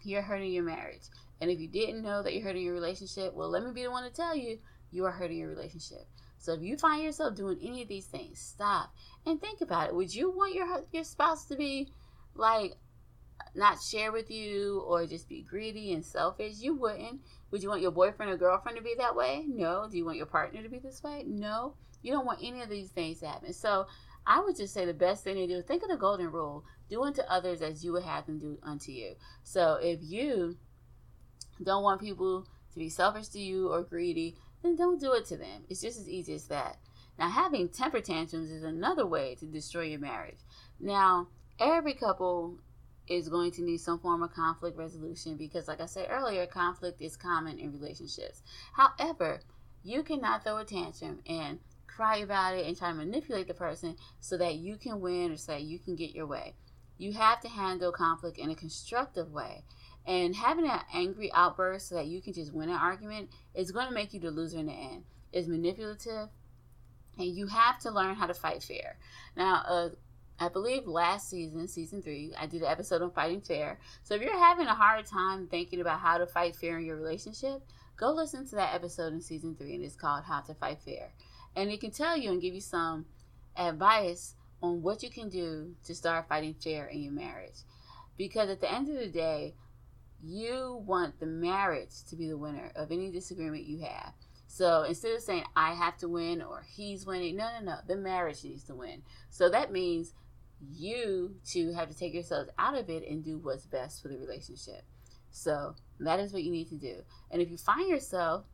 you're 0.01 0.21
hurting 0.21 0.53
your 0.53 0.63
marriage. 0.63 1.03
And 1.41 1.51
if 1.51 1.59
you 1.59 1.67
didn't 1.67 2.03
know 2.03 2.23
that 2.23 2.33
you're 2.33 2.43
hurting 2.43 2.63
your 2.63 2.73
relationship 2.73 3.33
well 3.33 3.49
let 3.49 3.63
me 3.63 3.71
be 3.71 3.83
the 3.83 3.91
one 3.91 4.03
to 4.03 4.09
tell 4.09 4.35
you 4.35 4.59
you 4.91 5.05
are 5.05 5.11
hurting 5.11 5.37
your 5.37 5.49
relationship. 5.49 6.07
So 6.39 6.53
if 6.53 6.61
you 6.61 6.77
find 6.77 7.03
yourself 7.03 7.35
doing 7.35 7.59
any 7.61 7.81
of 7.81 7.89
these 7.89 8.05
things, 8.05 8.39
stop 8.39 8.93
and 9.25 9.41
think 9.41 9.59
about 9.61 9.89
it. 9.89 9.95
Would 9.95 10.15
you 10.15 10.31
want 10.31 10.55
your 10.55 10.83
your 10.91 11.03
spouse 11.03 11.45
to 11.45 11.55
be 11.55 11.89
like 12.33 12.75
not 13.55 13.81
share 13.81 14.11
with 14.11 14.29
you 14.29 14.83
or 14.87 15.05
just 15.05 15.27
be 15.27 15.41
greedy 15.41 15.93
and 15.93 16.05
selfish? 16.05 16.55
You 16.59 16.75
wouldn't. 16.75 17.21
Would 17.51 17.63
you 17.63 17.69
want 17.69 17.81
your 17.81 17.91
boyfriend 17.91 18.31
or 18.31 18.37
girlfriend 18.37 18.77
to 18.77 18.83
be 18.83 18.95
that 18.97 19.15
way? 19.15 19.45
No. 19.47 19.87
Do 19.89 19.97
you 19.97 20.05
want 20.05 20.17
your 20.17 20.25
partner 20.25 20.61
to 20.61 20.69
be 20.69 20.79
this 20.79 21.03
way? 21.03 21.23
No. 21.25 21.75
You 22.01 22.13
don't 22.13 22.25
want 22.25 22.39
any 22.41 22.61
of 22.61 22.69
these 22.69 22.89
things 22.89 23.19
to 23.19 23.27
happen. 23.27 23.53
So 23.53 23.87
I 24.25 24.39
would 24.39 24.55
just 24.55 24.73
say 24.73 24.85
the 24.85 24.93
best 24.93 25.23
thing 25.23 25.35
to 25.35 25.47
do, 25.47 25.61
think 25.61 25.83
of 25.83 25.89
the 25.89 25.97
golden 25.97 26.31
rule. 26.31 26.63
Do 26.89 27.03
unto 27.03 27.21
others 27.21 27.61
as 27.61 27.83
you 27.83 27.91
would 27.93 28.03
have 28.03 28.25
them 28.25 28.39
do 28.39 28.57
unto 28.63 28.91
you. 28.91 29.15
So 29.43 29.79
if 29.81 29.99
you 30.01 30.57
don't 31.63 31.83
want 31.83 32.01
people 32.01 32.47
to 32.71 32.79
be 32.79 32.89
selfish 32.89 33.27
to 33.29 33.39
you 33.39 33.71
or 33.71 33.83
greedy, 33.83 34.35
then 34.63 34.75
don't 34.75 34.99
do 34.99 35.13
it 35.13 35.25
to 35.25 35.37
them. 35.37 35.63
It's 35.69 35.81
just 35.81 35.99
as 35.99 36.09
easy 36.09 36.33
as 36.33 36.47
that. 36.47 36.77
Now, 37.17 37.29
having 37.29 37.69
temper 37.69 37.99
tantrums 37.99 38.49
is 38.49 38.63
another 38.63 39.05
way 39.05 39.35
to 39.35 39.45
destroy 39.45 39.83
your 39.83 39.99
marriage. 39.99 40.39
Now, 40.79 41.27
every 41.59 41.93
couple 41.93 42.59
is 43.09 43.27
going 43.27 43.51
to 43.51 43.63
need 43.63 43.79
some 43.79 43.99
form 43.99 44.23
of 44.23 44.33
conflict 44.33 44.77
resolution 44.77 45.35
because, 45.35 45.67
like 45.67 45.81
I 45.81 45.87
said 45.87 46.07
earlier, 46.09 46.45
conflict 46.45 47.01
is 47.01 47.17
common 47.17 47.57
in 47.57 47.71
relationships. 47.71 48.43
However, 48.73 49.41
you 49.83 50.03
cannot 50.03 50.43
throw 50.43 50.57
a 50.57 50.65
tantrum 50.65 51.19
and 51.27 51.59
cry 51.87 52.17
about 52.17 52.55
it 52.55 52.65
and 52.65 52.77
try 52.77 52.89
to 52.89 52.95
manipulate 52.95 53.47
the 53.47 53.53
person 53.53 53.95
so 54.19 54.37
that 54.37 54.55
you 54.55 54.77
can 54.77 55.01
win 55.01 55.31
or 55.31 55.37
so 55.37 55.53
that 55.53 55.63
you 55.63 55.79
can 55.79 55.95
get 55.95 56.15
your 56.15 56.27
way. 56.27 56.53
You 56.97 57.13
have 57.13 57.39
to 57.41 57.49
handle 57.49 57.91
conflict 57.91 58.37
in 58.37 58.49
a 58.49 58.55
constructive 58.55 59.31
way. 59.31 59.63
And 60.05 60.35
having 60.35 60.65
an 60.65 60.79
angry 60.93 61.31
outburst 61.33 61.89
so 61.89 61.95
that 61.95 62.07
you 62.07 62.21
can 62.21 62.33
just 62.33 62.53
win 62.53 62.69
an 62.69 62.75
argument 62.75 63.29
is 63.53 63.71
going 63.71 63.87
to 63.87 63.93
make 63.93 64.13
you 64.13 64.19
the 64.19 64.31
loser 64.31 64.59
in 64.59 64.67
the 64.67 64.73
end. 64.73 65.03
It's 65.31 65.47
manipulative, 65.47 66.29
and 67.17 67.27
you 67.27 67.47
have 67.47 67.79
to 67.79 67.91
learn 67.91 68.15
how 68.15 68.27
to 68.27 68.33
fight 68.33 68.63
fair. 68.63 68.97
Now, 69.35 69.63
uh, 69.67 69.89
I 70.41 70.47
believe 70.47 70.87
last 70.87 71.29
season, 71.29 71.67
season 71.67 72.01
three, 72.01 72.33
I 72.39 72.45
did 72.45 72.61
an 72.61 72.69
episode 72.69 73.01
on 73.01 73.11
fighting 73.11 73.41
fair. 73.41 73.77
So 74.03 74.15
if 74.15 74.21
you're 74.21 74.37
having 74.37 74.67
a 74.67 74.73
hard 74.73 75.05
time 75.05 75.47
thinking 75.47 75.81
about 75.81 75.99
how 75.99 76.17
to 76.17 76.25
fight 76.25 76.55
fair 76.55 76.79
in 76.79 76.85
your 76.85 76.95
relationship, 76.95 77.61
go 77.97 78.11
listen 78.11 78.47
to 78.47 78.55
that 78.55 78.73
episode 78.73 79.11
in 79.11 79.21
season 79.21 79.55
three, 79.55 79.75
and 79.75 79.83
it's 79.83 79.97
called 79.97 80.23
How 80.23 80.39
to 80.41 80.53
Fight 80.53 80.79
Fair. 80.81 81.11
And 81.57 81.69
it 81.69 81.81
can 81.81 81.91
tell 81.91 82.17
you 82.17 82.31
and 82.31 82.41
give 82.41 82.53
you 82.53 82.61
some 82.61 83.05
advice 83.57 84.35
on 84.61 84.81
what 84.81 85.03
you 85.03 85.09
can 85.09 85.27
do 85.27 85.75
to 85.83 85.93
start 85.93 86.29
fighting 86.29 86.53
fair 86.53 86.85
in 86.85 87.01
your 87.01 87.13
marriage. 87.13 87.63
Because 88.17 88.49
at 88.49 88.61
the 88.61 88.71
end 88.71 88.87
of 88.87 88.95
the 88.95 89.07
day, 89.07 89.55
you 90.23 90.81
want 90.85 91.19
the 91.19 91.25
marriage 91.25 92.03
to 92.09 92.15
be 92.15 92.27
the 92.27 92.37
winner 92.37 92.71
of 92.75 92.91
any 92.91 93.11
disagreement 93.11 93.65
you 93.65 93.79
have. 93.79 94.13
So 94.47 94.83
instead 94.83 95.13
of 95.13 95.21
saying 95.21 95.43
I 95.55 95.73
have 95.73 95.97
to 95.97 96.09
win 96.09 96.41
or 96.41 96.65
he's 96.67 97.05
winning, 97.05 97.35
no, 97.35 97.47
no, 97.59 97.65
no, 97.65 97.75
the 97.87 97.95
marriage 97.95 98.43
needs 98.43 98.63
to 98.63 98.75
win. 98.75 99.03
So 99.29 99.49
that 99.49 99.71
means 99.71 100.13
you 100.61 101.35
two 101.45 101.73
have 101.73 101.89
to 101.89 101.95
take 101.95 102.13
yourselves 102.13 102.49
out 102.57 102.77
of 102.77 102.89
it 102.89 103.07
and 103.07 103.23
do 103.23 103.37
what's 103.37 103.65
best 103.65 104.01
for 104.01 104.09
the 104.09 104.17
relationship. 104.17 104.83
So 105.31 105.75
that 105.99 106.19
is 106.19 106.33
what 106.33 106.43
you 106.43 106.51
need 106.51 106.69
to 106.69 106.75
do. 106.75 106.95
And 107.31 107.41
if 107.41 107.49
you 107.49 107.57
find 107.57 107.89
yourself 107.89 108.45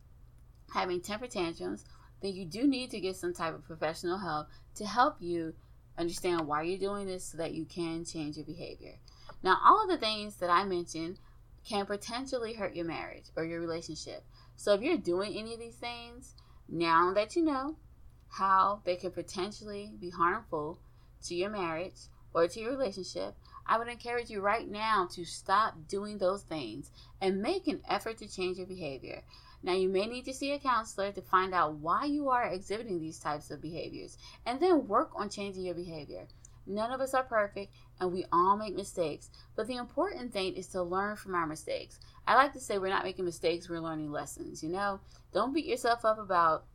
having 0.74 1.02
temper 1.02 1.28
tantrums, 1.28 1.86
then 2.22 2.34
you 2.34 2.46
do 2.46 2.68
need 2.68 2.91
to 2.91 3.00
get 3.00 3.15
some 3.15 3.34
type 3.34 3.54
of 3.54 3.65
professional 3.65 4.18
help 4.18 4.48
to 4.76 4.86
help 4.86 5.18
you 5.20 5.54
understand 5.98 6.48
why 6.48 6.63
you're 6.63 6.78
doing 6.78 7.08
this 7.08 7.26
so 7.26 7.38
that 7.38 7.54
you 7.54 7.65
can 7.65 8.04
change 8.04 8.36
your 8.36 8.46
behavior. 8.46 8.96
Now, 9.44 9.58
all 9.63 9.84
of 9.84 9.89
the 9.89 9.98
things 9.98 10.38
that 10.38 10.50
I 10.50 10.65
mentioned 10.65 11.20
can 11.68 11.86
potentially 11.86 12.54
hurt 12.54 12.76
your 12.76 12.86
marriage 12.86 13.26
or 13.36 13.46
your 13.46 13.60
relationship. 13.60 14.24
So 14.56 14.74
if 14.74 14.82
you're 14.82 14.98
doing 14.98 15.36
any 15.36 15.54
of 15.54 15.60
these 15.60 15.78
things, 15.78 16.36
now 16.70 17.13
that 17.13 17.36
you 17.36 17.44
know 17.44 17.78
how 18.30 18.82
they 18.86 18.96
can 18.96 19.12
potentially 19.12 19.94
be 20.00 20.10
harmful 20.10 20.80
to 21.28 21.36
your 21.36 21.50
marriage 21.50 22.08
or 22.34 22.48
to 22.48 22.60
your 22.60 22.72
relationship, 22.72 23.36
I 23.68 23.78
would 23.78 23.88
encourage 23.88 24.30
you 24.30 24.42
right 24.42 24.70
now 24.70 25.08
to 25.14 25.26
stop 25.26 25.88
doing 25.88 26.18
those 26.18 26.44
things 26.44 26.92
and 27.20 27.42
make 27.42 27.68
an 27.68 27.82
effort 27.90 28.18
to 28.20 28.28
change 28.28 28.58
your 28.58 28.68
behavior. 28.68 29.24
Now, 29.64 29.74
you 29.74 29.90
may 29.90 30.06
need 30.06 30.26
to 30.26 30.34
see 30.34 30.52
a 30.52 30.60
counselor 30.60 31.12
to 31.12 31.22
find 31.22 31.54
out 31.54 31.76
why 31.76 32.06
you 32.06 32.30
are 32.30 32.44
exhibiting 32.44 33.00
these 33.00 33.18
types 33.18 33.50
of 33.50 33.62
behaviors 33.62 34.18
and 34.46 34.60
then 34.60 34.88
work 34.88 35.10
on 35.16 35.30
changing 35.30 35.64
your 35.64 35.74
behavior. 35.74 36.28
None 36.68 36.92
of 36.92 37.02
us 37.02 37.14
are 37.14 37.24
perfect 37.24 37.74
and 38.00 38.12
we 38.12 38.26
all 38.32 38.58
make 38.58 38.76
mistakes, 38.76 39.30
but 39.56 39.68
the 39.68 39.78
important 39.78 40.34
thing 40.34 40.54
is 40.54 40.68
to 40.68 40.84
learn 40.84 41.16
from 41.16 41.34
our 41.34 41.48
mistakes. 41.48 42.00
I 42.28 42.36
like 42.36 42.54
to 42.54 42.60
say 42.60 42.78
we're 42.78 42.90
not 42.90 43.04
making 43.04 43.26
mistakes, 43.26 43.70
we're 43.70 43.80
learning 43.80 44.12
lessons, 44.12 44.64
you 44.64 44.70
know? 44.70 45.00
Don't 45.34 45.54
beat 45.54 45.66
yourself 45.66 46.06
up 46.06 46.20
about 46.20 46.66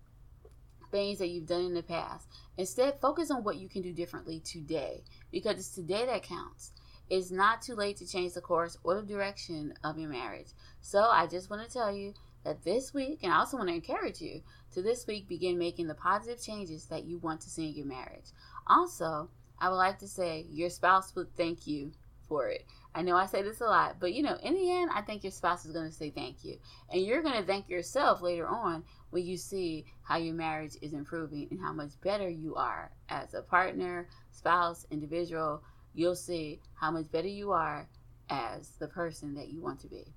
things 0.91 1.19
that 1.19 1.29
you've 1.29 1.47
done 1.47 1.65
in 1.65 1.75
the 1.75 1.83
past. 1.83 2.29
Instead, 2.57 3.01
focus 3.01 3.31
on 3.31 3.45
what 3.45 3.57
you 3.57 3.69
can 3.69 3.83
do 3.83 3.93
differently 3.93 4.41
today 4.41 5.03
because 5.31 5.57
it's 5.57 5.75
today 5.75 6.07
that 6.07 6.23
counts. 6.23 6.73
It's 7.09 7.31
not 7.31 7.63
too 7.63 7.75
late 7.75 7.97
to 7.97 8.07
change 8.07 8.35
the 8.35 8.41
course 8.41 8.79
or 8.85 8.95
the 8.95 9.03
direction 9.03 9.75
of 9.83 9.99
your 9.99 10.11
marriage. 10.11 10.53
So, 10.81 11.01
I 11.01 11.27
just 11.27 11.51
want 11.51 11.67
to 11.67 11.73
tell 11.73 11.93
you 11.93 12.15
that 12.45 12.63
this 12.63 12.95
week, 12.95 13.21
and 13.23 13.33
I 13.33 13.39
also 13.39 13.57
want 13.57 13.69
to 13.69 13.75
encourage 13.75 14.21
you 14.21 14.43
to 14.73 14.83
this 14.83 15.07
week 15.07 15.29
begin 15.29 15.59
making 15.59 15.89
the 15.89 15.95
positive 15.95 16.43
changes 16.43 16.87
that 16.87 17.05
you 17.05 17.19
want 17.19 17.41
to 17.43 17.51
see 17.51 17.69
in 17.69 17.75
your 17.75 17.87
marriage. 17.87 18.31
Also, 18.67 19.29
I 19.59 19.69
would 19.69 19.77
like 19.77 19.99
to 19.99 20.09
say 20.09 20.47
your 20.49 20.71
spouse 20.71 21.15
would 21.15 21.37
thank 21.37 21.67
you 21.67 21.93
for 22.27 22.49
it. 22.49 22.65
I 22.95 23.03
know 23.03 23.17
I 23.17 23.27
say 23.27 23.43
this 23.43 23.61
a 23.61 23.65
lot, 23.65 23.97
but 24.01 24.15
you 24.15 24.23
know, 24.23 24.37
in 24.43 24.55
the 24.55 24.71
end, 24.71 24.91
I 24.95 25.03
think 25.03 25.23
your 25.23 25.33
spouse 25.33 25.67
is 25.67 25.73
going 25.73 25.89
to 25.89 25.95
say 25.95 26.11
thank 26.11 26.45
you. 26.45 26.59
And 26.91 27.03
you're 27.03 27.23
going 27.23 27.41
to 27.41 27.47
thank 27.47 27.69
yourself 27.69 28.23
later 28.23 28.47
on 28.47 28.85
when 29.11 29.27
you 29.27 29.37
see 29.37 29.85
how 30.03 30.17
your 30.17 30.35
marriage 30.35 30.77
is 30.81 30.95
improving 30.95 31.49
and 31.51 31.61
how 31.61 31.73
much 31.73 31.91
better 32.03 32.29
you 32.29 32.55
are 32.55 32.91
as 33.09 33.35
a 33.35 33.43
partner, 33.43 34.09
spouse, 34.31 34.87
individual. 34.91 35.63
You'll 35.95 36.17
see 36.17 36.61
how 36.75 36.91
much 36.91 37.11
better 37.11 37.29
you 37.29 37.53
are 37.53 37.89
as 38.29 38.71
the 38.79 38.87
person 38.89 39.35
that 39.35 39.49
you 39.49 39.61
want 39.61 39.81
to 39.81 39.89
be. 39.89 40.15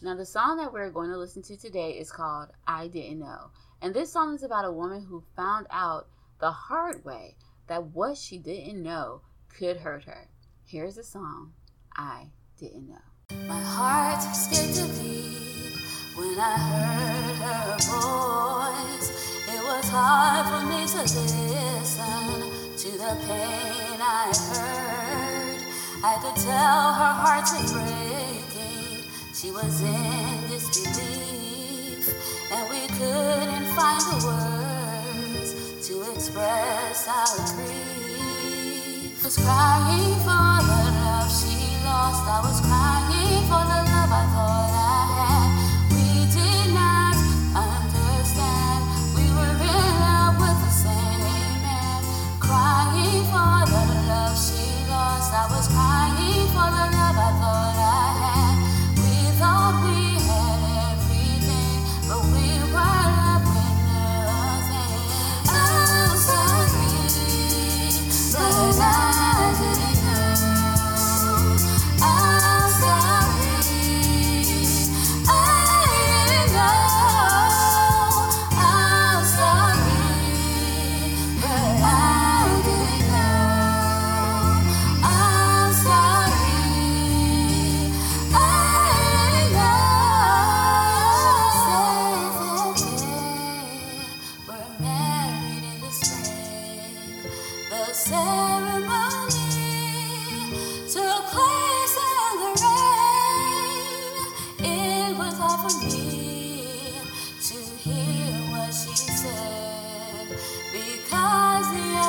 Now, 0.00 0.14
the 0.14 0.26
song 0.26 0.58
that 0.58 0.72
we're 0.72 0.90
going 0.90 1.10
to 1.10 1.18
listen 1.18 1.42
to 1.42 1.56
today 1.56 1.90
is 1.92 2.12
called 2.12 2.50
I 2.66 2.86
Didn't 2.86 3.18
Know. 3.18 3.50
And 3.82 3.92
this 3.92 4.12
song 4.12 4.34
is 4.34 4.44
about 4.44 4.64
a 4.64 4.72
woman 4.72 5.04
who 5.04 5.24
found 5.34 5.66
out 5.70 6.06
the 6.40 6.52
hard 6.52 7.04
way 7.04 7.36
that 7.66 7.82
what 7.82 8.16
she 8.16 8.38
didn't 8.38 8.82
know 8.82 9.22
could 9.48 9.78
hurt 9.78 10.04
her. 10.04 10.28
Here's 10.64 10.94
the 10.94 11.02
song 11.02 11.52
I 11.96 12.30
Didn't 12.58 12.88
Know. 12.88 13.36
My 13.46 13.60
heart 13.60 14.22
skipped 14.34 14.78
a 14.78 14.86
beat 15.02 15.76
when 16.16 16.38
I 16.38 16.56
heard 16.58 16.87
to 21.06 21.20
listen 21.20 22.50
to 22.76 22.90
the 22.98 23.16
pain 23.26 24.00
I 24.00 24.32
heard. 24.50 25.62
I 26.02 26.18
could 26.20 26.34
tell 26.42 26.92
her 26.92 27.14
heart 27.22 27.46
was 27.54 27.72
breaking. 27.72 29.04
She 29.32 29.52
was 29.52 29.80
in 29.80 30.50
disbelief, 30.50 32.02
and 32.52 32.68
we 32.70 32.88
couldn't 32.98 33.66
find 33.78 34.02
the 34.10 34.26
words 34.26 35.86
to 35.86 36.02
express 36.12 37.06
our 37.06 37.36
grief. 37.54 39.22
Was 39.22 39.36
crying 39.36 40.14
for 40.26 40.50
the 40.66 40.80
love 40.98 41.30
she 41.30 41.78
lost. 41.84 42.26
I 42.26 42.40
was 42.42 42.60
crying 42.60 43.46
for 43.46 43.62
the 43.70 43.87
love 56.92 57.27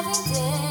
other 0.10 0.34
day 0.34 0.68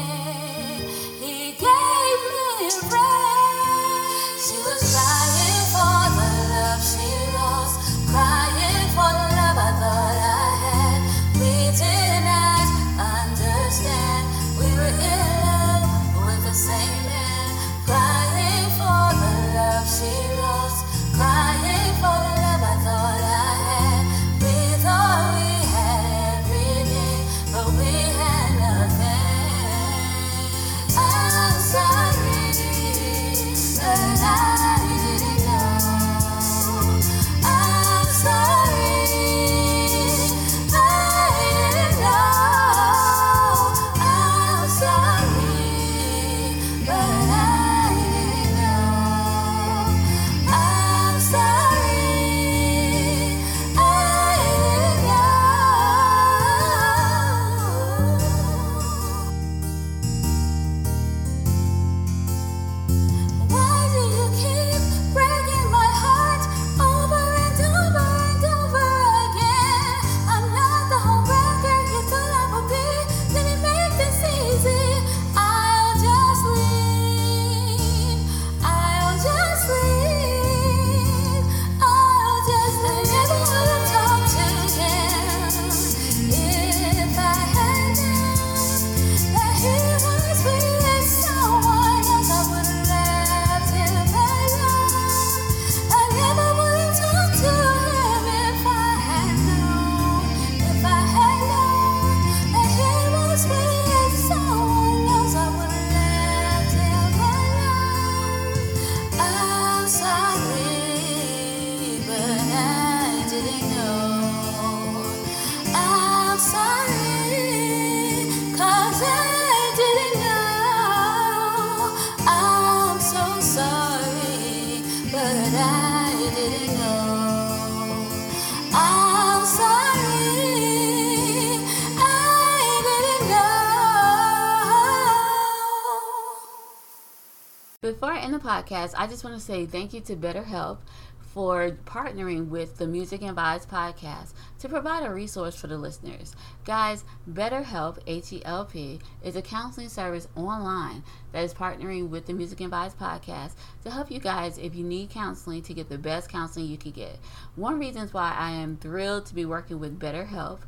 end 138.33 138.41
the 138.41 138.47
podcast, 138.47 138.93
I 138.95 139.07
just 139.07 139.23
want 139.23 139.35
to 139.35 139.41
say 139.41 139.65
thank 139.65 139.91
you 139.91 140.01
to 140.01 140.15
BetterHelp 140.15 140.77
for 141.19 141.71
partnering 141.85 142.49
with 142.49 142.77
the 142.77 142.85
Music 142.85 143.23
and 143.23 143.35
Vibes 143.35 143.67
podcast 143.67 144.33
to 144.59 144.69
provide 144.69 145.03
a 145.03 145.11
resource 145.11 145.55
for 145.55 145.65
the 145.65 145.77
listeners. 145.77 146.35
Guys, 146.63 147.03
BetterHelp, 147.27 147.97
H-E-L-P, 148.05 148.99
is 149.23 149.35
a 149.35 149.41
counseling 149.41 149.89
service 149.89 150.27
online 150.35 151.03
that 151.31 151.43
is 151.43 151.53
partnering 151.53 152.09
with 152.09 152.27
the 152.27 152.33
Music 152.33 152.61
and 152.61 152.71
Vibes 152.71 152.95
podcast 152.95 153.53
to 153.83 153.89
help 153.89 154.11
you 154.11 154.19
guys 154.19 154.59
if 154.59 154.75
you 154.75 154.83
need 154.83 155.09
counseling 155.09 155.63
to 155.63 155.73
get 155.73 155.89
the 155.89 155.97
best 155.97 156.29
counseling 156.29 156.67
you 156.67 156.77
can 156.77 156.91
get. 156.91 157.17
One 157.55 157.79
reason 157.79 158.07
why 158.11 158.35
I 158.37 158.51
am 158.51 158.77
thrilled 158.77 159.25
to 159.27 159.35
be 159.35 159.45
working 159.45 159.79
with 159.79 159.99
BetterHelp, 159.99 160.59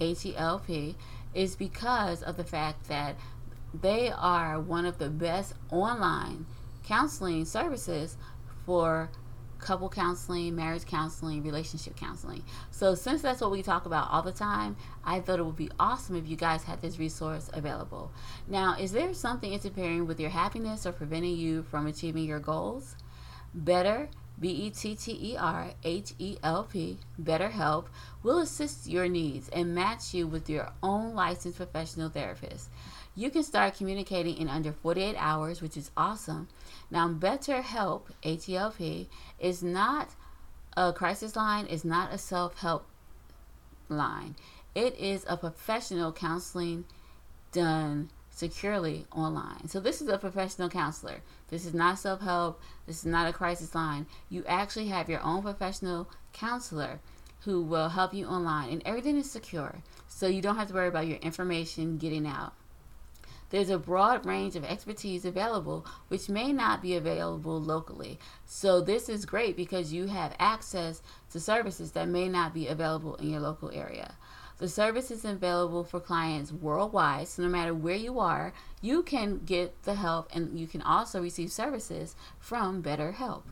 H-E-L-P, 0.00 0.96
is 1.32 1.54
because 1.54 2.22
of 2.22 2.36
the 2.36 2.44
fact 2.44 2.88
that 2.88 3.16
they 3.72 4.10
are 4.10 4.60
one 4.60 4.84
of 4.84 4.98
the 4.98 5.10
best 5.10 5.54
online 5.70 6.46
counseling 6.84 7.44
services 7.44 8.16
for 8.64 9.10
couple 9.64 9.88
counseling, 9.88 10.54
marriage 10.54 10.84
counseling, 10.84 11.42
relationship 11.42 11.96
counseling. 11.96 12.44
So, 12.70 12.94
since 12.94 13.22
that's 13.22 13.40
what 13.40 13.50
we 13.50 13.62
talk 13.62 13.86
about 13.86 14.10
all 14.10 14.22
the 14.22 14.32
time, 14.32 14.76
I 15.04 15.20
thought 15.20 15.38
it 15.38 15.46
would 15.46 15.56
be 15.56 15.70
awesome 15.80 16.16
if 16.16 16.28
you 16.28 16.36
guys 16.36 16.64
had 16.64 16.82
this 16.82 16.98
resource 16.98 17.48
available. 17.52 18.12
Now, 18.46 18.76
is 18.78 18.92
there 18.92 19.14
something 19.14 19.52
interfering 19.52 20.06
with 20.06 20.20
your 20.20 20.30
happiness 20.30 20.86
or 20.86 20.92
preventing 20.92 21.36
you 21.36 21.62
from 21.62 21.86
achieving 21.86 22.24
your 22.24 22.40
goals? 22.40 22.94
Better, 23.54 24.08
B 24.38 24.48
E 24.48 24.70
T 24.70 24.94
T 24.94 25.32
E 25.32 25.36
R 25.36 25.70
H 25.82 26.12
E 26.18 26.36
L 26.42 26.64
P, 26.64 26.98
BetterHelp, 27.20 27.86
will 28.22 28.38
assist 28.38 28.86
your 28.86 29.08
needs 29.08 29.48
and 29.48 29.74
match 29.74 30.12
you 30.12 30.26
with 30.26 30.50
your 30.50 30.72
own 30.82 31.14
licensed 31.14 31.56
professional 31.56 32.10
therapist. 32.10 32.68
You 33.16 33.30
can 33.30 33.44
start 33.44 33.76
communicating 33.76 34.36
in 34.36 34.48
under 34.48 34.72
48 34.72 35.14
hours, 35.16 35.62
which 35.62 35.76
is 35.76 35.90
awesome. 35.96 36.48
Now, 36.90 37.08
BetterHelp, 37.08 38.02
H-E-L-P, 38.22 39.08
is 39.38 39.62
not 39.62 40.10
a 40.76 40.92
crisis 40.92 41.36
line, 41.36 41.66
is 41.66 41.84
not 41.84 42.12
a 42.12 42.18
self-help 42.18 42.86
line. 43.88 44.34
It 44.74 44.96
is 44.98 45.24
a 45.28 45.36
professional 45.36 46.12
counseling 46.12 46.84
done 47.52 48.10
securely 48.30 49.06
online. 49.12 49.68
So 49.68 49.78
this 49.78 50.02
is 50.02 50.08
a 50.08 50.18
professional 50.18 50.68
counselor. 50.68 51.20
This 51.48 51.64
is 51.64 51.72
not 51.72 52.00
self-help. 52.00 52.60
This 52.86 52.98
is 52.98 53.06
not 53.06 53.28
a 53.28 53.32
crisis 53.32 53.74
line. 53.76 54.06
You 54.28 54.44
actually 54.48 54.88
have 54.88 55.08
your 55.08 55.22
own 55.22 55.42
professional 55.42 56.08
counselor 56.32 56.98
who 57.44 57.62
will 57.62 57.90
help 57.90 58.12
you 58.12 58.26
online 58.26 58.70
and 58.70 58.82
everything 58.84 59.16
is 59.16 59.30
secure. 59.30 59.76
So 60.08 60.26
you 60.26 60.42
don't 60.42 60.56
have 60.56 60.68
to 60.68 60.74
worry 60.74 60.88
about 60.88 61.06
your 61.06 61.18
information 61.18 61.98
getting 61.98 62.26
out. 62.26 62.54
There's 63.54 63.70
a 63.70 63.78
broad 63.78 64.26
range 64.26 64.56
of 64.56 64.64
expertise 64.64 65.24
available, 65.24 65.86
which 66.08 66.28
may 66.28 66.52
not 66.52 66.82
be 66.82 66.96
available 66.96 67.60
locally. 67.60 68.18
So, 68.44 68.80
this 68.80 69.08
is 69.08 69.24
great 69.24 69.56
because 69.56 69.92
you 69.92 70.08
have 70.08 70.34
access 70.40 71.02
to 71.30 71.38
services 71.38 71.92
that 71.92 72.08
may 72.08 72.28
not 72.28 72.52
be 72.52 72.66
available 72.66 73.14
in 73.14 73.30
your 73.30 73.38
local 73.38 73.70
area. 73.70 74.16
The 74.58 74.68
service 74.68 75.12
is 75.12 75.24
available 75.24 75.84
for 75.84 76.00
clients 76.00 76.50
worldwide, 76.50 77.28
so 77.28 77.44
no 77.44 77.48
matter 77.48 77.72
where 77.72 77.94
you 77.94 78.18
are, 78.18 78.52
you 78.80 79.04
can 79.04 79.38
get 79.44 79.80
the 79.84 79.94
help 79.94 80.34
and 80.34 80.58
you 80.58 80.66
can 80.66 80.82
also 80.82 81.22
receive 81.22 81.52
services 81.52 82.16
from 82.40 82.82
BetterHelp. 82.82 83.42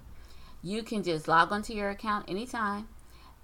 You 0.64 0.82
can 0.82 1.04
just 1.04 1.28
log 1.28 1.52
onto 1.52 1.74
your 1.74 1.90
account 1.90 2.28
anytime 2.28 2.88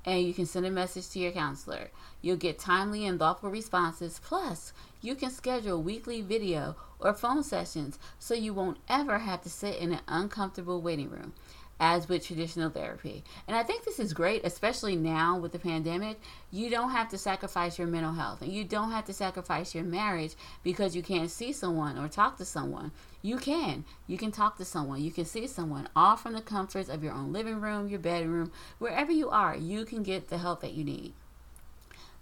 and 0.08 0.26
you 0.26 0.32
can 0.32 0.46
send 0.46 0.64
a 0.64 0.70
message 0.70 1.10
to 1.10 1.18
your 1.18 1.32
counselor. 1.32 1.90
You'll 2.22 2.38
get 2.38 2.58
timely 2.58 3.04
and 3.04 3.18
thoughtful 3.18 3.50
responses. 3.50 4.20
Plus, 4.24 4.72
you 5.02 5.14
can 5.14 5.30
schedule 5.30 5.82
weekly 5.82 6.22
video 6.22 6.76
or 6.98 7.12
phone 7.12 7.42
sessions 7.42 7.98
so 8.18 8.32
you 8.32 8.54
won't 8.54 8.78
ever 8.88 9.18
have 9.18 9.42
to 9.42 9.50
sit 9.50 9.76
in 9.76 9.92
an 9.92 10.00
uncomfortable 10.08 10.80
waiting 10.80 11.10
room 11.10 11.34
as 11.80 12.08
with 12.08 12.26
traditional 12.26 12.70
therapy. 12.70 13.22
And 13.46 13.56
I 13.56 13.62
think 13.62 13.84
this 13.84 13.98
is 13.98 14.12
great, 14.12 14.44
especially 14.44 14.96
now 14.96 15.38
with 15.38 15.52
the 15.52 15.58
pandemic. 15.58 16.20
You 16.50 16.70
don't 16.70 16.90
have 16.90 17.08
to 17.10 17.18
sacrifice 17.18 17.78
your 17.78 17.86
mental 17.86 18.12
health 18.12 18.42
and 18.42 18.52
you 18.52 18.64
don't 18.64 18.90
have 18.90 19.04
to 19.06 19.12
sacrifice 19.12 19.74
your 19.74 19.84
marriage 19.84 20.34
because 20.62 20.96
you 20.96 21.02
can't 21.02 21.30
see 21.30 21.52
someone 21.52 21.98
or 21.98 22.08
talk 22.08 22.36
to 22.38 22.44
someone. 22.44 22.90
You 23.22 23.36
can. 23.36 23.84
You 24.06 24.18
can 24.18 24.32
talk 24.32 24.56
to 24.58 24.64
someone. 24.64 25.02
You 25.02 25.10
can 25.10 25.24
see 25.24 25.46
someone 25.46 25.88
all 25.94 26.16
from 26.16 26.32
the 26.32 26.40
comforts 26.40 26.88
of 26.88 27.02
your 27.02 27.12
own 27.12 27.32
living 27.32 27.60
room, 27.60 27.88
your 27.88 28.00
bedroom, 28.00 28.52
wherever 28.78 29.12
you 29.12 29.30
are. 29.30 29.56
You 29.56 29.84
can 29.84 30.02
get 30.02 30.28
the 30.28 30.38
help 30.38 30.60
that 30.62 30.74
you 30.74 30.84
need. 30.84 31.14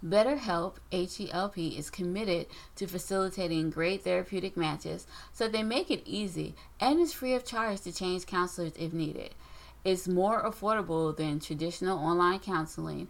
BetterHelp, 0.05 0.75
H-E-L-P, 0.91 1.69
is 1.69 1.89
committed 1.89 2.45
to 2.75 2.85
facilitating 2.85 3.71
great 3.71 4.03
therapeutic 4.03 4.55
matches 4.55 5.07
so 5.33 5.47
they 5.47 5.63
make 5.63 5.89
it 5.89 6.03
easy 6.05 6.53
and 6.79 6.99
is 6.99 7.13
free 7.13 7.33
of 7.33 7.43
charge 7.43 7.81
to 7.81 7.91
change 7.91 8.27
counselors 8.27 8.73
if 8.77 8.93
needed. 8.93 9.33
It's 9.83 10.07
more 10.07 10.43
affordable 10.43 11.15
than 11.15 11.39
traditional 11.39 11.97
online 11.97 12.39
counseling 12.39 13.07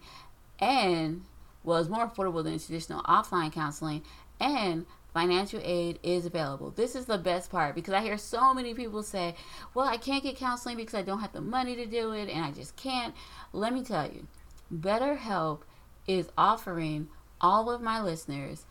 and 0.60 1.24
well, 1.64 1.84
more 1.88 2.08
affordable 2.08 2.44
than 2.44 2.58
traditional 2.58 3.02
offline 3.02 3.52
counseling 3.52 4.02
and 4.40 4.86
financial 5.12 5.60
aid 5.62 5.98
is 6.02 6.26
available. 6.26 6.70
This 6.70 6.94
is 6.94 7.06
the 7.06 7.18
best 7.18 7.50
part 7.50 7.74
because 7.74 7.94
I 7.94 8.00
hear 8.00 8.18
so 8.18 8.54
many 8.54 8.74
people 8.74 9.02
say, 9.02 9.34
Well, 9.74 9.86
I 9.86 9.96
can't 9.96 10.22
get 10.22 10.36
counseling 10.36 10.76
because 10.76 10.94
I 10.94 11.02
don't 11.02 11.20
have 11.20 11.32
the 11.32 11.40
money 11.40 11.74
to 11.76 11.86
do 11.86 12.12
it 12.12 12.28
and 12.28 12.44
I 12.44 12.52
just 12.52 12.76
can't. 12.76 13.14
Let 13.52 13.72
me 13.72 13.82
tell 13.82 14.06
you, 14.06 14.26
BetterHelp 14.74 15.62
is 16.06 16.28
offering 16.38 17.08
all 17.40 17.70
of 17.70 17.80
my 17.80 18.00
listeners 18.00 18.64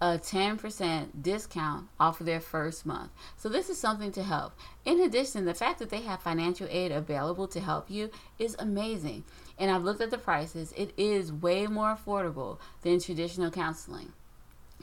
a 0.00 0.18
10% 0.18 1.08
discount 1.20 1.88
off 1.98 2.20
of 2.20 2.26
their 2.26 2.40
first 2.40 2.86
month. 2.86 3.10
So, 3.36 3.48
this 3.48 3.68
is 3.68 3.78
something 3.78 4.12
to 4.12 4.22
help. 4.22 4.54
In 4.84 5.00
addition, 5.00 5.44
the 5.44 5.54
fact 5.54 5.78
that 5.78 5.90
they 5.90 6.00
have 6.02 6.22
financial 6.22 6.66
aid 6.70 6.90
available 6.90 7.46
to 7.48 7.60
help 7.60 7.90
you 7.90 8.10
is 8.38 8.56
amazing. 8.58 9.24
And 9.58 9.70
I've 9.70 9.84
looked 9.84 10.00
at 10.00 10.10
the 10.10 10.18
prices, 10.18 10.72
it 10.76 10.92
is 10.96 11.32
way 11.32 11.66
more 11.66 11.94
affordable 11.94 12.58
than 12.82 12.98
traditional 12.98 13.50
counseling. 13.50 14.12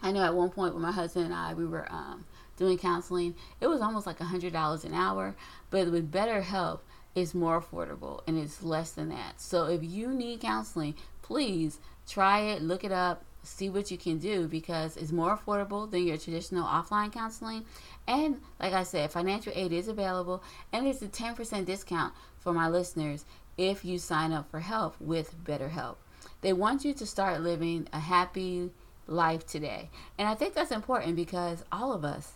I 0.04 0.12
know 0.12 0.24
at 0.24 0.36
one 0.36 0.52
point 0.52 0.76
when 0.76 0.84
my 0.84 0.92
husband 0.92 1.26
and 1.26 1.34
I, 1.34 1.56
we 1.56 1.66
were 1.66 1.92
um, 1.92 2.26
doing 2.56 2.78
counseling, 2.78 3.34
it 3.60 3.68
was 3.68 3.82
almost 3.82 4.06
like 4.06 4.20
$100 4.20 4.86
an 4.86 4.94
hour, 4.94 5.36
but 5.72 5.92
with 5.92 6.12
BetterHelp, 6.12 6.82
it's 7.16 7.34
more 7.34 7.60
affordable 7.60 8.22
and 8.28 8.38
it's 8.38 8.62
less 8.62 8.92
than 8.92 9.10
that. 9.10 9.42
So, 9.42 9.66
if 9.66 9.84
you 9.84 10.14
need 10.14 10.42
counseling, 10.42 10.94
please 11.24 11.80
try 12.08 12.42
it, 12.42 12.62
look 12.62 12.84
it 12.84 12.92
up, 12.92 13.24
see 13.48 13.70
what 13.70 13.90
you 13.90 13.98
can 13.98 14.18
do 14.18 14.48
because 14.48 14.98
it's 14.98 15.12
more 15.12 15.38
affordable 15.38 15.90
than 15.90 16.06
your 16.06 16.18
traditional 16.18 16.66
offline 16.66 17.12
counseling. 17.12 17.66
And 18.08 18.42
like 18.60 18.74
I 18.74 18.84
said, 18.84 19.12
financial 19.12 19.54
aid 19.56 19.72
is 19.72 19.88
available 19.88 20.44
and 20.72 20.88
it's 20.88 21.02
a 21.02 21.08
10% 21.08 21.66
discount 21.66 22.14
for 22.40 22.54
my 22.54 22.68
listeners 22.68 23.26
if 23.58 23.84
you 23.84 23.98
sign 23.98 24.32
up 24.32 24.50
for 24.52 24.60
help 24.60 25.00
with 25.00 25.36
BetterHelp. 25.44 25.96
They 26.42 26.54
want 26.54 26.86
you 26.86 26.94
to 26.94 27.06
start 27.06 27.42
living 27.42 27.88
a 27.92 28.00
happy 28.00 28.70
life 29.08 29.46
today. 29.46 29.90
And 30.18 30.28
I 30.28 30.36
think 30.36 30.54
that's 30.54 30.72
important 30.72 31.16
because 31.16 31.64
all 31.72 31.94
of 31.94 32.06
us 32.06 32.34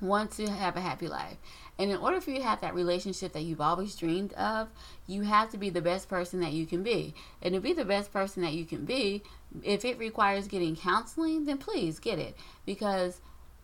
want 0.00 0.32
to 0.32 0.48
have 0.48 0.76
a 0.76 0.80
happy 0.80 1.08
life. 1.08 1.36
And 1.78 1.90
in 1.90 1.98
order 1.98 2.20
for 2.20 2.30
you 2.30 2.38
to 2.38 2.44
have 2.44 2.60
that 2.62 2.74
relationship 2.74 3.32
that 3.32 3.42
you've 3.42 3.60
always 3.60 3.94
dreamed 3.94 4.32
of, 4.34 4.68
you 5.06 5.22
have 5.22 5.50
to 5.50 5.58
be 5.58 5.68
the 5.68 5.82
best 5.82 6.08
person 6.08 6.40
that 6.40 6.52
you 6.52 6.66
can 6.66 6.82
be. 6.82 7.14
And 7.42 7.54
to 7.54 7.60
be 7.60 7.72
the 7.72 7.84
best 7.84 8.12
person 8.12 8.42
that 8.42 8.54
you 8.54 8.64
can 8.64 8.84
be, 8.84 9.22
if 9.62 9.84
it 9.84 9.98
requires 9.98 10.48
getting 10.48 10.76
counseling, 10.76 11.44
then 11.44 11.58
please 11.58 11.98
get 11.98 12.18
it 12.18 12.36
because 12.64 13.20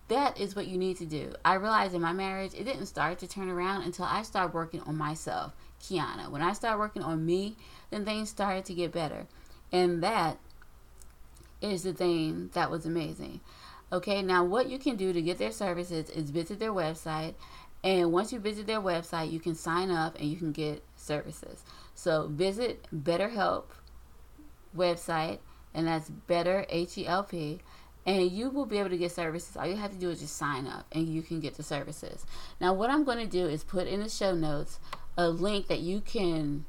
that 0.09 0.39
is 0.39 0.55
what 0.55 0.67
you 0.67 0.77
need 0.77 0.99
to 0.99 1.07
do. 1.07 1.33
I 1.45 1.55
realized 1.55 1.95
in 1.95 2.03
my 2.03 2.13
marriage, 2.13 2.53
it 2.55 2.65
didn't 2.65 2.87
start 2.87 3.19
to 3.21 3.29
turn 3.29 3.49
around 3.49 3.83
until 3.83 4.05
I 4.05 4.23
started 4.23 4.53
working 4.53 4.81
on 4.81 4.97
myself, 4.97 5.53
Kiana. 5.81 6.31
When 6.31 6.43
I 6.43 6.53
started 6.53 6.79
working 6.79 7.03
on 7.03 7.25
me, 7.25 7.57
then 7.91 8.05
things 8.05 8.29
started 8.29 8.67
to 8.67 8.75
get 8.75 8.93
better. 8.93 9.27
And 9.71 10.03
that 10.03 10.39
is 11.63 11.85
the 11.85 11.95
thing 11.95 12.51
that 12.53 12.71
was 12.71 12.85
amazing. 12.85 13.41
Okay, 13.93 14.23
now 14.23 14.43
what 14.43 14.71
you 14.71 14.79
can 14.79 14.97
do 14.97 15.13
to 15.13 15.21
get 15.21 15.37
their 15.37 15.53
services 15.53 16.09
is 16.09 16.31
visit 16.31 16.59
their 16.59 16.73
website. 16.73 17.35
And 17.85 18.13
once 18.13 18.33
you 18.33 18.39
visit 18.39 18.67
their 18.67 18.81
website, 18.81 19.31
you 19.31 19.41
can 19.41 19.55
sign 19.55 19.91
up 19.91 20.17
and 20.19 20.29
you 20.29 20.37
can 20.37 20.53
get 20.53 20.83
services. 20.97 21.63
So 21.95 22.29
visit 22.29 22.87
BetterHelp 22.95 23.65
website, 24.75 25.41
and 25.75 25.87
that's 25.87 26.09
Better 26.09 26.65
H 26.69 26.97
E 26.97 27.07
L 27.07 27.25
P, 27.25 27.61
and 28.07 28.31
you 28.31 28.51
will 28.51 28.67
be 28.67 28.79
able 28.79 28.91
to 28.91 28.97
get 28.97 29.13
services. 29.13 29.57
All 29.57 29.67
you 29.67 29.77
have 29.77 29.91
to 29.91 29.99
do 29.99 30.11
is 30.11 30.21
just 30.21 30.37
sign 30.37 30.67
up, 30.67 30.87
and 30.93 31.07
you 31.09 31.23
can 31.23 31.41
get 31.41 31.57
the 31.57 31.63
services. 31.63 32.25
Now, 32.61 32.73
what 32.73 32.89
I'm 32.89 33.05
going 33.05 33.19
to 33.19 33.27
do 33.27 33.47
is 33.47 33.65
put 33.65 33.87
in 33.87 34.01
the 34.01 34.09
show 34.09 34.35
notes 34.35 34.79
a 35.19 35.29
link 35.29 35.67
that 35.67 35.81
you 35.81 36.01
can 36.01 36.65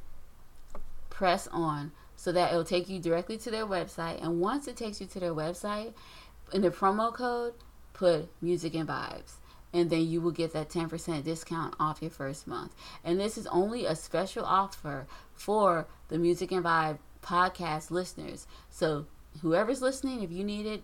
press 1.09 1.47
on 1.51 1.91
so 2.15 2.31
that 2.31 2.51
it'll 2.51 2.63
take 2.63 2.89
you 2.89 2.99
directly 2.99 3.37
to 3.37 3.51
their 3.51 3.65
website. 3.65 4.21
And 4.21 4.39
once 4.39 4.67
it 4.67 4.77
takes 4.77 4.99
you 4.99 5.07
to 5.07 5.19
their 5.19 5.33
website, 5.33 5.93
in 6.53 6.61
the 6.61 6.69
promo 6.69 7.13
code, 7.13 7.53
put 7.93 8.29
music 8.41 8.75
and 8.75 8.87
vibes. 8.87 9.33
And 9.73 9.89
then 9.89 10.07
you 10.07 10.21
will 10.21 10.31
get 10.31 10.53
that 10.53 10.69
10% 10.69 11.23
discount 11.23 11.75
off 11.79 12.01
your 12.01 12.11
first 12.11 12.45
month. 12.45 12.75
And 13.03 13.19
this 13.19 13.37
is 13.37 13.47
only 13.47 13.85
a 13.85 13.95
special 13.95 14.45
offer 14.45 15.07
for 15.33 15.87
the 16.09 16.19
Music 16.19 16.51
and 16.51 16.63
Vibe 16.63 16.99
podcast 17.23 17.89
listeners. 17.89 18.45
So, 18.69 19.07
whoever's 19.41 19.81
listening, 19.81 20.21
if 20.21 20.31
you 20.31 20.43
need 20.43 20.67
it, 20.67 20.83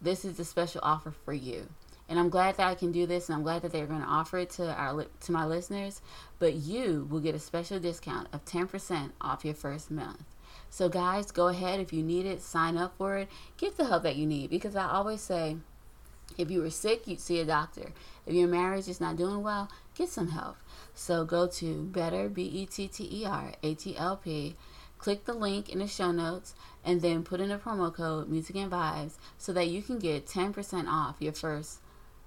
this 0.00 0.24
is 0.24 0.40
a 0.40 0.44
special 0.44 0.80
offer 0.82 1.12
for 1.12 1.32
you. 1.32 1.68
And 2.08 2.18
I'm 2.18 2.28
glad 2.28 2.56
that 2.56 2.66
I 2.66 2.74
can 2.74 2.90
do 2.90 3.06
this, 3.06 3.28
and 3.28 3.36
I'm 3.36 3.44
glad 3.44 3.62
that 3.62 3.72
they're 3.72 3.86
going 3.86 4.02
to 4.02 4.06
offer 4.06 4.38
it 4.38 4.50
to 4.50 4.72
our 4.72 5.04
to 5.04 5.32
my 5.32 5.46
listeners. 5.46 6.02
But 6.40 6.54
you 6.54 7.06
will 7.08 7.20
get 7.20 7.36
a 7.36 7.38
special 7.38 7.78
discount 7.78 8.28
of 8.32 8.44
10% 8.44 9.12
off 9.20 9.44
your 9.44 9.54
first 9.54 9.90
month. 9.90 10.24
So, 10.70 10.88
guys, 10.88 11.30
go 11.30 11.48
ahead 11.48 11.80
if 11.80 11.92
you 11.92 12.02
need 12.02 12.26
it, 12.26 12.42
sign 12.42 12.76
up 12.76 12.96
for 12.96 13.16
it, 13.16 13.28
get 13.56 13.76
the 13.76 13.86
help 13.86 14.02
that 14.04 14.16
you 14.16 14.26
need. 14.26 14.50
Because 14.50 14.76
I 14.76 14.88
always 14.88 15.20
say, 15.20 15.56
if 16.38 16.50
you 16.50 16.62
were 16.62 16.70
sick, 16.70 17.06
you'd 17.06 17.20
see 17.20 17.40
a 17.40 17.44
doctor. 17.44 17.92
If 18.26 18.34
your 18.34 18.48
marriage 18.48 18.88
is 18.88 19.00
not 19.00 19.16
doing 19.16 19.42
well, 19.42 19.68
get 19.94 20.08
some 20.08 20.28
help. 20.28 20.56
So 20.94 21.24
go 21.24 21.46
to 21.46 21.82
Better 21.82 22.28
B 22.28 22.42
E 22.42 22.66
T 22.66 22.88
T 22.88 23.08
E 23.10 23.26
R 23.26 23.52
A 23.62 23.74
T 23.74 23.96
L 23.96 24.16
P. 24.16 24.56
Click 24.98 25.24
the 25.24 25.34
link 25.34 25.68
in 25.68 25.80
the 25.80 25.88
show 25.88 26.12
notes 26.12 26.54
and 26.84 27.00
then 27.02 27.24
put 27.24 27.40
in 27.40 27.50
a 27.50 27.58
promo 27.58 27.92
code 27.92 28.28
Music 28.28 28.54
and 28.54 28.70
Vibes 28.70 29.14
so 29.36 29.52
that 29.52 29.66
you 29.66 29.82
can 29.82 29.98
get 29.98 30.26
10% 30.26 30.86
off 30.86 31.16
your 31.18 31.32
first 31.32 31.80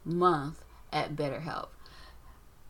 month 0.03 0.61
at 0.91 1.15
BetterHelp. 1.15 1.69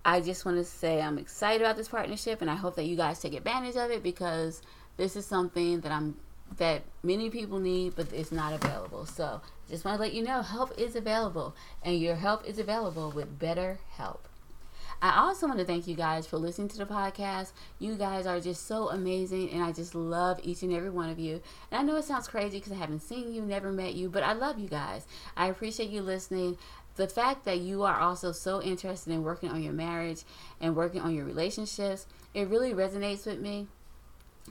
I 0.06 0.22
just 0.22 0.46
want 0.46 0.58
to 0.58 0.64
say 0.64 1.02
I'm 1.02 1.18
excited 1.18 1.64
about 1.64 1.78
this 1.78 1.88
partnership 1.88 2.42
and 2.42 2.52
I 2.52 2.56
hope 2.56 2.76
that 2.76 2.86
you 2.86 2.96
guys 2.96 3.20
take 3.20 3.34
advantage 3.34 3.76
of 3.76 3.90
it 3.90 4.04
because 4.04 4.62
this 4.98 5.16
is 5.16 5.26
something 5.26 5.82
that 5.82 5.92
I'm 5.92 6.16
that 6.58 6.84
many 7.04 7.30
people 7.30 7.60
need 7.60 7.96
but 7.96 8.12
it's 8.14 8.32
not 8.32 8.54
available. 8.54 9.06
So, 9.06 9.42
just 9.70 9.84
want 9.84 9.98
to 9.98 10.02
let 10.02 10.14
you 10.14 10.24
know 10.24 10.42
help 10.42 10.78
is 10.78 10.96
available 10.96 11.56
and 11.84 12.00
your 12.00 12.16
help 12.16 12.46
is 12.46 12.60
available 12.60 13.12
with 13.12 13.40
BetterHelp. 13.40 14.20
I 15.02 15.20
also 15.20 15.48
want 15.48 15.60
to 15.60 15.66
thank 15.66 15.88
you 15.88 15.96
guys 15.96 16.26
for 16.26 16.38
listening 16.38 16.70
to 16.70 16.78
the 16.78 16.86
podcast. 16.86 17.52
You 17.80 17.96
guys 17.96 18.26
are 18.26 18.40
just 18.40 18.66
so 18.66 18.90
amazing, 18.90 19.52
and 19.52 19.62
I 19.62 19.72
just 19.72 19.94
love 19.94 20.40
each 20.42 20.64
and 20.64 20.74
every 20.74 20.90
one 20.90 21.10
of 21.10 21.20
you. 21.20 21.42
And 21.70 21.80
I 21.80 21.84
know 21.84 21.98
it 21.98 22.06
sounds 22.06 22.28
crazy 22.28 22.60
because 22.60 22.72
I 22.72 22.78
haven't 22.78 23.02
seen 23.02 23.34
you, 23.34 23.42
never 23.42 23.72
met 23.72 23.96
you, 23.96 24.10
but 24.10 24.24
I 24.24 24.34
love 24.34 24.58
you 24.58 24.68
guys. 24.70 25.06
I 25.36 25.48
appreciate 25.48 25.90
you 25.90 26.02
listening. 26.02 26.58
The 26.96 27.08
fact 27.08 27.44
that 27.44 27.60
you 27.60 27.84
are 27.84 28.00
also 28.00 28.32
so 28.32 28.62
interested 28.62 29.12
in 29.12 29.24
working 29.24 29.50
on 29.50 29.62
your 29.62 29.74
marriage 29.74 30.24
and 30.62 30.76
working 30.76 31.02
on 31.02 31.14
your 31.14 31.26
relationships, 31.26 32.08
it 32.34 32.48
really 32.48 32.74
resonates 32.74 33.26
with 33.26 33.40
me. 33.40 33.68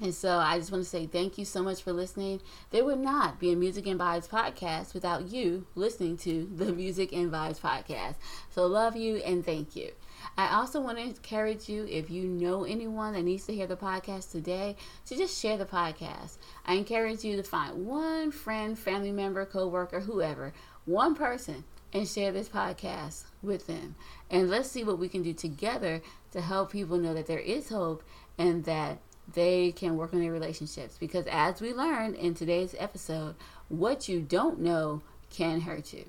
And 0.02 0.12
so 0.12 0.38
I 0.38 0.58
just 0.58 0.72
want 0.72 0.82
to 0.82 0.90
say 0.90 1.06
thank 1.06 1.38
you 1.38 1.44
so 1.44 1.62
much 1.62 1.82
for 1.82 1.92
listening. 1.92 2.40
There 2.70 2.84
would 2.84 2.98
not 2.98 3.38
be 3.38 3.52
a 3.52 3.56
Music 3.56 3.86
and 3.86 4.00
Vibes 4.00 4.28
podcast 4.28 4.92
without 4.92 5.30
you 5.30 5.66
listening 5.76 6.16
to 6.18 6.50
the 6.56 6.72
Music 6.72 7.12
and 7.12 7.30
Vibes 7.30 7.60
podcast. 7.60 8.16
So 8.50 8.66
love 8.66 8.96
you 8.96 9.16
and 9.18 9.46
thank 9.46 9.76
you. 9.76 9.92
I 10.36 10.56
also 10.56 10.80
want 10.80 10.98
to 10.98 11.04
encourage 11.04 11.68
you, 11.68 11.86
if 11.88 12.10
you 12.10 12.24
know 12.24 12.64
anyone 12.64 13.12
that 13.12 13.22
needs 13.22 13.46
to 13.46 13.54
hear 13.54 13.68
the 13.68 13.76
podcast 13.76 14.32
today, 14.32 14.74
to 15.06 15.16
just 15.16 15.40
share 15.40 15.56
the 15.56 15.64
podcast. 15.64 16.38
I 16.66 16.74
encourage 16.74 17.22
you 17.22 17.36
to 17.36 17.44
find 17.44 17.86
one 17.86 18.32
friend, 18.32 18.76
family 18.76 19.12
member, 19.12 19.44
coworker, 19.44 20.00
whoever, 20.00 20.52
one 20.86 21.14
person, 21.14 21.62
and 21.92 22.08
share 22.08 22.32
this 22.32 22.48
podcast 22.48 23.24
with 23.42 23.68
them. 23.68 23.94
And 24.28 24.50
let's 24.50 24.70
see 24.70 24.82
what 24.82 24.98
we 24.98 25.08
can 25.08 25.22
do 25.22 25.32
together 25.32 26.02
to 26.32 26.40
help 26.40 26.72
people 26.72 26.98
know 26.98 27.14
that 27.14 27.26
there 27.26 27.38
is 27.38 27.68
hope 27.68 28.02
and 28.36 28.64
that 28.64 28.98
they 29.32 29.72
can 29.72 29.96
work 29.96 30.12
on 30.12 30.20
their 30.20 30.32
relationships. 30.32 30.96
Because 30.98 31.26
as 31.26 31.60
we 31.60 31.72
learned 31.72 32.16
in 32.16 32.34
today's 32.34 32.74
episode, 32.78 33.34
what 33.68 34.08
you 34.08 34.20
don't 34.20 34.60
know 34.60 35.02
can 35.30 35.60
hurt 35.60 35.92
you. 35.92 36.04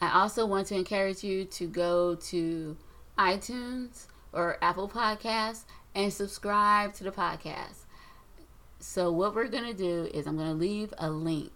I 0.00 0.20
also 0.20 0.46
want 0.46 0.68
to 0.68 0.76
encourage 0.76 1.22
you 1.22 1.44
to 1.44 1.66
go 1.66 2.14
to 2.14 2.76
iTunes 3.18 4.06
or 4.32 4.56
Apple 4.62 4.88
Podcasts 4.88 5.64
and 5.94 6.12
subscribe 6.12 6.94
to 6.94 7.04
the 7.04 7.10
podcast. 7.10 7.84
So, 8.78 9.12
what 9.12 9.34
we're 9.34 9.48
going 9.48 9.66
to 9.66 9.74
do 9.74 10.08
is, 10.14 10.26
I'm 10.26 10.38
going 10.38 10.48
to 10.48 10.54
leave 10.54 10.94
a 10.96 11.10
link 11.10 11.52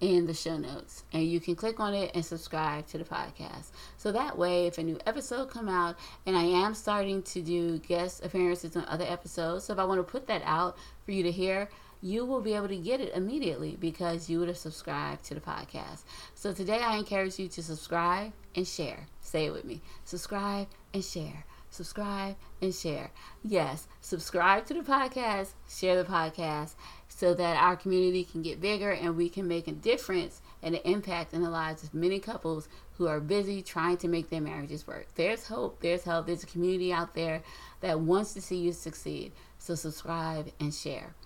in 0.00 0.26
the 0.26 0.34
show 0.34 0.56
notes 0.56 1.04
and 1.12 1.24
you 1.24 1.40
can 1.40 1.56
click 1.56 1.80
on 1.80 1.92
it 1.92 2.10
and 2.14 2.24
subscribe 2.24 2.86
to 2.86 2.98
the 2.98 3.04
podcast 3.04 3.70
so 3.96 4.12
that 4.12 4.38
way 4.38 4.66
if 4.66 4.78
a 4.78 4.82
new 4.82 4.98
episode 5.06 5.50
come 5.50 5.68
out 5.68 5.96
and 6.26 6.36
i 6.36 6.42
am 6.42 6.74
starting 6.74 7.22
to 7.22 7.42
do 7.42 7.78
guest 7.78 8.24
appearances 8.24 8.76
on 8.76 8.84
other 8.86 9.04
episodes 9.04 9.64
so 9.64 9.72
if 9.72 9.78
i 9.78 9.84
want 9.84 9.98
to 9.98 10.04
put 10.04 10.26
that 10.26 10.42
out 10.44 10.76
for 11.04 11.12
you 11.12 11.22
to 11.22 11.32
hear 11.32 11.68
you 12.00 12.24
will 12.24 12.40
be 12.40 12.54
able 12.54 12.68
to 12.68 12.76
get 12.76 13.00
it 13.00 13.14
immediately 13.14 13.76
because 13.80 14.30
you 14.30 14.38
would 14.38 14.48
have 14.48 14.56
subscribed 14.56 15.24
to 15.24 15.34
the 15.34 15.40
podcast. 15.40 16.04
So 16.34 16.52
today 16.52 16.78
I 16.78 16.96
encourage 16.96 17.38
you 17.38 17.48
to 17.48 17.62
subscribe 17.62 18.32
and 18.54 18.66
share. 18.66 19.06
Say 19.20 19.46
it 19.46 19.52
with 19.52 19.64
me. 19.64 19.82
Subscribe 20.04 20.68
and 20.94 21.04
share. 21.04 21.44
Subscribe 21.70 22.36
and 22.62 22.74
share. 22.74 23.10
Yes, 23.44 23.88
subscribe 24.00 24.64
to 24.66 24.74
the 24.74 24.80
podcast, 24.80 25.48
share 25.68 26.02
the 26.02 26.08
podcast 26.08 26.74
so 27.18 27.34
that 27.34 27.56
our 27.56 27.74
community 27.74 28.22
can 28.22 28.42
get 28.42 28.60
bigger 28.60 28.92
and 28.92 29.16
we 29.16 29.28
can 29.28 29.48
make 29.48 29.66
a 29.66 29.72
difference 29.72 30.40
and 30.62 30.76
an 30.76 30.80
impact 30.84 31.34
in 31.34 31.42
the 31.42 31.50
lives 31.50 31.82
of 31.82 31.92
many 31.92 32.20
couples 32.20 32.68
who 32.96 33.08
are 33.08 33.18
busy 33.18 33.60
trying 33.60 33.96
to 33.96 34.06
make 34.06 34.30
their 34.30 34.40
marriages 34.40 34.86
work. 34.86 35.08
There's 35.16 35.48
hope, 35.48 35.80
there's 35.80 36.04
help, 36.04 36.26
there's 36.26 36.44
a 36.44 36.46
community 36.46 36.92
out 36.92 37.14
there 37.14 37.42
that 37.80 37.98
wants 37.98 38.34
to 38.34 38.40
see 38.40 38.58
you 38.58 38.72
succeed. 38.72 39.32
So 39.58 39.74
subscribe 39.74 40.52
and 40.60 40.72
share. 40.72 41.16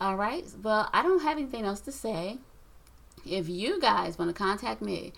All 0.00 0.16
right. 0.16 0.42
Well, 0.62 0.88
I 0.90 1.02
don't 1.02 1.20
have 1.20 1.36
anything 1.36 1.66
else 1.66 1.80
to 1.80 1.92
say. 1.92 2.38
If 3.26 3.46
you 3.50 3.78
guys 3.78 4.18
want 4.18 4.30
to 4.30 4.34
contact 4.34 4.80
me, 4.80 5.12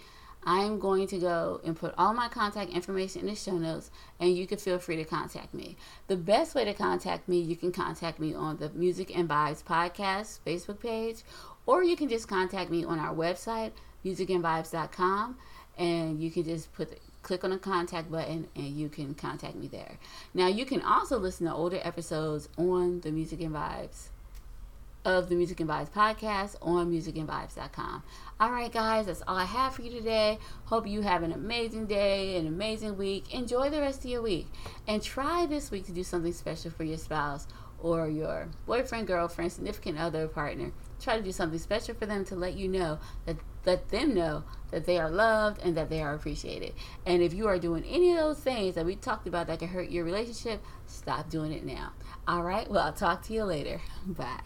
I'm 0.46 0.78
going 0.78 1.06
to 1.08 1.18
go 1.18 1.60
and 1.64 1.76
put 1.76 1.94
all 1.96 2.12
my 2.12 2.28
contact 2.28 2.70
information 2.70 3.22
in 3.22 3.26
the 3.28 3.34
show 3.34 3.56
notes, 3.58 3.90
and 4.20 4.36
you 4.36 4.46
can 4.46 4.58
feel 4.58 4.78
free 4.78 4.96
to 4.96 5.04
contact 5.04 5.54
me. 5.54 5.76
The 6.06 6.16
best 6.16 6.54
way 6.54 6.64
to 6.64 6.74
contact 6.74 7.28
me, 7.28 7.40
you 7.40 7.56
can 7.56 7.72
contact 7.72 8.18
me 8.18 8.34
on 8.34 8.58
the 8.58 8.70
Music 8.70 9.16
and 9.16 9.28
Vibes 9.28 9.62
Podcast 9.62 10.40
Facebook 10.46 10.80
page, 10.80 11.22
or 11.66 11.82
you 11.82 11.96
can 11.96 12.08
just 12.08 12.28
contact 12.28 12.70
me 12.70 12.84
on 12.84 12.98
our 12.98 13.14
website, 13.14 13.72
musicandvibes.com, 14.04 15.36
and 15.78 16.20
you 16.20 16.30
can 16.30 16.44
just 16.44 16.72
put 16.72 16.98
click 17.22 17.42
on 17.42 17.50
the 17.50 17.58
contact 17.58 18.12
button 18.12 18.46
and 18.54 18.66
you 18.66 18.88
can 18.88 19.14
contact 19.14 19.56
me 19.56 19.66
there. 19.66 19.98
Now, 20.34 20.46
you 20.46 20.66
can 20.66 20.82
also 20.82 21.18
listen 21.18 21.46
to 21.46 21.54
older 21.54 21.80
episodes 21.82 22.50
on 22.58 23.00
the 23.00 23.10
Music 23.10 23.40
and 23.40 23.54
Vibes 23.54 24.08
of 25.04 25.28
the 25.28 25.34
Music 25.34 25.60
and 25.60 25.68
Vibes 25.68 25.90
podcast 25.90 26.56
on 26.62 26.90
musicandvibes.com. 26.90 28.02
All 28.40 28.50
right, 28.50 28.72
guys, 28.72 29.06
that's 29.06 29.22
all 29.28 29.36
I 29.36 29.44
have 29.44 29.74
for 29.74 29.82
you 29.82 29.92
today. 29.92 30.40
Hope 30.64 30.88
you 30.88 31.02
have 31.02 31.22
an 31.22 31.30
amazing 31.30 31.86
day, 31.86 32.36
an 32.36 32.48
amazing 32.48 32.98
week. 32.98 33.32
Enjoy 33.32 33.70
the 33.70 33.80
rest 33.80 34.00
of 34.00 34.10
your 34.10 34.22
week. 34.22 34.48
And 34.88 35.00
try 35.00 35.46
this 35.46 35.70
week 35.70 35.86
to 35.86 35.92
do 35.92 36.02
something 36.02 36.32
special 36.32 36.72
for 36.72 36.82
your 36.82 36.98
spouse 36.98 37.46
or 37.78 38.08
your 38.08 38.48
boyfriend, 38.66 39.06
girlfriend, 39.06 39.52
significant 39.52 39.98
other, 40.00 40.26
partner. 40.26 40.72
Try 41.00 41.16
to 41.16 41.22
do 41.22 41.30
something 41.30 41.60
special 41.60 41.94
for 41.94 42.06
them 42.06 42.24
to 42.24 42.34
let 42.34 42.54
you 42.54 42.66
know 42.66 42.98
that 43.24 43.36
let 43.64 43.90
them 43.90 44.14
know 44.14 44.42
that 44.72 44.84
they 44.84 44.98
are 44.98 45.10
loved 45.10 45.62
and 45.62 45.76
that 45.76 45.88
they 45.88 46.02
are 46.02 46.14
appreciated. 46.14 46.74
And 47.06 47.22
if 47.22 47.32
you 47.32 47.46
are 47.46 47.58
doing 47.58 47.84
any 47.84 48.10
of 48.12 48.18
those 48.18 48.40
things 48.40 48.74
that 48.74 48.84
we 48.84 48.96
talked 48.96 49.28
about 49.28 49.46
that 49.46 49.60
can 49.60 49.68
hurt 49.68 49.90
your 49.90 50.04
relationship, 50.04 50.62
stop 50.86 51.30
doing 51.30 51.52
it 51.52 51.64
now. 51.64 51.92
All 52.26 52.42
right, 52.42 52.68
well, 52.68 52.84
I'll 52.84 52.92
talk 52.92 53.22
to 53.26 53.32
you 53.32 53.44
later. 53.44 53.80
Bye. 54.06 54.40